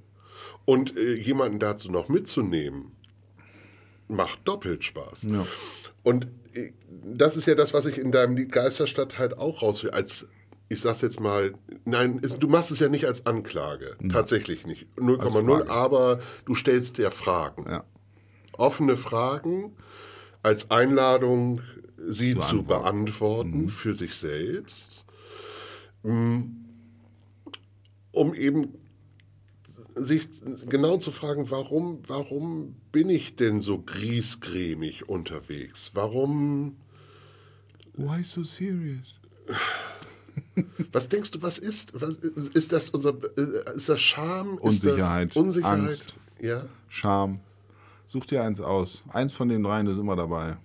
Und 0.64 0.97
äh, 0.97 1.14
jemanden 1.14 1.59
dazu 1.59 1.90
noch 1.90 2.09
mitzunehmen, 2.09 2.92
macht 4.09 4.40
doppelt 4.44 4.85
Spaß. 4.85 5.25
Ja. 5.25 5.47
Und 6.03 6.29
äh, 6.55 6.73
das 6.88 7.37
ist 7.37 7.47
ja 7.47 7.55
das, 7.55 7.75
was 7.75 7.87
ich 7.87 7.99
in 7.99 8.11
deinem 8.11 8.37
Lied 8.37 8.53
Geisterstadt 8.53 9.18
halt 9.18 9.37
auch 9.37 9.62
raushöre. 9.62 9.92
Als, 9.92 10.27
ich 10.68 10.81
sag's 10.81 11.03
jetzt 11.03 11.20
mal, 11.20 11.55
nein, 11.85 12.20
es, 12.23 12.38
du 12.38 12.49
machst 12.49 12.70
es 12.70 12.81
ja 12.81 12.88
nicht 12.88 13.07
als 13.07 13.27
Anklage. 13.27 13.97
Tatsächlich 14.11 14.66
nicht. 14.66 14.87
0,0, 14.97 15.44
Frage. 15.44 15.70
aber 15.70 16.20
du 16.47 16.55
stellst 16.55 16.99
dir 16.99 17.11
Fragen. 17.11 17.66
Ja. 17.68 17.85
Offene 18.53 18.97
Fragen 18.97 19.73
als 20.44 20.70
Einladung, 20.70 21.61
sie 22.07 22.35
Zu 22.35 22.38
zu, 22.38 22.44
antworten. 22.59 22.66
beantworten 22.66 23.68
für 23.68 23.94
sich 23.94 24.14
selbst. 24.14 25.04
Mm, 26.02 26.42
Um 28.12 28.35
eben 28.35 28.68
sich 29.96 30.28
genau 30.68 30.98
zu 30.98 31.11
fragen, 31.11 31.50
warum, 31.50 32.00
warum 32.07 32.76
bin 32.92 33.09
ich 33.09 33.37
denn 33.37 33.61
so 33.61 33.80
griesgrämig 33.80 35.09
unterwegs? 35.09 35.92
Warum, 35.94 36.76
Why 37.96 38.22
so 38.22 38.42
serious? 38.44 39.20
was 40.92 41.09
denkst 41.09 41.30
du, 41.30 41.42
was 41.42 41.59
ist? 41.59 41.92
Was, 42.00 42.16
ist 42.16 42.72
das 42.72 42.90
unser, 42.90 43.14
äh, 43.37 43.76
ist 43.76 43.88
das 43.88 44.00
Scham? 44.00 44.59
Unsicherheit, 44.59 45.30
Das 45.30 45.37
Unsicherheit? 45.37 45.78
Angst. 45.80 46.16
Ja. 46.40 46.66
Scham. 46.88 47.40
Such 48.06 48.26
dir 48.26 48.42
eins 48.42 48.60
aus. 48.60 49.02
Eins 49.12 49.32
von 49.32 49.48
den 49.48 49.62
dreien 49.62 49.86
ist 49.86 49.98
immer 49.98 50.16
dabei. 50.16 50.56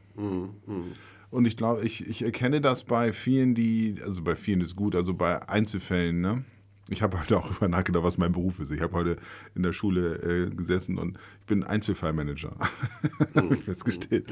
Und 1.31 1.45
ich 1.45 1.57
glaube, 1.57 1.83
ich, 1.83 2.07
ich 2.07 2.23
erkenne 2.23 2.61
das 2.61 2.83
bei 2.83 3.13
vielen, 3.13 3.55
die, 3.55 3.95
also 4.03 4.23
bei 4.23 4.35
vielen 4.35 4.61
ist 4.61 4.75
gut, 4.75 4.95
also 4.95 5.13
bei 5.13 5.47
Einzelfällen, 5.47 6.21
ne? 6.21 6.43
Ich 6.91 7.03
habe 7.03 7.19
heute 7.19 7.37
auch 7.37 7.55
über 7.55 7.67
nachgedacht, 7.67 8.03
was 8.03 8.17
mein 8.17 8.31
Beruf 8.31 8.59
ist. 8.59 8.71
Ich 8.71 8.81
habe 8.81 8.93
heute 8.93 9.17
in 9.53 9.61
der 9.61 9.73
Schule 9.73 10.15
äh, 10.15 10.49
gesessen 10.49 10.97
und 10.97 11.19
ich 11.41 11.45
bin 11.45 11.63
Einzelfallmanager. 11.63 12.55
habe 13.35 13.53
ich 13.53 13.63
festgestellt. 13.63 14.25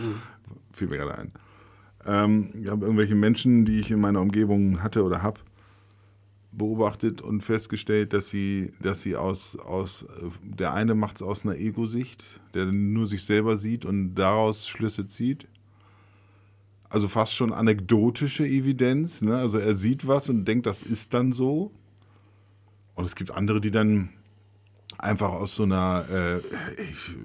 Fiel 0.71 0.87
mir 0.87 0.97
gerade 0.97 1.19
ein. 1.19 1.31
Ähm, 2.05 2.49
ich 2.59 2.69
habe 2.69 2.85
irgendwelche 2.85 3.13
Menschen, 3.13 3.65
die 3.65 3.79
ich 3.79 3.91
in 3.91 3.99
meiner 3.99 4.21
Umgebung 4.21 4.81
hatte 4.81 5.03
oder 5.03 5.21
habe, 5.21 5.39
beobachtet 6.57 7.21
und 7.21 7.41
festgestellt, 7.41 8.13
dass 8.13 8.29
sie, 8.29 8.71
dass 8.81 9.01
sie 9.01 9.15
aus, 9.15 9.55
aus 9.57 10.05
der 10.41 10.73
eine 10.73 10.95
macht 10.95 11.17
es 11.17 11.21
aus 11.21 11.45
einer 11.45 11.55
Ego-Sicht, 11.55 12.41
der 12.53 12.65
nur 12.65 13.07
sich 13.07 13.23
selber 13.23 13.57
sieht 13.57 13.85
und 13.85 14.15
daraus 14.15 14.67
Schlüsse 14.67 15.05
zieht. 15.05 15.47
Also 16.89 17.07
fast 17.07 17.33
schon 17.33 17.53
anekdotische 17.53 18.45
Evidenz. 18.45 19.21
Ne? 19.21 19.37
Also 19.37 19.59
er 19.59 19.75
sieht 19.75 20.07
was 20.07 20.29
und 20.29 20.45
denkt, 20.45 20.65
das 20.65 20.81
ist 20.81 21.13
dann 21.13 21.31
so. 21.31 21.71
Und 22.95 23.05
es 23.05 23.15
gibt 23.15 23.31
andere, 23.31 23.61
die 23.61 23.71
dann 23.71 24.09
einfach 24.97 25.29
aus 25.29 25.55
so 25.55 25.63
einer, 25.63 26.05
äh, 26.09 26.37
ich 26.81 27.15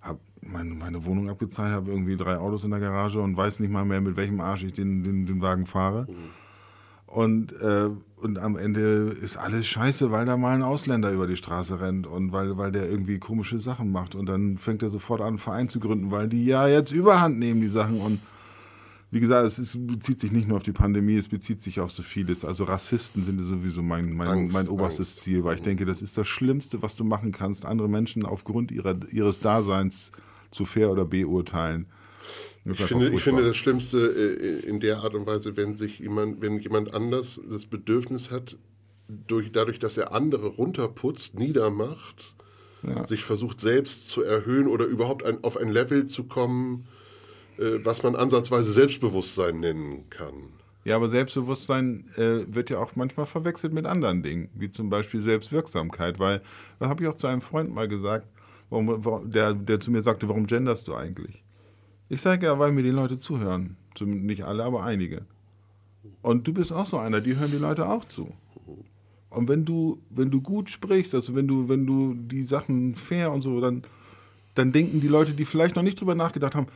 habe 0.00 0.20
meine, 0.40 0.72
meine 0.72 1.04
Wohnung 1.04 1.28
abgezahlt, 1.28 1.72
habe 1.72 1.90
irgendwie 1.90 2.16
drei 2.16 2.38
Autos 2.38 2.64
in 2.64 2.70
der 2.70 2.80
Garage 2.80 3.20
und 3.20 3.36
weiß 3.36 3.60
nicht 3.60 3.70
mal 3.70 3.84
mehr, 3.84 4.00
mit 4.00 4.16
welchem 4.16 4.40
Arsch 4.40 4.62
ich 4.62 4.72
den, 4.72 5.02
den, 5.02 5.26
den 5.26 5.42
Wagen 5.42 5.66
fahre. 5.66 6.06
Mhm. 6.08 6.14
Und, 7.06 7.52
äh, 7.60 7.90
und 8.20 8.38
am 8.38 8.56
Ende 8.56 9.16
ist 9.20 9.36
alles 9.36 9.66
scheiße, 9.66 10.10
weil 10.10 10.26
da 10.26 10.36
mal 10.36 10.54
ein 10.54 10.62
Ausländer 10.62 11.12
über 11.12 11.26
die 11.26 11.36
Straße 11.36 11.80
rennt 11.80 12.06
und 12.06 12.32
weil, 12.32 12.56
weil 12.56 12.72
der 12.72 12.88
irgendwie 12.90 13.18
komische 13.18 13.58
Sachen 13.58 13.92
macht. 13.92 14.14
Und 14.14 14.26
dann 14.26 14.58
fängt 14.58 14.82
er 14.82 14.90
sofort 14.90 15.20
an, 15.20 15.28
einen 15.28 15.38
Verein 15.38 15.68
zu 15.68 15.80
gründen, 15.80 16.10
weil 16.10 16.28
die 16.28 16.44
ja 16.44 16.66
jetzt 16.66 16.92
überhand 16.92 17.38
nehmen, 17.38 17.60
die 17.60 17.68
Sachen. 17.68 18.00
Und 18.00 18.20
wie 19.10 19.20
gesagt, 19.20 19.46
es 19.46 19.58
ist, 19.58 19.86
bezieht 19.86 20.20
sich 20.20 20.32
nicht 20.32 20.48
nur 20.48 20.56
auf 20.56 20.62
die 20.62 20.72
Pandemie, 20.72 21.16
es 21.16 21.28
bezieht 21.28 21.62
sich 21.62 21.80
auf 21.80 21.92
so 21.92 22.02
vieles. 22.02 22.44
Also 22.44 22.64
Rassisten 22.64 23.22
sind 23.22 23.38
sowieso 23.40 23.82
mein, 23.82 24.12
mein, 24.12 24.28
Angst, 24.28 24.54
mein 24.54 24.68
oberstes 24.68 25.14
Angst. 25.14 25.20
Ziel, 25.22 25.44
weil 25.44 25.56
ich 25.56 25.62
denke, 25.62 25.84
das 25.84 26.02
ist 26.02 26.18
das 26.18 26.26
Schlimmste, 26.26 26.82
was 26.82 26.96
du 26.96 27.04
machen 27.04 27.32
kannst, 27.32 27.64
andere 27.64 27.88
Menschen 27.88 28.26
aufgrund 28.26 28.70
ihrer, 28.70 28.96
ihres 29.10 29.40
Daseins 29.40 30.12
zu 30.50 30.64
fair 30.64 30.90
oder 30.90 31.04
beurteilen. 31.04 31.86
Ich 32.70 32.82
finde, 32.82 33.08
ich 33.08 33.22
finde 33.22 33.44
das 33.44 33.56
Schlimmste 33.56 33.98
äh, 33.98 34.66
in 34.66 34.80
der 34.80 34.98
Art 34.98 35.14
und 35.14 35.26
Weise, 35.26 35.56
wenn 35.56 35.76
sich 35.76 35.98
jemand, 36.00 36.40
wenn 36.40 36.58
jemand 36.58 36.94
anders 36.94 37.40
das 37.50 37.66
Bedürfnis 37.66 38.30
hat, 38.30 38.56
durch, 39.08 39.52
dadurch, 39.52 39.78
dass 39.78 39.96
er 39.96 40.12
andere 40.12 40.48
runterputzt, 40.48 41.38
niedermacht, 41.38 42.34
ja. 42.82 43.04
sich 43.04 43.24
versucht 43.24 43.60
selbst 43.60 44.08
zu 44.08 44.22
erhöhen 44.22 44.68
oder 44.68 44.84
überhaupt 44.84 45.24
ein, 45.24 45.42
auf 45.42 45.56
ein 45.56 45.68
Level 45.68 46.06
zu 46.06 46.24
kommen, 46.24 46.86
äh, 47.58 47.78
was 47.82 48.02
man 48.02 48.14
ansatzweise 48.16 48.72
Selbstbewusstsein 48.72 49.60
nennen 49.60 50.10
kann. 50.10 50.52
Ja, 50.84 50.96
aber 50.96 51.08
Selbstbewusstsein 51.08 52.04
äh, 52.16 52.44
wird 52.54 52.70
ja 52.70 52.78
auch 52.78 52.96
manchmal 52.96 53.26
verwechselt 53.26 53.72
mit 53.72 53.86
anderen 53.86 54.22
Dingen, 54.22 54.48
wie 54.54 54.70
zum 54.70 54.90
Beispiel 54.90 55.20
Selbstwirksamkeit, 55.20 56.18
weil, 56.18 56.42
da 56.78 56.88
habe 56.88 57.02
ich 57.02 57.08
auch 57.08 57.16
zu 57.16 57.26
einem 57.26 57.40
Freund 57.40 57.74
mal 57.74 57.88
gesagt, 57.88 58.28
warum, 58.70 59.30
der, 59.30 59.54
der 59.54 59.80
zu 59.80 59.90
mir 59.90 60.02
sagte, 60.02 60.28
warum 60.28 60.46
genderst 60.46 60.88
du 60.88 60.94
eigentlich? 60.94 61.44
Ich 62.08 62.20
sage 62.20 62.46
ja, 62.46 62.58
weil 62.58 62.72
mir 62.72 62.82
die 62.82 62.90
Leute 62.90 63.18
zuhören. 63.18 63.76
Nicht 64.00 64.44
alle, 64.44 64.64
aber 64.64 64.84
einige. 64.84 65.22
Und 66.22 66.46
du 66.46 66.52
bist 66.52 66.72
auch 66.72 66.86
so 66.86 66.98
einer, 66.98 67.20
die 67.20 67.36
hören 67.36 67.50
die 67.50 67.58
Leute 67.58 67.88
auch 67.88 68.04
zu. 68.04 68.32
Und 69.30 69.48
wenn 69.48 69.64
du, 69.64 70.00
wenn 70.10 70.30
du 70.30 70.40
gut 70.40 70.70
sprichst, 70.70 71.14
also 71.14 71.34
wenn 71.34 71.46
du, 71.46 71.68
wenn 71.68 71.86
du 71.86 72.14
die 72.14 72.42
Sachen 72.42 72.94
fair 72.94 73.32
und 73.32 73.42
so, 73.42 73.60
dann, 73.60 73.82
dann 74.54 74.72
denken 74.72 75.00
die 75.00 75.08
Leute, 75.08 75.32
die 75.32 75.44
vielleicht 75.44 75.76
noch 75.76 75.82
nicht 75.82 76.00
drüber 76.00 76.14
nachgedacht 76.14 76.54
haben, 76.54 76.68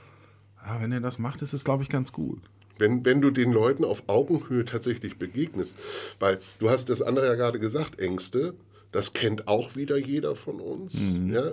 ja, 0.65 0.81
wenn 0.81 0.93
er 0.93 1.01
das 1.01 1.19
macht, 1.19 1.43
ist 1.43 1.55
es, 1.55 1.65
glaube 1.65 1.83
ich, 1.83 1.89
ganz 1.89 2.13
gut. 2.13 2.41
Wenn, 2.79 3.05
wenn 3.05 3.21
du 3.21 3.31
den 3.31 3.53
Leuten 3.53 3.85
auf 3.85 4.09
Augenhöhe 4.09 4.65
tatsächlich 4.65 5.19
begegnest, 5.19 5.79
weil 6.19 6.41
du 6.59 6.71
hast 6.71 6.89
das 6.89 7.03
andere 7.03 7.27
ja 7.27 7.35
gerade 7.35 7.59
gesagt, 7.59 7.99
Ängste, 8.01 8.55
das 8.91 9.13
kennt 9.13 9.49
auch 9.49 9.77
wieder 9.77 9.97
jeder 9.97 10.37
von 10.37 10.61
uns. 10.61 11.01
Mhm. 11.01 11.33
Ja? 11.33 11.53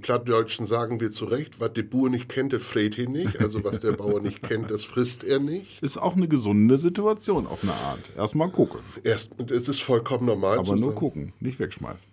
Im 0.00 0.02
Plattdeutschen 0.02 0.64
sagen 0.64 0.98
wir 0.98 1.10
zu 1.10 1.26
Recht, 1.26 1.60
was 1.60 1.74
der 1.74 1.82
Bauer 1.82 2.08
nicht 2.08 2.30
kennt, 2.30 2.54
der 2.54 2.60
fräht 2.60 2.96
ihn 2.96 3.12
nicht. 3.12 3.38
Also 3.38 3.62
was 3.64 3.80
der 3.80 3.92
Bauer 3.92 4.22
nicht 4.22 4.42
kennt, 4.48 4.70
das 4.70 4.82
frisst 4.82 5.24
er 5.24 5.40
nicht. 5.40 5.82
Ist 5.82 5.98
auch 5.98 6.16
eine 6.16 6.26
gesunde 6.26 6.78
Situation 6.78 7.46
auf 7.46 7.62
eine 7.62 7.74
Art. 7.74 8.10
Erstmal 8.16 8.48
gucken. 8.48 8.80
Erst, 9.04 9.38
es 9.50 9.68
ist 9.68 9.82
vollkommen 9.82 10.24
normal 10.24 10.56
Aber 10.56 10.68
nur 10.68 10.78
sagen. 10.78 10.94
gucken, 10.94 11.32
nicht 11.38 11.58
wegschmeißen. 11.60 12.10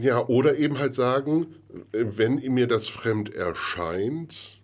Ja, 0.00 0.26
oder 0.26 0.56
eben 0.56 0.78
halt 0.78 0.94
sagen, 0.94 1.48
wenn 1.92 2.36
mir 2.36 2.66
das 2.66 2.88
fremd 2.88 3.34
erscheint, 3.34 4.62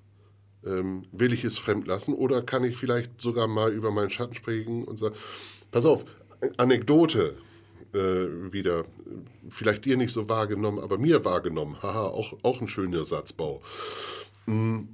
ähm, 0.64 1.02
will 1.12 1.34
ich 1.34 1.44
es 1.44 1.58
fremd 1.58 1.86
lassen 1.86 2.14
oder 2.14 2.40
kann 2.40 2.64
ich 2.64 2.78
vielleicht 2.78 3.20
sogar 3.20 3.46
mal 3.46 3.70
über 3.74 3.90
meinen 3.90 4.08
Schatten 4.08 4.34
sprechen 4.34 4.84
und 4.84 4.98
sagen, 4.98 5.16
pass 5.70 5.84
auf, 5.84 6.06
Anekdote 6.56 7.36
äh, 7.94 8.52
wieder, 8.52 8.84
vielleicht 9.48 9.84
dir 9.84 9.96
nicht 9.96 10.12
so 10.12 10.28
wahrgenommen, 10.28 10.78
aber 10.78 10.98
mir 10.98 11.24
wahrgenommen, 11.24 11.82
haha, 11.82 12.06
auch, 12.06 12.38
auch 12.42 12.60
ein 12.60 12.68
schöner 12.68 13.04
Satzbau. 13.04 13.62
Mhm. 14.46 14.88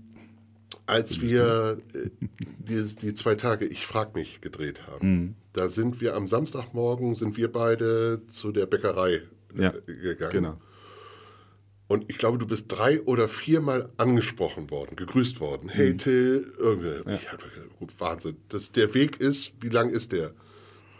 Als 0.87 1.21
wir 1.23 1.79
äh, 1.95 2.11
die, 2.59 2.95
die, 2.97 3.15
zwei 3.15 3.37
Tage 3.37 3.65
Ich 3.65 3.87
frag 3.87 4.15
mich 4.15 4.43
gedreht 4.43 4.87
haben, 4.87 5.09
mhm. 5.09 5.35
da 5.55 5.69
sind 5.69 6.01
wir 6.01 6.15
am 6.15 6.29
Samstagmorgen, 6.29 7.15
sind 7.15 7.37
wir 7.37 7.51
beide 7.51 8.23
zu 8.27 8.53
der 8.53 8.67
Bäckerei 8.67 9.23
ja, 9.57 9.73
äh, 9.73 9.81
gegangen. 9.81 10.33
Genau. 10.33 10.61
Und 11.87 12.11
ich 12.11 12.19
glaube, 12.19 12.39
du 12.39 12.47
bist 12.47 12.67
drei 12.69 13.03
oder 13.03 13.29
viermal 13.29 13.89
angesprochen 13.99 14.71
worden, 14.71 14.97
gegrüßt 14.97 15.41
worden. 15.41 15.69
Hey 15.69 15.93
mhm. 15.93 15.99
Till, 15.99 16.53
irgendwie. 16.59 17.11
Ja. 17.11 17.17
Ich 17.17 17.29
Wahnsinn. 17.99 18.37
Das, 18.49 18.73
der 18.73 18.95
Weg 18.95 19.21
ist, 19.21 19.53
wie 19.61 19.69
lang 19.69 19.91
ist 19.91 20.13
der? 20.13 20.33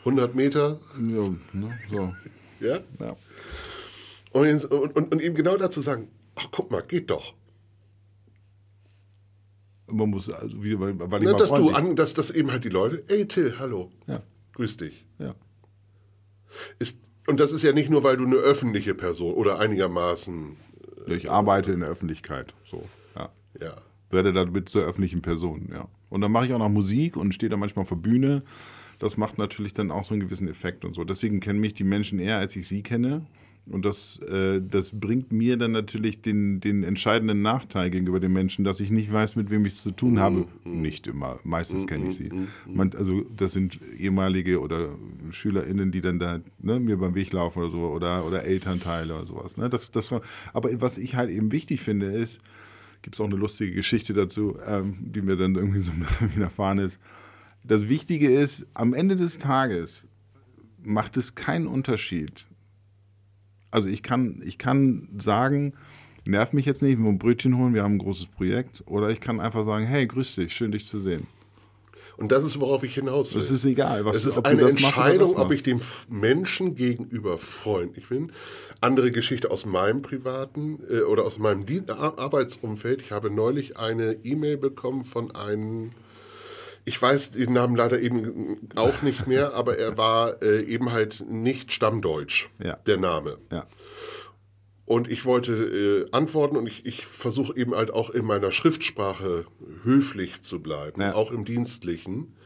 100 0.05 0.35
Meter? 0.35 0.81
Ja, 0.97 1.29
ne, 1.53 1.79
so. 1.91 2.15
ja? 2.61 2.81
ja. 3.01 3.17
Und, 4.33 4.65
und, 4.65 5.13
und, 5.13 5.23
ihm 5.23 5.35
genau 5.35 5.57
dazu 5.57 5.81
sagen, 5.81 6.09
ach 6.35 6.49
guck 6.51 6.71
mal, 6.71 6.83
geht 6.83 7.11
doch. 7.11 7.35
Man 9.87 10.11
muss, 10.11 10.31
also 10.31 10.63
wieder, 10.63 10.81
weil, 10.81 10.99
weil 10.99 11.21
Na, 11.23 11.35
dass 11.35 11.51
du 11.51 11.71
an, 11.71 11.95
dass 11.95 12.15
das 12.15 12.31
eben 12.31 12.51
halt 12.51 12.65
die 12.65 12.71
Leute, 12.71 13.05
ey 13.09 13.29
Till, 13.29 13.59
hallo, 13.59 13.93
ja. 14.07 14.23
grüß 14.55 14.79
dich. 14.79 15.07
Ja. 15.19 15.35
Ist, 16.79 16.99
und 17.27 17.39
das 17.39 17.53
ist 17.53 17.63
ja 17.63 17.73
nicht 17.73 17.91
nur, 17.91 18.03
weil 18.03 18.17
du 18.17 18.25
eine 18.25 18.37
öffentliche 18.37 18.95
Person 18.95 19.35
oder 19.35 19.59
einigermaßen 19.59 20.57
ich 21.07 21.31
arbeite 21.31 21.73
in 21.73 21.81
der 21.81 21.89
Öffentlichkeit. 21.89 22.55
So, 22.65 22.85
ja. 23.17 23.31
ja. 23.61 23.75
Werde 24.11 24.33
damit 24.33 24.69
zur 24.69 24.85
öffentlichen 24.85 25.23
Person, 25.23 25.69
ja. 25.73 25.89
Und 26.09 26.21
dann 26.21 26.33
mache 26.33 26.47
ich 26.47 26.53
auch 26.53 26.59
noch 26.59 26.69
Musik 26.69 27.17
und 27.17 27.35
stehe 27.35 27.51
da 27.51 27.57
manchmal 27.57 27.83
auf 27.83 27.89
der 27.89 27.97
Bühne. 27.97 28.43
Das 28.99 29.17
macht 29.17 29.39
natürlich 29.39 29.73
dann 29.73 29.91
auch 29.91 30.05
so 30.05 30.15
einen 30.15 30.23
gewissen 30.23 30.49
Effekt 30.49 30.85
und 30.85 30.95
so. 30.95 31.05
Deswegen 31.05 31.41
kennen 31.41 31.61
mich 31.61 31.75
die 31.75 31.85
Menschen 31.85 32.19
eher, 32.19 32.39
als 32.39 32.57
ich 32.57 32.67
sie 32.69 32.83
kenne. 32.83 33.27
Und 33.67 33.87
das, 33.87 34.19
äh, 34.19 34.61
das 34.61 34.93
bringt 34.99 35.33
mir 35.33 35.57
dann 35.57 35.73
natürlich 35.73 36.21
den, 36.21 36.61
den 36.61 36.85
entscheidenden 36.85 37.41
Nachteil 37.41 37.89
gegenüber 37.89 38.21
den 38.21 38.33
Menschen, 38.33 38.63
dass 38.63 38.79
ich 38.79 38.91
nicht 38.91 39.11
weiß, 39.11 39.37
mit 39.37 39.49
wem 39.49 39.65
ich 39.65 39.73
es 39.75 39.83
zu 39.83 39.91
tun 39.91 40.19
habe. 40.19 40.47
Mhm. 40.65 40.83
Nicht 40.83 41.07
immer, 41.07 41.39
meistens 41.45 41.87
kenne 41.87 42.09
ich 42.09 42.17
sie. 42.17 42.29
Mhm. 42.31 42.49
Man, 42.67 42.93
also 42.95 43.23
das 43.35 43.53
sind 43.53 43.79
ehemalige 43.99 44.61
oder 44.61 44.95
SchülerInnen, 45.31 45.93
die 45.93 46.03
dann 46.03 46.19
da 46.19 46.41
ne, 46.61 46.79
mir 46.79 46.99
beim 46.99 47.15
Weg 47.15 47.33
laufen 47.33 47.61
oder 47.61 47.71
so, 47.71 47.79
oder, 47.79 48.27
oder 48.27 48.45
Elternteile 48.45 49.15
oder 49.17 49.27
sowas. 49.27 49.57
Ne? 49.57 49.71
Das, 49.71 49.91
das, 49.91 50.13
aber 50.53 50.81
was 50.83 50.99
ich 50.99 51.17
halt 51.17 51.31
eben 51.31 51.51
wichtig 51.51 51.81
finde, 51.81 52.07
ist, 52.13 52.43
gibt 53.01 53.17
es 53.17 53.21
auch 53.21 53.27
eine 53.27 53.37
lustige 53.37 53.73
Geschichte 53.73 54.13
dazu, 54.13 54.59
ähm, 54.67 54.97
die 55.01 55.23
mir 55.23 55.37
dann 55.37 55.55
irgendwie 55.55 55.81
so 55.81 55.93
widerfahren 56.35 56.79
ist. 56.79 57.01
Das 57.65 57.89
Wichtige 57.89 58.31
ist, 58.31 58.67
am 58.75 58.95
Ende 58.95 59.17
des 59.17 59.39
Tages 59.39 60.07
macht 60.83 61.17
es 61.17 61.35
keinen 61.35 61.67
Unterschied, 61.67 62.47
also 63.75 63.89
ich 63.89 64.05
kann, 64.05 64.41
ich 64.47 64.57
kann 64.57 65.09
sagen, 65.19 65.73
nerv 66.25 66.53
mich 66.53 66.65
jetzt 66.65 66.81
nicht, 66.81 66.97
nur 66.97 67.11
ein 67.11 67.19
Brötchen 67.19 67.59
holen, 67.59 67.75
wir 67.75 67.83
haben 67.83 67.95
ein 67.95 67.99
großes 67.99 68.27
Projekt. 68.27 68.85
Oder 68.87 69.11
ich 69.11 69.21
kann 69.21 69.41
einfach 69.41 69.65
sagen, 69.65 69.85
hey, 69.85 70.07
grüß 70.07 70.37
dich, 70.37 70.55
schön 70.55 70.71
dich 70.71 70.87
zu 70.87 71.01
sehen. 71.01 71.27
Und 72.17 72.31
das 72.31 72.45
ist, 72.45 72.61
worauf 72.61 72.85
ich 72.85 72.95
hinaus 72.95 73.35
will. 73.35 73.41
Es 73.41 73.51
ist 73.51 73.65
egal. 73.65 74.05
Was, 74.05 74.19
es 74.19 74.27
ist 74.27 74.47
eine 74.47 74.63
Entscheidung, 74.63 75.35
ob 75.35 75.53
ich 75.53 75.65
dem 75.65 75.81
Menschen 76.09 76.77
gegenüber 76.77 77.39
freundlich 77.39 78.09
bin. 78.09 78.31
Andere 78.81 79.11
Geschichte 79.11 79.51
aus 79.51 79.67
meinem 79.67 80.03
privaten 80.03 80.79
äh, 80.89 81.01
oder 81.01 81.25
aus 81.25 81.39
meinem 81.39 81.67
Arbeitsumfeld. 81.89 83.03
Ich 83.03 83.11
habe 83.11 83.29
neulich 83.29 83.77
eine 83.77 84.13
E-Mail 84.23 84.57
bekommen 84.57 85.03
von 85.05 85.35
einem 85.35 85.91
ich 86.85 87.01
weiß 87.01 87.33
den 87.33 87.53
Namen 87.53 87.77
leider 87.77 88.01
eben 88.01 88.69
auch 88.77 89.03
nicht 89.03 89.27
mehr, 89.27 89.55
aber 89.55 89.79
er 89.79 89.97
war 89.97 90.43
äh, 90.43 90.63
eben 90.63 90.93
halt 90.93 91.25
nicht 91.29 91.73
stammdeutsch, 91.73 92.49
ja. 92.63 92.77
der 92.87 92.99
Name. 92.99 93.39
Ja. 93.51 93.67
Und 94.87 95.11
ich 95.11 95.25
wollte 95.25 95.53
äh, 95.53 96.09
antworten 96.13 96.57
und 96.57 96.67
ich, 96.67 96.85
ich 96.85 97.07
versuche 97.07 97.57
eben 97.57 97.75
halt 97.75 97.91
auch 97.91 98.11
in 98.11 98.27
meiner 98.27 98.53
Schriftsprache 98.53 99.47
höflich 99.83 100.43
zu 100.43 100.61
bleiben, 100.61 101.01
ja. 101.01 101.15
auch 101.15 101.33
im 101.33 101.47
Dienstlichen. 101.47 102.37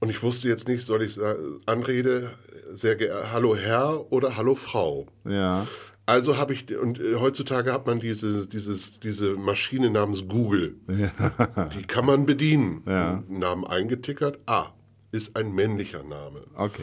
Und 0.00 0.10
ich 0.10 0.22
wusste 0.22 0.48
jetzt 0.48 0.68
nicht, 0.68 0.84
soll 0.84 1.02
ich 1.02 1.14
sagen, 1.14 1.60
Anrede, 1.64 2.30
sehr 2.72 2.96
geehrter, 2.96 3.32
hallo 3.32 3.56
Herr 3.56 4.12
oder 4.12 4.36
hallo 4.36 4.54
Frau. 4.54 5.06
Ja. 5.24 5.66
Also 6.10 6.36
habe 6.36 6.52
ich, 6.52 6.76
und 6.76 6.98
äh, 6.98 7.14
heutzutage 7.14 7.72
hat 7.72 7.86
man 7.86 8.00
diese, 8.00 8.48
dieses, 8.48 8.98
diese 8.98 9.36
Maschine 9.36 9.90
namens 9.90 10.26
Google. 10.26 10.74
Ja. 10.88 11.68
Die 11.76 11.84
kann 11.84 12.04
man 12.04 12.26
bedienen. 12.26 12.82
Ja. 12.84 13.22
Namen 13.28 13.64
eingetickert. 13.64 14.40
Ah, 14.44 14.70
ist 15.12 15.36
ein 15.36 15.54
männlicher 15.54 16.02
Name. 16.02 16.42
Okay. 16.56 16.82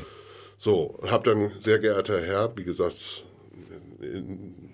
So, 0.57 0.97
habe 1.05 1.29
dann, 1.29 1.51
sehr 1.59 1.79
geehrter 1.79 2.21
Herr, 2.21 2.55
wie 2.55 2.63
gesagt, 2.63 3.25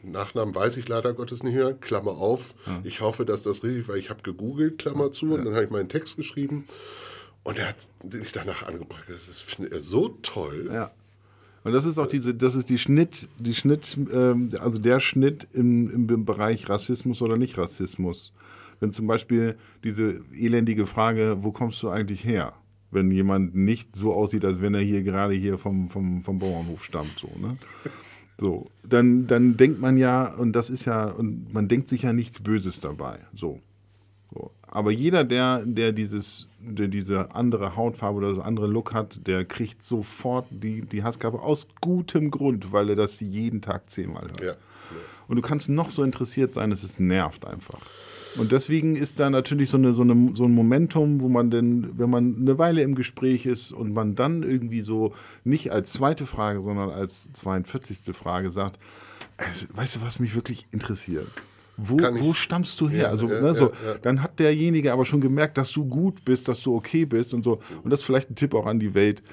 Nachnamen 0.03 0.53
weiß 0.53 0.77
ich 0.77 0.87
leider 0.87 1.13
Gottes 1.13 1.41
nicht 1.41 1.55
mehr, 1.55 1.73
Klammer 1.73 2.11
auf. 2.11 2.53
Ja. 2.67 2.79
Ich 2.83 3.01
hoffe, 3.01 3.25
dass 3.25 3.41
das 3.41 3.63
richtig 3.63 3.87
war. 3.87 3.95
Ich 3.95 4.11
habe 4.11 4.21
gegoogelt, 4.21 4.77
Klammer 4.77 5.09
zu, 5.09 5.33
und 5.33 5.45
dann 5.45 5.55
habe 5.55 5.65
ich 5.65 5.71
meinen 5.71 5.89
Text 5.89 6.15
geschrieben. 6.15 6.67
Und 7.41 7.57
er 7.57 7.69
hat 7.69 7.77
mich 8.03 8.31
danach 8.31 8.67
angebracht. 8.67 9.05
Das 9.27 9.41
findet 9.41 9.73
er 9.73 9.81
so 9.81 10.09
toll. 10.21 10.69
Ja. 10.71 10.91
Und 11.63 11.71
das 11.71 11.85
ist 11.85 11.97
auch 11.97 12.07
diese, 12.07 12.35
das 12.35 12.55
ist 12.55 12.69
die 12.69 12.77
Schnitt, 12.77 13.29
die 13.39 13.53
Schnitt, 13.53 13.97
ähm, 14.13 14.49
also 14.59 14.79
der 14.79 14.99
Schnitt 14.99 15.47
im, 15.53 16.09
im 16.09 16.25
Bereich 16.25 16.69
Rassismus 16.69 17.21
oder 17.21 17.37
nicht 17.37 17.57
Rassismus. 17.57 18.33
Wenn 18.79 18.91
zum 18.91 19.07
Beispiel 19.07 19.55
diese 19.83 20.21
elendige 20.33 20.85
Frage, 20.85 21.37
wo 21.39 21.51
kommst 21.51 21.81
du 21.83 21.89
eigentlich 21.89 22.25
her? 22.25 22.53
Wenn 22.91 23.09
jemand 23.11 23.55
nicht 23.55 23.95
so 23.95 24.13
aussieht, 24.13 24.43
als 24.45 24.61
wenn 24.61 24.73
er 24.73 24.81
hier 24.81 25.03
gerade 25.03 25.33
hier 25.33 25.57
vom, 25.57 25.89
vom, 25.89 26.21
vom 26.21 26.39
Bauernhof 26.39 26.83
stammt, 26.83 27.17
so, 27.17 27.29
ne? 27.39 27.57
So, 28.39 28.69
dann, 28.83 29.27
dann 29.27 29.57
denkt 29.57 29.79
man 29.79 29.95
ja, 29.97 30.33
und 30.35 30.53
das 30.53 30.69
ist 30.69 30.85
ja, 30.85 31.05
und 31.05 31.53
man 31.53 31.67
denkt 31.67 31.87
sich 31.87 32.01
ja 32.01 32.13
nichts 32.13 32.41
Böses 32.41 32.79
dabei. 32.81 33.19
So. 33.33 33.61
Aber 34.73 34.89
jeder, 34.89 35.23
der, 35.23 35.61
der 35.67 35.91
dieses, 35.91 36.47
der 36.59 36.87
diese 36.87 37.35
andere 37.35 37.75
Hautfarbe 37.75 38.17
oder 38.17 38.29
das 38.29 38.39
andere 38.39 38.65
Look 38.65 38.91
hat, 38.91 39.27
der 39.27 39.45
kriegt 39.45 39.85
sofort 39.85 40.47
die, 40.49 40.81
die 40.81 41.03
Hassgabe 41.03 41.43
aus 41.43 41.67
gutem 41.79 42.31
Grund, 42.31 42.71
weil 42.71 42.89
er 42.89 42.95
das 42.95 43.19
jeden 43.19 43.61
Tag 43.61 43.91
zehnmal 43.91 44.23
hört. 44.23 44.41
Ja. 44.41 44.53
Und 45.27 45.35
du 45.35 45.43
kannst 45.43 45.69
noch 45.69 45.91
so 45.91 46.03
interessiert 46.03 46.55
sein, 46.55 46.71
es 46.71 46.83
ist 46.83 46.99
nervt 46.99 47.45
einfach. 47.45 47.81
Und 48.35 48.51
deswegen 48.51 48.95
ist 48.95 49.19
da 49.19 49.29
natürlich 49.29 49.69
so, 49.69 49.77
eine, 49.77 49.93
so, 49.93 50.01
eine, 50.01 50.31
so 50.33 50.45
ein 50.45 50.51
Momentum, 50.51 51.21
wo 51.21 51.29
man 51.29 51.51
denn, 51.51 51.91
wenn 51.99 52.09
man 52.09 52.35
eine 52.39 52.57
Weile 52.57 52.81
im 52.81 52.95
Gespräch 52.95 53.45
ist 53.45 53.71
und 53.71 53.93
man 53.93 54.15
dann 54.15 54.41
irgendwie 54.41 54.81
so 54.81 55.13
nicht 55.43 55.71
als 55.71 55.93
zweite 55.93 56.25
Frage, 56.25 56.63
sondern 56.63 56.89
als 56.89 57.31
42. 57.33 58.15
Frage 58.15 58.49
sagt, 58.49 58.79
äh, 59.37 59.43
weißt 59.75 59.97
du, 59.97 60.01
was 60.01 60.19
mich 60.19 60.33
wirklich 60.33 60.65
interessiert? 60.71 61.27
Wo, 61.75 61.97
wo 61.97 62.33
stammst 62.33 62.79
du 62.81 62.87
her? 62.87 63.03
Ja, 63.03 63.09
also, 63.09 63.27
ja, 63.27 63.41
ne, 63.41 63.55
so, 63.55 63.65
ja, 63.65 63.95
dann 64.01 64.21
hat 64.21 64.39
derjenige 64.39 64.93
aber 64.93 65.05
schon 65.05 65.21
gemerkt, 65.21 65.57
dass 65.57 65.71
du 65.71 65.85
gut 65.85 66.23
bist, 66.23 66.47
dass 66.47 66.61
du 66.61 66.75
okay 66.75 67.05
bist 67.05 67.33
und 67.33 67.43
so. 67.43 67.59
Und 67.83 67.89
das 67.89 68.01
ist 68.01 68.05
vielleicht 68.05 68.29
ein 68.29 68.35
Tipp 68.35 68.53
auch 68.53 68.67
an 68.67 68.79
die 68.79 68.93
Welt 68.93 69.23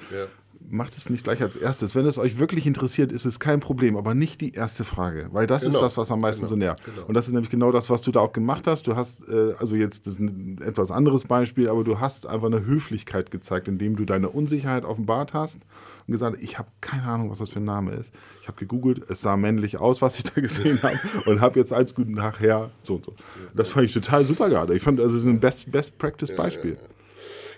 macht 0.69 0.97
es 0.97 1.09
nicht 1.09 1.23
gleich 1.23 1.41
als 1.41 1.55
erstes. 1.55 1.95
Wenn 1.95 2.05
es 2.05 2.17
euch 2.17 2.37
wirklich 2.37 2.65
interessiert, 2.65 3.11
ist 3.11 3.25
es 3.25 3.39
kein 3.39 3.59
Problem, 3.59 3.97
aber 3.97 4.13
nicht 4.13 4.41
die 4.41 4.53
erste 4.53 4.83
Frage, 4.83 5.29
weil 5.31 5.47
das 5.47 5.63
genau. 5.63 5.75
ist 5.75 5.81
das, 5.81 5.97
was 5.97 6.11
am 6.11 6.21
meisten 6.21 6.41
genau. 6.41 6.49
so 6.49 6.55
nervt. 6.55 6.83
Genau. 6.85 7.07
Und 7.07 7.13
das 7.13 7.27
ist 7.27 7.33
nämlich 7.33 7.49
genau 7.49 7.71
das, 7.71 7.89
was 7.89 8.01
du 8.01 8.11
da 8.11 8.19
auch 8.19 8.33
gemacht 8.33 8.67
hast. 8.67 8.87
Du 8.87 8.95
hast, 8.95 9.27
äh, 9.27 9.53
also 9.59 9.75
jetzt 9.75 10.07
das 10.07 10.15
ist 10.15 10.19
ein 10.19 10.59
etwas 10.61 10.91
anderes 10.91 11.25
Beispiel, 11.25 11.69
aber 11.69 11.83
du 11.83 11.99
hast 11.99 12.25
einfach 12.27 12.47
eine 12.47 12.65
Höflichkeit 12.65 13.31
gezeigt, 13.31 13.67
indem 13.67 13.95
du 13.95 14.05
deine 14.05 14.29
Unsicherheit 14.29 14.85
offenbart 14.85 15.33
hast 15.33 15.59
und 16.07 16.11
gesagt, 16.11 16.37
ich 16.41 16.57
habe 16.57 16.69
keine 16.81 17.03
Ahnung, 17.03 17.29
was 17.29 17.39
das 17.39 17.49
für 17.49 17.59
ein 17.59 17.65
Name 17.65 17.93
ist. 17.93 18.13
Ich 18.41 18.47
habe 18.47 18.57
gegoogelt, 18.57 19.09
es 19.09 19.21
sah 19.21 19.37
männlich 19.37 19.77
aus, 19.77 20.01
was 20.01 20.17
ich 20.17 20.23
da 20.23 20.39
gesehen 20.41 20.79
habe 20.83 20.97
und 21.25 21.41
habe 21.41 21.59
jetzt 21.59 21.73
als 21.73 21.95
guten 21.95 22.15
Tag 22.15 22.39
her 22.39 22.71
so 22.83 22.95
und 22.95 23.05
so. 23.05 23.13
Das 23.55 23.69
fand 23.69 23.85
ich 23.85 23.93
total 23.93 24.25
super 24.25 24.49
gerade. 24.49 24.75
Ich 24.75 24.83
fand, 24.83 24.99
also 24.99 25.15
es 25.15 25.23
ist 25.23 25.29
ein 25.29 25.39
Best, 25.39 25.71
Best. 25.71 25.93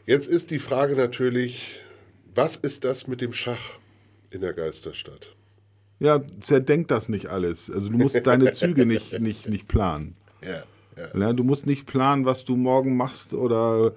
Jetzt 0.05 0.27
ist 0.27 0.51
die 0.51 0.59
Frage 0.59 0.95
natürlich, 0.95 1.79
was 2.35 2.55
ist 2.55 2.83
das 2.83 3.07
mit 3.07 3.21
dem 3.21 3.33
Schach 3.33 3.79
in 4.31 4.41
der 4.41 4.53
Geisterstadt? 4.53 5.35
Ja, 5.99 6.21
zerdenkt 6.41 6.91
das 6.91 7.09
nicht 7.09 7.27
alles. 7.27 7.69
Also 7.69 7.89
du 7.89 7.97
musst 7.97 8.25
deine 8.25 8.51
Züge 8.53 8.85
nicht, 8.85 9.19
nicht, 9.19 9.47
nicht 9.47 9.67
planen. 9.67 10.15
Ja, 10.41 10.63
ja. 10.97 11.17
ja, 11.17 11.33
Du 11.33 11.43
musst 11.43 11.65
nicht 11.65 11.85
planen, 11.85 12.25
was 12.25 12.43
du 12.43 12.55
morgen 12.55 12.97
machst 12.97 13.33
oder 13.33 13.93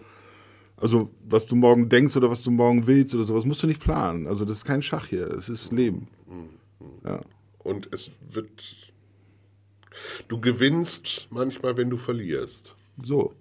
also 0.76 1.10
was 1.24 1.46
du 1.46 1.56
morgen 1.56 1.88
denkst 1.88 2.16
oder 2.16 2.30
was 2.30 2.42
du 2.42 2.50
morgen 2.50 2.86
willst 2.86 3.14
oder 3.14 3.24
sowas, 3.24 3.46
musst 3.46 3.62
du 3.62 3.66
nicht 3.66 3.80
planen. 3.80 4.26
Also 4.26 4.44
das 4.44 4.58
ist 4.58 4.64
kein 4.64 4.82
Schach 4.82 5.06
hier, 5.06 5.26
es 5.32 5.48
ist 5.48 5.72
Leben. 5.72 6.08
Ja. 7.04 7.20
Und 7.58 7.88
es 7.92 8.12
wird. 8.28 8.92
Du 10.28 10.38
gewinnst 10.38 11.26
manchmal, 11.30 11.76
wenn 11.78 11.88
du 11.88 11.96
verlierst. 11.96 12.76
So 13.02 13.32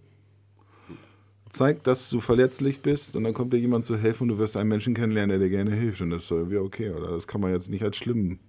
zeig, 1.56 1.84
dass 1.84 2.10
du 2.10 2.20
verletzlich 2.20 2.82
bist 2.82 3.16
und 3.16 3.24
dann 3.24 3.34
kommt 3.34 3.54
dir 3.54 3.58
jemand 3.58 3.86
zu 3.86 3.98
helfen 3.98 4.24
und 4.24 4.30
du 4.30 4.38
wirst 4.38 4.58
einen 4.58 4.70
Menschen 4.70 4.94
kennenlernen, 4.94 5.30
der 5.30 5.48
dir 5.48 5.50
gerne 5.50 5.72
hilft 5.72 6.02
und 6.02 6.10
das 6.10 6.24
ist 6.24 6.32
irgendwie 6.32 6.58
okay, 6.58 6.92
oder? 6.92 7.12
Das 7.12 7.28
kann 7.28 7.42
man 7.42 7.52
jetzt 7.52 7.70
nicht 7.70 7.84
als 7.84 7.98
schlimm 7.98 8.40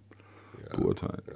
ja, 0.71 0.77
beurteilen. 0.77 1.23
Ja. 1.27 1.35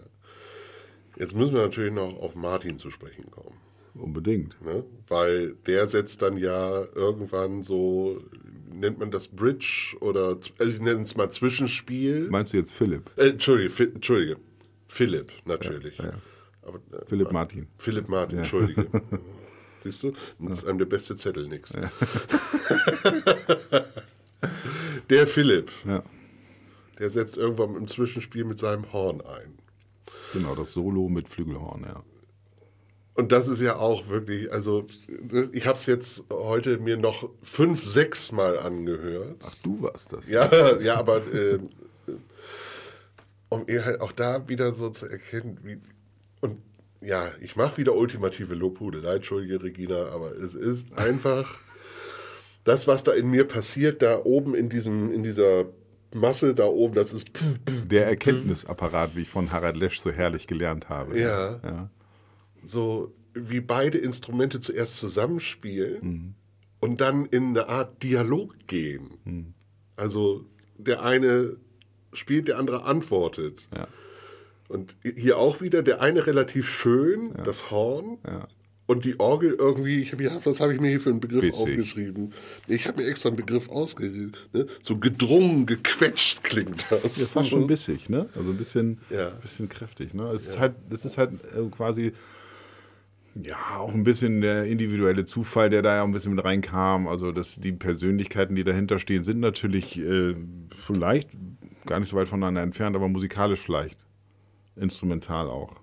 Jetzt 1.16 1.35
müssen 1.35 1.54
wir 1.54 1.62
natürlich 1.62 1.92
noch 1.92 2.16
auf 2.16 2.35
Martin 2.35 2.78
zu 2.78 2.90
sprechen 2.90 3.30
kommen. 3.30 3.56
Unbedingt. 3.94 4.61
Ne? 4.64 4.85
Weil 5.09 5.54
der 5.66 5.87
setzt 5.87 6.22
dann 6.22 6.37
ja 6.37 6.85
irgendwann 6.94 7.62
so, 7.62 8.22
nennt 8.72 8.98
man 8.98 9.11
das 9.11 9.28
Bridge 9.28 9.96
oder 10.00 10.38
also 10.59 10.72
ich 10.72 10.80
nenne 10.80 11.02
es 11.02 11.16
mal 11.16 11.30
Zwischenspiel. 11.30 12.28
Meinst 12.30 12.52
du 12.52 12.56
jetzt 12.56 12.72
Philipp? 12.72 13.11
Äh, 13.16 13.30
Entschuldige, 13.30 13.90
Entschuldige. 13.94 14.37
Philipp, 14.88 15.33
natürlich. 15.44 15.98
Ja, 15.98 16.12
Aber, 16.62 16.78
äh, 16.78 17.04
Philipp 17.06 17.33
Martin. 17.33 17.68
Philipp 17.76 18.09
Martin, 18.09 18.38
Entschuldige. 18.38 18.87
Siehst 19.82 20.02
du? 20.02 20.12
Nutzt 20.38 20.62
ja. 20.62 20.68
einem 20.68 20.78
der 20.78 20.86
beste 20.86 21.16
Zettel 21.16 21.48
nichts. 21.48 21.72
Ja. 21.72 21.90
der 25.10 25.26
Philipp, 25.26 25.70
ja. 25.84 26.02
der 26.98 27.10
setzt 27.10 27.36
irgendwann 27.36 27.76
im 27.76 27.86
Zwischenspiel 27.86 28.44
mit 28.44 28.58
seinem 28.58 28.92
Horn 28.92 29.20
ein. 29.20 29.58
Genau, 30.32 30.54
das 30.54 30.72
Solo 30.72 31.08
mit 31.08 31.28
Flügelhorn, 31.28 31.84
ja. 31.84 32.02
Und 33.14 33.32
das 33.32 33.48
ist 33.48 33.60
ja 33.60 33.76
auch 33.76 34.08
wirklich, 34.08 34.50
also 34.52 34.86
ich 35.52 35.66
habe 35.66 35.76
es 35.76 35.84
jetzt 35.86 36.24
heute 36.32 36.78
mir 36.78 36.96
noch 36.96 37.28
fünf, 37.42 37.84
sechs 37.84 38.32
Mal 38.32 38.58
angehört. 38.58 39.36
Ach, 39.42 39.54
du 39.62 39.82
warst 39.82 40.12
das. 40.12 40.28
Ja, 40.28 40.48
ja, 40.76 40.96
aber 40.96 41.18
äh, 41.34 41.58
um 43.50 43.66
halt 43.68 44.00
auch 44.00 44.12
da 44.12 44.48
wieder 44.48 44.72
so 44.72 44.88
zu 44.90 45.06
erkennen, 45.06 45.58
wie, 45.62 45.80
und 46.40 46.62
ja, 47.00 47.30
ich 47.40 47.56
mache 47.56 47.78
wieder 47.78 47.94
ultimative 47.94 48.54
Lobhudelei, 48.54 49.16
entschuldige 49.16 49.62
Regina, 49.62 50.06
aber 50.08 50.32
es 50.36 50.54
ist 50.54 50.92
einfach 50.94 51.58
das, 52.64 52.86
was 52.86 53.04
da 53.04 53.12
in 53.12 53.28
mir 53.28 53.44
passiert, 53.44 54.02
da 54.02 54.20
oben 54.24 54.54
in, 54.54 54.68
diesem, 54.68 55.12
in 55.12 55.22
dieser 55.22 55.66
Masse 56.12 56.54
da 56.54 56.66
oben, 56.66 56.94
das 56.94 57.12
ist. 57.12 57.30
Der 57.86 58.06
Erkenntnisapparat, 58.06 59.14
wie 59.14 59.22
ich 59.22 59.28
von 59.28 59.52
Harald 59.52 59.76
Lesch 59.76 60.00
so 60.00 60.10
herrlich 60.10 60.46
gelernt 60.46 60.88
habe. 60.88 61.18
Ja. 61.18 61.60
ja. 61.62 61.90
So 62.64 63.14
wie 63.32 63.60
beide 63.60 63.98
Instrumente 63.98 64.58
zuerst 64.58 64.98
zusammenspielen 64.98 65.98
mhm. 66.02 66.34
und 66.80 67.00
dann 67.00 67.26
in 67.26 67.48
eine 67.50 67.68
Art 67.68 68.02
Dialog 68.02 68.54
gehen. 68.66 69.18
Mhm. 69.24 69.54
Also 69.96 70.44
der 70.76 71.02
eine 71.02 71.56
spielt, 72.12 72.48
der 72.48 72.58
andere 72.58 72.84
antwortet. 72.84 73.68
Ja. 73.74 73.86
Und 74.70 74.94
hier 75.02 75.37
auch 75.37 75.61
wieder 75.61 75.83
der 75.83 76.00
eine 76.00 76.28
relativ 76.28 76.68
schön, 76.68 77.33
ja. 77.37 77.42
das 77.42 77.72
Horn. 77.72 78.18
Ja. 78.24 78.46
Und 78.87 79.04
die 79.04 79.18
Orgel 79.18 79.56
irgendwie, 79.59 80.00
ich 80.00 80.12
habe 80.12 80.22
ja, 80.22 80.38
was 80.44 80.61
habe 80.61 80.72
ich 80.72 80.80
mir 80.80 80.90
hier 80.90 81.00
für 81.00 81.11
einen 81.11 81.18
Begriff 81.18 81.40
Bissig. 81.40 81.61
aufgeschrieben? 81.61 82.33
Ich 82.68 82.87
habe 82.87 83.02
mir 83.02 83.09
extra 83.09 83.30
einen 83.30 83.37
Begriff 83.37 83.68
ausgeredet. 83.68 84.48
Ne? 84.52 84.66
So 84.80 84.96
gedrungen, 84.96 85.66
gequetscht 85.66 86.44
klingt 86.44 86.87
das. 86.88 87.20
Ja, 87.20 87.26
fast 87.26 87.48
schon 87.48 87.66
bissig, 87.68 88.09
ne? 88.11 88.28
Also 88.37 88.50
ein 88.50 88.56
bisschen, 88.56 89.00
ja. 89.11 89.30
bisschen 89.30 89.68
kräftig. 89.68 90.14
Ne? 90.14 90.30
Es, 90.30 90.46
ist 90.46 90.61
halt, 90.61 90.74
es 90.88 91.04
ist 91.04 91.18
halt 91.18 91.33
äh, 91.33 91.68
quasi 91.68 92.12
ja, 93.42 93.56
auch 93.76 93.92
ein 93.92 94.04
bisschen 94.04 94.40
der 94.40 94.66
individuelle 94.66 95.24
Zufall, 95.24 95.68
der 95.68 95.83
da 95.83 95.96
ja 95.96 96.04
ein 96.04 96.12
bisschen 96.12 96.33
mit 96.33 96.44
reinkam. 96.44 97.09
Also 97.09 97.33
dass 97.33 97.56
die 97.56 97.72
Persönlichkeiten, 97.72 98.54
die 98.54 98.62
dahinter 98.62 99.00
stehen, 99.00 99.24
sind 99.24 99.40
natürlich 99.40 99.98
äh, 99.98 100.37
vielleicht 100.76 101.30
gar 101.87 101.98
nicht 101.98 102.09
so 102.09 102.16
weit 102.16 102.28
voneinander 102.28 102.62
entfernt, 102.62 102.94
aber 102.94 103.09
musikalisch 103.09 103.61
vielleicht 103.61 104.04
instrumental 104.80 105.48
auch. 105.48 105.74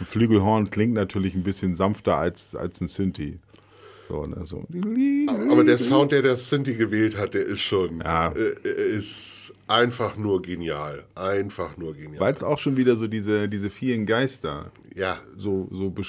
Ein 0.00 0.06
Flügelhorn 0.06 0.70
klingt 0.70 0.94
natürlich 0.94 1.34
ein 1.34 1.42
bisschen 1.42 1.76
sanfter 1.76 2.16
als, 2.16 2.54
als 2.54 2.80
ein 2.80 2.88
Synthi. 2.88 3.40
So, 4.08 4.24
ne, 4.24 4.44
so. 4.44 4.66
Aber 5.50 5.64
der 5.64 5.78
Sound, 5.78 6.12
der 6.12 6.22
der 6.22 6.36
Synthi 6.36 6.74
gewählt 6.74 7.16
hat, 7.16 7.34
der 7.34 7.44
ist 7.44 7.60
schon, 7.60 8.00
ja. 8.00 8.30
äh, 8.30 8.96
ist 8.96 9.52
einfach 9.66 10.16
nur 10.16 10.42
genial. 10.42 11.04
Einfach 11.14 11.76
nur 11.76 11.94
genial. 11.94 12.20
Weil 12.20 12.34
es 12.34 12.42
auch 12.42 12.58
schon 12.58 12.76
wieder 12.76 12.96
so 12.96 13.08
diese, 13.08 13.48
diese 13.48 13.68
vielen 13.68 14.06
Geister 14.06 14.70
ja. 14.94 15.18
so, 15.36 15.68
so 15.72 15.90
be 15.90 16.02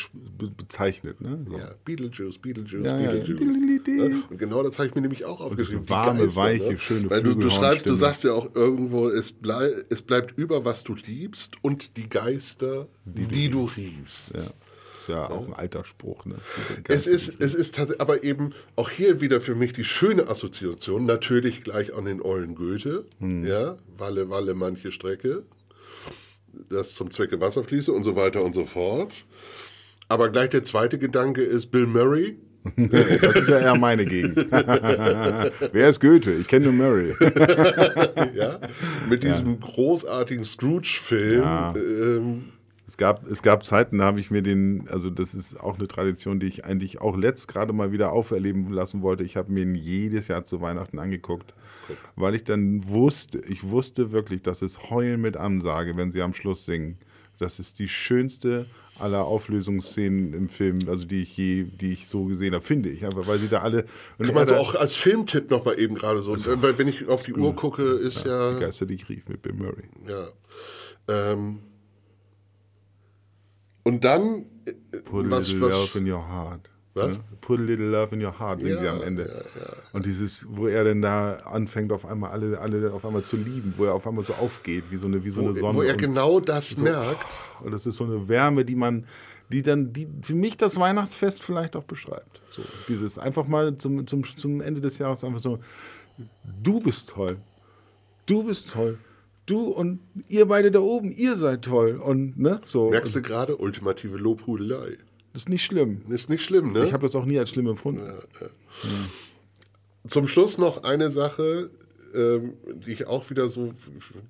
bezeichnet. 0.55 1.19
Ne? 1.21 1.45
So. 1.49 1.57
Ja, 1.57 1.73
Beetlejuice, 1.83 2.37
Beetlejuice, 2.37 2.85
ja, 2.85 2.97
Beetlejuice. 2.97 3.87
Ja. 3.87 4.23
Und 4.29 4.37
genau 4.37 4.61
das 4.63 4.77
habe 4.77 4.89
ich 4.89 4.95
mir 4.95 5.01
nämlich 5.01 5.25
auch 5.25 5.41
aufgeschrieben. 5.41 5.89
Warme, 5.89 6.23
Geister, 6.23 6.41
weiche, 6.41 6.73
ne? 6.73 6.79
schöne 6.79 7.09
Weil 7.09 7.23
du, 7.23 7.33
du 7.33 7.49
schreibst, 7.49 7.85
du 7.85 7.93
sagst 7.93 8.23
ja 8.23 8.33
auch 8.33 8.53
irgendwo, 8.55 9.09
es, 9.09 9.31
blei 9.31 9.71
es 9.89 10.01
bleibt 10.01 10.37
über, 10.37 10.65
was 10.65 10.83
du 10.83 10.95
liebst 10.95 11.55
und 11.63 11.97
die 11.97 12.07
Geister, 12.07 12.87
die, 13.05 13.25
die 13.25 13.49
du, 13.49 13.65
du 13.65 13.71
riefst. 13.75 14.35
Ja 14.35 14.43
ja 15.07 15.29
auch 15.29 15.47
ein 15.47 15.53
alter 15.53 15.85
Spruch. 15.85 16.25
Ne? 16.25 16.35
Es 16.87 17.07
ist, 17.07 17.39
es 17.39 17.53
ist 17.53 17.75
tatsächlich, 17.75 18.01
aber 18.01 18.23
eben 18.23 18.53
auch 18.75 18.89
hier 18.89 19.21
wieder 19.21 19.41
für 19.41 19.55
mich 19.55 19.73
die 19.73 19.83
schöne 19.83 20.27
Assoziation, 20.27 21.05
natürlich 21.05 21.63
gleich 21.63 21.93
an 21.93 22.05
den 22.05 22.21
Ollen 22.21 22.55
Goethe, 22.55 23.05
hm. 23.19 23.45
ja, 23.45 23.77
Walle, 23.97 24.29
Walle, 24.29 24.53
manche 24.53 24.91
Strecke, 24.91 25.43
das 26.69 26.95
zum 26.95 27.11
Zwecke 27.11 27.39
Wasser 27.41 27.63
fließe 27.63 27.91
und 27.91 28.03
so 28.03 28.15
weiter 28.15 28.43
und 28.43 28.53
so 28.53 28.65
fort. 28.65 29.13
Aber 30.09 30.29
gleich 30.29 30.49
der 30.49 30.63
zweite 30.63 30.97
Gedanke 30.97 31.41
ist 31.41 31.67
Bill 31.67 31.87
Murray, 31.87 32.37
das 32.75 33.35
ist 33.35 33.49
ja 33.49 33.59
eher 33.59 33.77
meine 33.77 34.05
Gegend. 34.05 34.35
Wer 35.71 35.89
ist 35.89 35.99
Goethe? 35.99 36.33
Ich 36.33 36.47
kenne 36.47 36.65
nur 36.65 36.73
Murray. 36.73 37.13
ja, 38.35 38.59
mit 39.09 39.23
diesem 39.23 39.59
großartigen 39.59 40.43
Scrooge-Film. 40.43 41.41
Ja. 41.41 41.73
Ähm, 41.75 42.45
Es 42.87 42.95
gab, 42.95 43.27
es 43.29 43.41
gab 43.41 43.65
Zeiten, 43.65 43.97
da 43.97 44.05
habe 44.05 44.19
ich 44.21 44.31
mir 44.31 44.41
den, 44.41 44.87
also 44.89 45.09
das 45.09 45.35
ist 45.35 45.59
auch 45.59 45.77
eine 45.77 45.89
Tradition, 45.89 46.39
die 46.39 46.47
ich 46.47 46.63
eigentlich 46.63 47.01
auch 47.01 47.17
letzt 47.17 47.49
gerade 47.49 47.73
mal 47.73 47.91
wieder 47.91 48.13
auferleben 48.13 48.71
lassen 48.71 49.01
wollte. 49.01 49.25
Ich 49.25 49.35
habe 49.35 49.51
mir 49.51 49.63
ihn 49.63 49.75
jedes 49.75 50.29
Jahr 50.29 50.45
zu 50.45 50.61
Weihnachten 50.61 50.97
angeguckt, 50.97 51.53
weil 52.15 52.33
ich 52.33 52.45
dann 52.45 52.87
wusste, 52.87 53.39
ich 53.39 53.67
wusste 53.67 54.13
wirklich, 54.13 54.41
das 54.41 54.61
ist 54.61 54.89
Heulen 54.89 55.19
mit 55.19 55.35
Ansage, 55.35 55.97
wenn 55.97 56.11
sie 56.11 56.21
am 56.21 56.33
Schluss 56.33 56.65
singen. 56.65 56.97
Das 57.39 57.59
ist 57.59 57.77
die 57.79 57.89
schönste 57.89 58.65
aller 58.97 59.25
Auflösungsszenen 59.25 60.33
im 60.33 60.47
Film, 60.49 60.79
also 60.87 61.05
die 61.05 61.21
ich 61.21 61.35
je, 61.37 61.63
die 61.65 61.91
ich 61.93 62.07
so 62.07 62.23
gesehen 62.25 62.53
habe, 62.55 62.63
finde 62.63 62.89
ich. 62.89 63.05
Einfach 63.05 63.27
weil 63.27 63.37
sie 63.37 63.47
da 63.49 63.59
alle. 63.59 63.85
Und 64.17 64.25
kann 64.27 64.33
man 64.33 64.47
so 64.47 64.53
da- 64.55 64.59
auch 64.61 64.75
als 64.75 64.95
Filmtipp 64.95 65.51
nochmal 65.51 65.77
eben 65.79 65.93
gerade 65.95 66.21
so, 66.21 66.31
weil 66.61 66.77
wenn 66.79 66.87
ich 66.87 67.07
auf 67.09 67.23
die 67.23 67.33
Uhr 67.33 67.53
gucke, 67.55 67.83
ist 67.83 68.25
ja, 68.25 68.53
Die 68.53 68.61
Geister, 68.61 68.85
die 68.87 68.95
ich 68.95 69.07
rief 69.09 69.27
mit 69.27 69.41
Bill 69.41 69.53
Murray. 69.53 69.83
ja. 70.07 70.29
Ähm, 71.09 71.59
und 73.87 74.03
dann, 74.03 74.45
äh, 74.65 74.73
Put 74.99 75.25
a 75.25 75.31
was, 75.31 75.47
little 75.47 75.67
was, 75.67 75.73
love 75.73 75.97
in 75.97 76.11
your 76.11 76.27
heart. 76.27 76.69
Was? 76.93 77.17
Ne? 77.17 77.23
Put 77.39 77.59
a 77.59 77.63
little 77.63 77.85
love 77.85 78.13
in 78.13 78.21
your 78.21 78.37
heart, 78.37 78.59
singen 78.59 78.75
Ja, 78.75 78.81
sie 78.81 78.87
am 78.89 79.01
Ende. 79.01 79.45
Und 79.93 80.05
dieses, 80.05 80.45
wo 80.49 80.67
er 80.67 80.83
denn 80.83 81.01
da 81.01 81.35
anfängt, 81.45 81.93
auf 81.93 82.05
einmal 82.05 82.31
alle, 82.31 82.59
alle 82.59 82.91
auf 82.91 83.05
einmal 83.05 83.23
zu 83.23 83.37
lieben, 83.37 83.75
wo 83.77 83.85
er 83.85 83.93
auf 83.93 84.05
einmal 84.05 84.25
so 84.25 84.33
aufgeht, 84.33 84.85
wie 84.89 84.97
so 84.97 85.07
eine, 85.07 85.23
wie 85.23 85.29
so 85.29 85.41
eine 85.41 85.53
Sonne. 85.53 85.75
wo 85.77 85.81
er 85.83 85.95
genau 85.95 86.41
das 86.41 86.77
merkt. 86.77 87.25
und 87.63 87.71
das 87.71 87.85
ist 87.85 87.95
so 87.95 88.03
eine 88.03 88.27
Wärme, 88.27 88.65
die 88.65 88.75
man, 88.75 89.05
die 89.49 89.61
dann, 89.61 89.93
die 89.93 90.09
für 90.21 90.35
mich 90.35 90.57
das 90.57 90.75
Weihnachtsfest 90.75 91.43
vielleicht 91.43 91.77
auch 91.77 91.85
beschreibt. 91.85 92.41
So, 92.49 92.63
dieses 92.89 93.17
einfach 93.17 93.47
mal 93.47 93.77
zum, 93.77 94.05
zum, 94.05 94.25
zum 94.25 94.59
Ende 94.59 94.81
des 94.81 94.97
Jahres 94.97 95.23
einfach 95.23 95.39
so, 95.39 95.59
du 96.61 96.81
bist 96.81 97.09
toll. 97.09 97.37
Du 98.25 98.43
bist 98.43 98.73
toll. 98.73 98.97
Du 99.47 99.61
und 99.69 100.01
ihr 100.27 100.45
beide 100.45 100.71
da 100.71 100.79
oben, 100.79 101.11
ihr 101.11 101.35
seid 101.35 101.63
toll. 101.63 101.95
Und 101.95 102.37
ne, 102.37 102.61
so. 102.65 102.89
Merkst 102.89 103.15
du 103.15 103.21
gerade, 103.21 103.57
ultimative 103.57 104.17
Lobhudelei. 104.17 104.97
Das 105.31 105.43
ist 105.43 105.49
nicht 105.49 105.63
schlimm. 105.63 106.01
Ist 106.09 106.29
nicht 106.29 106.43
schlimm, 106.43 106.73
ne? 106.73 106.83
Ich 106.83 106.93
habe 106.93 107.03
das 107.03 107.15
auch 107.15 107.25
nie 107.25 107.39
als 107.39 107.49
schlimm 107.49 107.67
empfunden. 107.67 108.03
Zum 110.05 110.27
Schluss 110.27 110.57
noch 110.57 110.83
eine 110.83 111.11
Sache, 111.11 111.69
ähm, 112.13 112.53
die 112.85 112.91
ich 112.91 113.07
auch 113.07 113.29
wieder 113.29 113.47
so, 113.47 113.71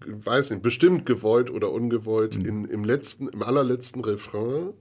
weiß 0.06 0.52
nicht, 0.52 0.62
bestimmt 0.62 1.06
gewollt 1.08 1.50
oder 1.50 1.72
ungewollt, 1.72 2.36
in, 2.36 2.66
im 2.66 2.84
letzten, 2.84 3.28
im 3.28 3.42
allerletzten 3.42 4.04
Refrain, 4.04 4.74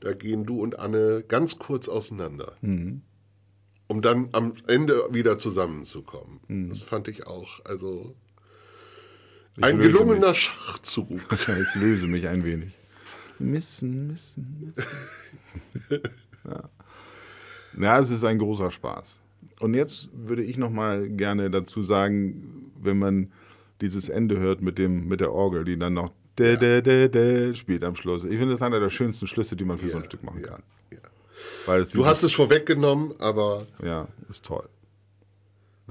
da 0.00 0.12
gehen 0.12 0.44
du 0.44 0.60
und 0.60 0.78
Anne 0.78 1.24
ganz 1.26 1.58
kurz 1.58 1.88
auseinander. 1.88 2.52
Um 2.62 4.02
dann 4.02 4.28
am 4.32 4.52
Ende 4.68 5.08
wieder 5.10 5.36
zusammenzukommen. 5.36 6.68
Das 6.68 6.82
fand 6.82 7.08
ich 7.08 7.26
auch. 7.26 7.64
Also 7.64 8.14
ein 9.60 9.78
löse 9.78 9.92
gelungener 9.92 10.34
Schachzug. 10.34 11.08
Ich 11.30 11.74
löse 11.80 12.06
mich 12.06 12.26
ein 12.28 12.44
wenig. 12.44 12.72
Missen, 13.38 14.06
missen, 14.08 14.74
missen. 14.76 16.00
ja. 16.44 16.70
ja, 17.80 17.98
es 17.98 18.10
ist 18.10 18.24
ein 18.24 18.38
großer 18.38 18.70
Spaß. 18.70 19.20
Und 19.60 19.74
jetzt 19.74 20.10
würde 20.12 20.42
ich 20.42 20.56
noch 20.56 20.70
mal 20.70 21.08
gerne 21.08 21.50
dazu 21.50 21.82
sagen, 21.82 22.70
wenn 22.80 22.98
man 22.98 23.32
dieses 23.80 24.08
Ende 24.08 24.38
hört 24.38 24.62
mit, 24.62 24.78
dem, 24.78 25.08
mit 25.08 25.20
der 25.20 25.32
Orgel, 25.32 25.64
die 25.64 25.78
dann 25.78 25.94
noch 25.94 26.12
dä, 26.38 26.56
dä, 26.56 26.80
dä, 26.80 27.08
dä 27.08 27.54
spielt 27.54 27.84
am 27.84 27.94
Schluss. 27.96 28.24
Ich 28.24 28.30
finde, 28.30 28.46
das 28.46 28.54
ist 28.56 28.62
einer 28.62 28.80
der 28.80 28.90
schönsten 28.90 29.26
Schlüsse, 29.26 29.56
die 29.56 29.64
man 29.64 29.78
für 29.78 29.88
so 29.88 29.96
ein 29.98 30.04
Stück 30.04 30.22
machen 30.22 30.42
kann. 30.42 30.62
ja. 30.90 30.98
Weil 31.66 31.80
es 31.82 31.90
Du 31.90 32.04
hast 32.06 32.22
es 32.22 32.32
vorweggenommen, 32.32 33.14
aber 33.18 33.62
Ja, 33.82 34.08
ist 34.28 34.44
toll. 34.44 34.68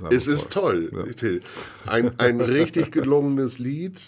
Es 0.09 0.27
ist 0.27 0.51
toll, 0.51 0.89
Till. 1.15 1.41
Ein, 1.85 2.19
ein 2.19 2.41
richtig 2.41 2.91
gelungenes 2.91 3.59
Lied. 3.59 4.01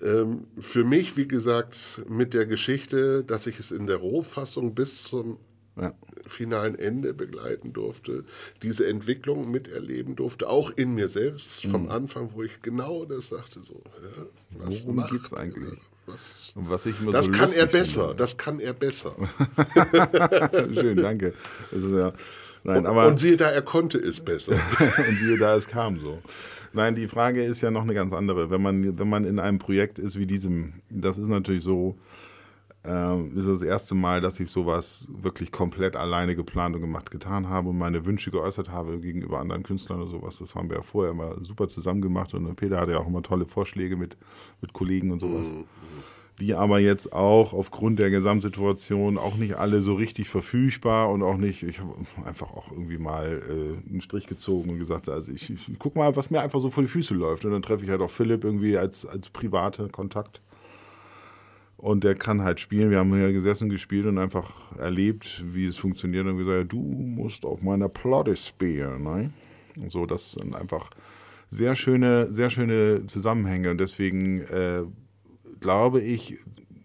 Ähm, 0.00 0.46
für 0.58 0.84
mich, 0.84 1.16
wie 1.16 1.26
gesagt, 1.26 2.02
mit 2.08 2.32
der 2.34 2.46
Geschichte, 2.46 3.24
dass 3.24 3.46
ich 3.48 3.58
es 3.58 3.72
in 3.72 3.86
der 3.86 3.96
Rohfassung 3.96 4.74
bis 4.74 5.02
zum 5.04 5.38
Ja. 5.76 5.92
finalen 6.26 6.76
Ende 6.78 7.14
begleiten 7.14 7.72
durfte, 7.72 8.24
diese 8.62 8.86
Entwicklung 8.86 9.50
miterleben 9.50 10.14
durfte, 10.14 10.48
auch 10.48 10.70
in 10.70 10.94
mir 10.94 11.08
selbst 11.08 11.66
vom 11.66 11.88
Anfang, 11.88 12.30
wo 12.34 12.42
ich 12.44 12.62
genau 12.62 13.04
das 13.04 13.28
sagte, 13.28 13.60
so, 13.60 13.82
ja, 14.02 14.26
was 14.58 14.84
Worum 14.84 14.96
macht 14.96 15.10
geht's 15.12 15.32
eigentlich? 15.34 15.78
Was, 16.08 16.52
Und 16.54 16.70
was 16.70 16.86
ich 16.86 16.98
immer 17.00 17.12
das 17.12 17.26
so 17.26 17.32
kann 17.32 17.52
er 17.52 17.66
besser, 17.66 18.00
finde. 18.00 18.14
das 18.16 18.36
kann 18.36 18.60
er 18.60 18.72
besser. 18.72 19.14
Schön, 20.72 20.96
danke. 20.96 21.34
Ja, 21.72 22.12
nein, 22.64 22.86
aber 22.86 23.08
Und 23.08 23.18
siehe 23.18 23.36
da, 23.36 23.50
er 23.50 23.62
konnte 23.62 23.98
es 23.98 24.20
besser. 24.20 24.52
und 25.08 25.18
siehe 25.18 25.38
da, 25.38 25.54
es 25.54 25.68
kam 25.68 25.98
so. 25.98 26.18
Nein, 26.72 26.94
die 26.94 27.08
Frage 27.08 27.44
ist 27.44 27.60
ja 27.60 27.70
noch 27.70 27.82
eine 27.82 27.94
ganz 27.94 28.12
andere. 28.12 28.50
Wenn 28.50 28.62
man, 28.62 28.98
wenn 28.98 29.08
man 29.08 29.24
in 29.24 29.38
einem 29.38 29.58
Projekt 29.58 29.98
ist 29.98 30.18
wie 30.18 30.26
diesem, 30.26 30.74
das 30.90 31.18
ist 31.18 31.28
natürlich 31.28 31.62
so, 31.62 31.96
ähm, 32.84 33.36
ist 33.36 33.48
das 33.48 33.62
erste 33.62 33.94
Mal, 33.94 34.20
dass 34.20 34.38
ich 34.38 34.50
sowas 34.50 35.08
wirklich 35.10 35.50
komplett 35.50 35.96
alleine 35.96 36.36
geplant 36.36 36.76
und 36.76 36.80
gemacht 36.80 37.10
getan 37.10 37.48
habe 37.48 37.70
und 37.70 37.78
meine 37.78 38.04
Wünsche 38.06 38.30
geäußert 38.30 38.70
habe 38.70 39.00
gegenüber 39.00 39.40
anderen 39.40 39.62
Künstlern 39.62 40.00
oder 40.00 40.10
sowas. 40.10 40.38
Das 40.38 40.54
haben 40.54 40.70
wir 40.70 40.76
ja 40.76 40.82
vorher 40.82 41.12
immer 41.12 41.42
super 41.42 41.68
zusammen 41.68 42.00
gemacht 42.00 42.34
und 42.34 42.54
Peter 42.56 42.80
hatte 42.80 42.92
ja 42.92 42.98
auch 42.98 43.08
immer 43.08 43.22
tolle 43.22 43.46
Vorschläge 43.46 43.96
mit, 43.96 44.16
mit 44.60 44.72
Kollegen 44.72 45.10
und 45.10 45.20
sowas. 45.20 45.52
Die 46.40 46.54
aber 46.54 46.78
jetzt 46.78 47.12
auch 47.12 47.52
aufgrund 47.52 47.98
der 47.98 48.10
Gesamtsituation 48.10 49.18
auch 49.18 49.36
nicht 49.36 49.56
alle 49.56 49.80
so 49.80 49.94
richtig 49.94 50.28
verfügbar 50.28 51.10
und 51.10 51.24
auch 51.24 51.36
nicht, 51.36 51.64
ich 51.64 51.80
habe 51.80 51.92
einfach 52.24 52.52
auch 52.52 52.70
irgendwie 52.70 52.98
mal 52.98 53.42
äh, 53.48 53.90
einen 53.90 54.00
Strich 54.00 54.28
gezogen 54.28 54.70
und 54.70 54.78
gesagt, 54.78 55.08
also 55.08 55.32
ich, 55.32 55.50
ich 55.50 55.68
guck 55.80 55.96
mal, 55.96 56.14
was 56.14 56.30
mir 56.30 56.40
einfach 56.40 56.60
so 56.60 56.70
vor 56.70 56.84
die 56.84 56.88
Füße 56.88 57.12
läuft. 57.12 57.44
Und 57.44 57.50
dann 57.50 57.62
treffe 57.62 57.84
ich 57.84 57.90
halt 57.90 58.00
auch 58.00 58.10
Philipp 58.10 58.44
irgendwie 58.44 58.78
als, 58.78 59.04
als 59.04 59.30
private 59.30 59.88
Kontakt. 59.88 60.40
Und 61.78 62.02
der 62.02 62.16
kann 62.16 62.42
halt 62.42 62.58
spielen. 62.58 62.90
Wir 62.90 62.98
haben 62.98 63.14
hier 63.14 63.32
gesessen 63.32 63.68
gespielt 63.68 64.06
und 64.06 64.18
einfach 64.18 64.76
erlebt, 64.76 65.44
wie 65.46 65.68
es 65.68 65.76
funktioniert 65.76 66.26
und 66.26 66.36
gesagt, 66.36 66.72
du 66.72 66.80
musst 66.80 67.44
auf 67.44 67.62
meiner 67.62 67.88
Platte 67.88 68.34
spielen. 68.34 69.04
Ne? 69.04 69.30
Und 69.76 69.92
so, 69.92 70.04
das 70.04 70.32
sind 70.32 70.56
einfach 70.56 70.90
sehr 71.50 71.76
schöne, 71.76 72.32
sehr 72.32 72.50
schöne 72.50 73.06
Zusammenhänge. 73.06 73.70
Und 73.70 73.78
deswegen 73.78 74.40
äh, 74.40 74.82
glaube 75.60 76.00
ich, 76.00 76.38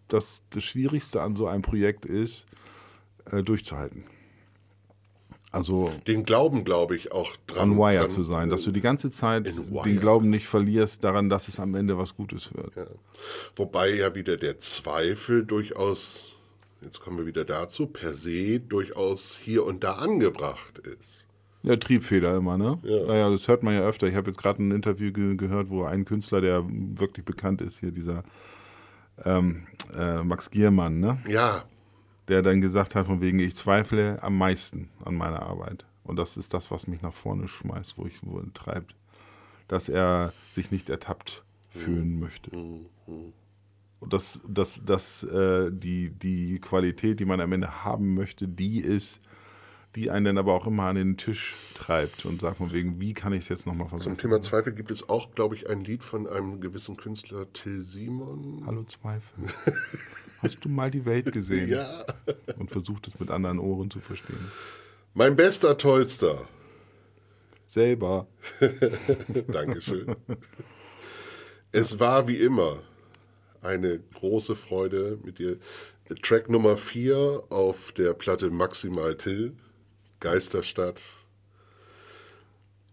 dass 0.07 0.43
das 0.51 0.63
Schwierigste 0.63 1.23
an 1.23 1.35
so 1.35 1.47
einem 1.47 1.63
Projekt 1.63 2.05
ist, 2.05 2.45
äh, 3.31 3.41
durchzuhalten. 3.41 4.03
Also 5.53 5.91
Den 6.07 6.25
Glauben, 6.25 6.63
glaube 6.63 6.95
ich, 6.95 7.11
auch 7.11 7.35
dran. 7.45 7.71
on 7.73 7.77
wire 7.77 7.99
dran, 7.99 8.09
zu 8.09 8.23
sein, 8.23 8.49
dass 8.49 8.63
du 8.63 8.71
die 8.71 8.81
ganze 8.81 9.11
Zeit 9.11 9.45
den 9.85 9.99
Glauben 9.99 10.31
nicht 10.31 10.47
verlierst 10.47 11.03
daran, 11.03 11.29
dass 11.29 11.47
es 11.47 11.59
am 11.59 11.75
Ende 11.75 11.95
was 11.95 12.15
Gutes 12.15 12.51
wird. 12.55 12.75
Ja. 12.75 12.87
Wobei 13.55 13.93
ja 13.93 14.15
wieder 14.15 14.35
der 14.35 14.57
Zweifel 14.57 15.45
durchaus, 15.45 16.35
jetzt 16.81 16.99
kommen 17.01 17.19
wir 17.19 17.27
wieder 17.27 17.45
dazu, 17.45 17.85
per 17.85 18.13
se 18.13 18.59
durchaus 18.61 19.37
hier 19.39 19.63
und 19.63 19.83
da 19.83 19.93
angebracht 19.93 20.79
ist. 20.79 21.27
Ja, 21.61 21.75
Triebfeder 21.75 22.35
immer, 22.35 22.57
ne? 22.57 22.79
Ja. 22.81 23.05
Naja, 23.05 23.29
das 23.29 23.47
hört 23.47 23.61
man 23.61 23.75
ja 23.75 23.81
öfter. 23.81 24.07
Ich 24.07 24.15
habe 24.15 24.31
jetzt 24.31 24.41
gerade 24.41 24.61
ein 24.61 24.71
Interview 24.71 25.13
ge 25.13 25.35
gehört, 25.35 25.69
wo 25.69 25.83
ein 25.83 26.03
Künstler, 26.03 26.41
der 26.41 26.65
wirklich 26.67 27.25
bekannt 27.25 27.61
ist, 27.61 27.79
hier 27.79 27.91
dieser 27.91 28.23
ähm, 29.23 29.67
äh, 29.95 30.23
Max 30.23 30.49
Giermann, 30.49 30.99
ne? 30.99 31.19
Ja, 31.29 31.63
Der 32.27 32.41
dann 32.41 32.61
gesagt 32.61 32.95
hat, 32.95 33.07
von 33.07 33.21
wegen, 33.21 33.39
ich 33.39 33.55
zweifle 33.55 34.21
am 34.23 34.37
meisten 34.37 34.89
an 35.03 35.15
meiner 35.15 35.43
Arbeit. 35.43 35.85
Und 36.03 36.17
das 36.17 36.37
ist 36.37 36.53
das, 36.53 36.71
was 36.71 36.87
mich 36.87 37.01
nach 37.01 37.13
vorne 37.13 37.47
schmeißt, 37.47 37.97
wo 37.97 38.05
ich 38.05 38.19
wo 38.23 38.41
treibt. 38.53 38.95
Dass 39.67 39.89
er 39.89 40.33
sich 40.51 40.71
nicht 40.71 40.89
ertappt 40.89 41.43
fühlen 41.69 42.19
möchte. 42.19 42.51
Und 43.99 44.13
dass, 44.13 44.41
dass, 44.47 44.83
dass 44.83 45.23
äh, 45.23 45.71
die, 45.71 46.09
die 46.09 46.59
Qualität, 46.59 47.19
die 47.19 47.25
man 47.25 47.39
am 47.39 47.53
Ende 47.53 47.83
haben 47.83 48.13
möchte, 48.13 48.47
die 48.47 48.79
ist, 48.79 49.21
die 49.95 50.09
einen 50.09 50.25
dann 50.25 50.37
aber 50.37 50.53
auch 50.53 50.65
immer 50.65 50.83
an 50.83 50.95
den 50.95 51.17
Tisch 51.17 51.55
treibt 51.75 52.25
und 52.25 52.41
sagt 52.41 52.57
von 52.57 52.71
wegen, 52.71 52.99
wie 52.99 53.13
kann 53.13 53.31
ich 53.33 53.39
es 53.43 53.49
jetzt 53.49 53.67
nochmal 53.67 53.87
zum 53.89 53.99
verbessern? 53.99 54.17
Thema 54.21 54.41
Zweifel 54.41 54.73
gibt 54.73 54.89
es 54.89 55.07
auch, 55.07 55.35
glaube 55.35 55.55
ich, 55.55 55.69
ein 55.69 55.83
Lied 55.83 56.03
von 56.03 56.27
einem 56.27 56.61
gewissen 56.61 56.97
Künstler, 56.97 57.51
Till 57.53 57.81
Simon. 57.83 58.63
Hallo 58.65 58.83
Zweifel. 58.85 59.43
Hast 60.41 60.65
du 60.65 60.69
mal 60.69 60.89
die 60.89 61.05
Welt 61.05 61.31
gesehen 61.31 61.69
Ja, 61.71 62.05
und 62.57 62.71
versucht 62.71 63.07
es 63.07 63.19
mit 63.19 63.29
anderen 63.29 63.59
Ohren 63.59 63.89
zu 63.91 63.99
verstehen? 63.99 64.51
mein 65.13 65.35
bester 65.35 65.77
Tollster. 65.77 66.47
Selber. 67.67 68.27
Dankeschön. 69.47 70.15
es 71.71 71.99
war 71.99 72.27
wie 72.27 72.37
immer 72.37 72.81
eine 73.61 73.99
große 73.99 74.55
Freude 74.55 75.19
mit 75.23 75.39
dir. 75.39 75.57
Track 76.21 76.49
Nummer 76.49 76.77
4 76.77 77.43
auf 77.49 77.91
der 77.93 78.13
Platte 78.13 78.49
Maximal 78.49 79.15
Till, 79.15 79.53
Geisterstadt. 80.23 81.01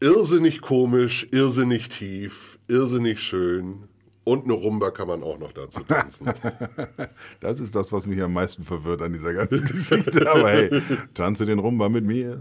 Irrsinnig 0.01 0.61
komisch, 0.63 1.29
irrsinnig 1.31 1.89
tief, 1.89 2.59
irrsinnig 2.69 3.21
schön, 3.21 3.89
Und 4.25 4.45
eine 4.45 4.53
Rumba 4.55 4.91
kann 4.91 5.07
man 5.09 5.23
auch 5.23 5.39
noch 5.39 5.53
dazu 5.53 5.81
tanzen. 5.81 6.33
Das 7.41 7.59
ist 7.61 7.75
das, 7.75 7.91
was 7.93 8.05
mich 8.07 8.21
am 8.23 8.33
meisten 8.33 8.65
verwirrt 8.65 9.01
an 9.03 9.13
dieser 9.13 9.33
ganzen 9.33 9.65
Geschichte. 9.67 10.31
Aber 10.31 10.51
hey, 10.51 10.83
tanze 11.15 11.47
den 11.47 11.59
Rumba 11.59 11.89
mit 11.89 12.05
mir. 12.05 12.41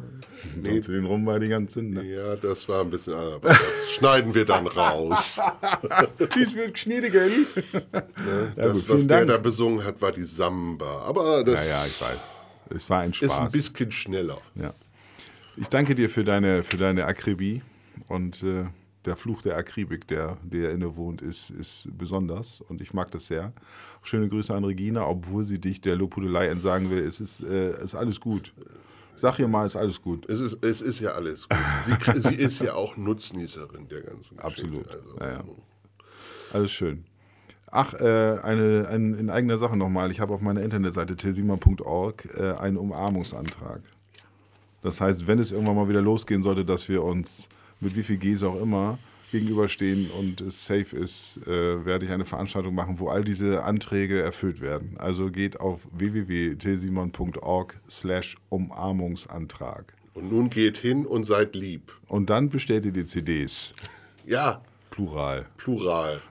Tanze 0.64 0.92
den 0.94 1.06
Rumba 1.06 1.38
die 1.40 1.48
ganze 1.50 1.82
Nacht. 1.84 2.06
ja, 2.06 2.36
das 2.36 2.68
war 2.68 2.82
ein 2.82 2.90
bisschen 2.90 3.14
anders. 3.14 3.42
Das 3.44 3.92
schneiden 3.92 4.34
wir 4.34 4.46
dann 4.46 4.68
raus. 4.68 5.40
Dies 6.36 6.54
wird 6.56 6.74
geschnitten, 6.74 7.12
gell? 7.12 7.46
das, 8.56 8.88
gut, 8.88 8.96
was 8.96 9.08
der 9.08 9.18
Dank. 9.20 9.30
da 9.30 9.38
besungen 9.38 9.84
hat, 9.86 10.02
war 10.02 10.12
die 10.12 10.24
Samba. 10.24 11.04
Aber 11.04 11.44
das 11.44 11.70
Ja, 11.70 11.76
ja, 11.78 11.86
ich 11.88 12.02
weiß. 12.02 12.39
Es 12.70 12.90
war 12.90 13.00
ein 13.02 13.12
ist 13.12 13.24
ein 13.24 13.30
Spaß. 13.30 13.52
bisschen 13.52 13.92
schneller. 13.92 14.40
Ja. 14.56 14.74
Ich 15.56 15.68
danke 15.68 15.96
dir 15.96 16.10
für 16.10 16.24
deine, 16.24 16.64
für 16.64 16.78
deine 16.78 17.06
Akribie 17.06 17.62
und 18.08 18.44
äh, 18.44 18.66
der 19.06 19.16
Fluch 19.16 19.42
der 19.42 19.58
Akribik, 19.58 20.08
der 20.08 20.38
dir 20.44 20.72
innewohnt, 20.72 21.22
ist, 21.22 21.50
ist 21.52 21.90
besonders 21.98 22.62
und 22.62 22.82
ich 22.82 22.94
mag 22.94 23.12
das 23.12 23.28
sehr. 23.28 23.54
Schöne 24.04 24.30
Grüße 24.30 24.54
an 24.54 24.64
Regina, 24.64 25.06
obwohl 25.08 25.44
sie 25.46 25.60
dich 25.60 25.82
der 25.82 25.96
Lobhudelei 25.96 26.48
entsagen 26.48 26.90
will. 26.90 27.00
Es 27.00 27.20
ist, 27.20 27.42
äh, 27.42 27.82
ist 27.84 27.96
alles 27.96 28.20
gut. 28.20 28.54
Sag 29.16 29.38
ihr 29.40 29.48
mal, 29.50 29.66
ist 29.68 29.76
alles 29.76 30.02
gut. 30.02 30.30
Es 30.30 30.40
ist, 30.40 30.64
es 30.64 30.80
ist 30.80 31.00
ja 31.02 31.12
alles 31.12 31.48
gut. 31.50 31.60
Sie, 32.16 32.22
sie 32.22 32.36
ist 32.36 32.62
ja 32.62 32.74
auch 32.74 32.96
Nutznießerin 32.96 33.88
der 33.90 34.02
ganzen 34.02 34.38
Geschichte. 34.38 34.46
Absolut. 34.46 34.90
Also, 34.90 35.18
Ja, 35.20 35.32
ja. 35.32 35.44
Alles 36.54 36.72
schön. 36.72 37.04
Ach, 37.72 37.94
äh, 37.94 38.40
eine, 38.42 38.88
ein, 38.90 39.14
in 39.14 39.30
eigener 39.30 39.58
Sache 39.58 39.78
nochmal. 39.78 40.12
Ich 40.12 40.20
habe 40.20 40.34
auf 40.34 40.42
meiner 40.42 40.62
Internetseite 40.62 41.16
tilsima.org 41.16 42.28
äh, 42.36 42.54
einen 42.54 42.78
Umarmungsantrag. 42.78 43.82
Das 44.82 45.02
heißt, 45.02 45.28
wenn 45.28 45.40
es 45.40 45.52
irgendwann 45.52 45.76
mal 45.76 45.90
wieder 45.90 46.02
losgehen 46.02 46.42
sollte, 46.42 46.66
dass 46.66 46.90
wir 46.90 47.04
uns 47.04 47.50
mit 47.80 47.96
wie 47.96 48.04
viel 48.04 48.18
Gs 48.18 48.44
auch 48.44 48.60
immer 48.62 48.98
gegenüberstehen 49.32 50.10
und 50.12 50.42
es 50.42 50.66
safe 50.66 50.96
ist, 50.96 51.40
äh, 51.46 51.86
werde 51.86 52.06
ich 52.06 52.12
eine 52.12 52.26
Veranstaltung 52.26 52.74
machen, 52.74 53.00
wo 53.00 53.10
all 53.10 53.24
diese 53.24 53.64
Anträge 53.64 54.22
erfüllt 54.22 54.62
werden. 54.62 54.96
Also 54.98 55.30
geht 55.30 55.60
auf 55.60 55.88
www.tilsimon.org 55.92 57.80
slash 57.90 58.38
Umarmungsantrag. 58.50 59.94
Und 60.16 60.32
nun 60.32 60.50
geht 60.50 60.78
hin 60.78 61.06
und 61.06 61.26
seid 61.26 61.56
lieb. 61.56 61.94
Und 62.08 62.30
dann 62.30 62.50
bestellt 62.50 62.86
ihr 62.86 62.92
die 62.92 63.06
CDs. 63.06 63.76
Ja, 64.26 64.62
Plural. 64.90 65.46
plural. 65.58 66.22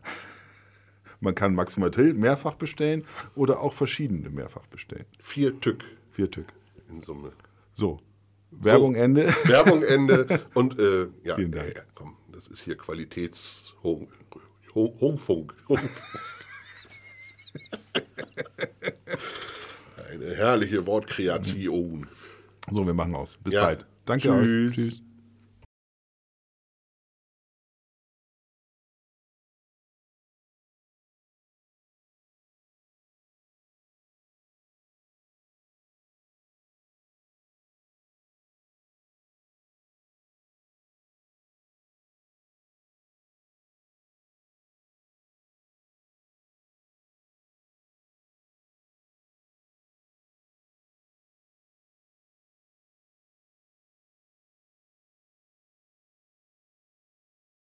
Man 1.20 1.34
kann 1.34 1.54
maximal 1.54 1.90
Till 1.90 2.14
mehrfach 2.14 2.54
bestellen 2.54 3.04
oder 3.34 3.60
auch 3.60 3.72
verschiedene 3.72 4.30
mehrfach 4.30 4.66
bestellen. 4.66 5.04
Vier 5.18 5.60
Tück 5.60 5.84
Vier 6.12 6.26
Stück. 6.26 6.46
in 6.88 7.00
Summe. 7.00 7.32
So. 7.74 8.00
Werbung 8.50 8.94
Ende. 8.94 9.26
Werbung 9.44 9.82
Ende. 9.82 10.40
Und 10.54 10.78
äh, 10.78 11.08
ja, 11.24 11.34
Vielen 11.34 11.52
Dank. 11.52 11.74
ja, 11.76 11.82
komm, 11.94 12.16
das 12.32 12.48
ist 12.48 12.60
hier 12.62 12.76
Qualitätshungfunk. 12.76 14.10
Hungfunk. 14.74 15.54
Eine 20.10 20.34
herrliche 20.34 20.86
Wortkreation. 20.86 22.06
So, 22.70 22.86
wir 22.86 22.94
machen 22.94 23.14
aus. 23.14 23.36
Bis 23.42 23.54
Ja. 23.54 23.64
bald. 23.64 23.86
Danke 24.04 24.28
Tschüss. 24.28 24.70
euch. 24.70 24.74
Tschüss. 24.74 25.02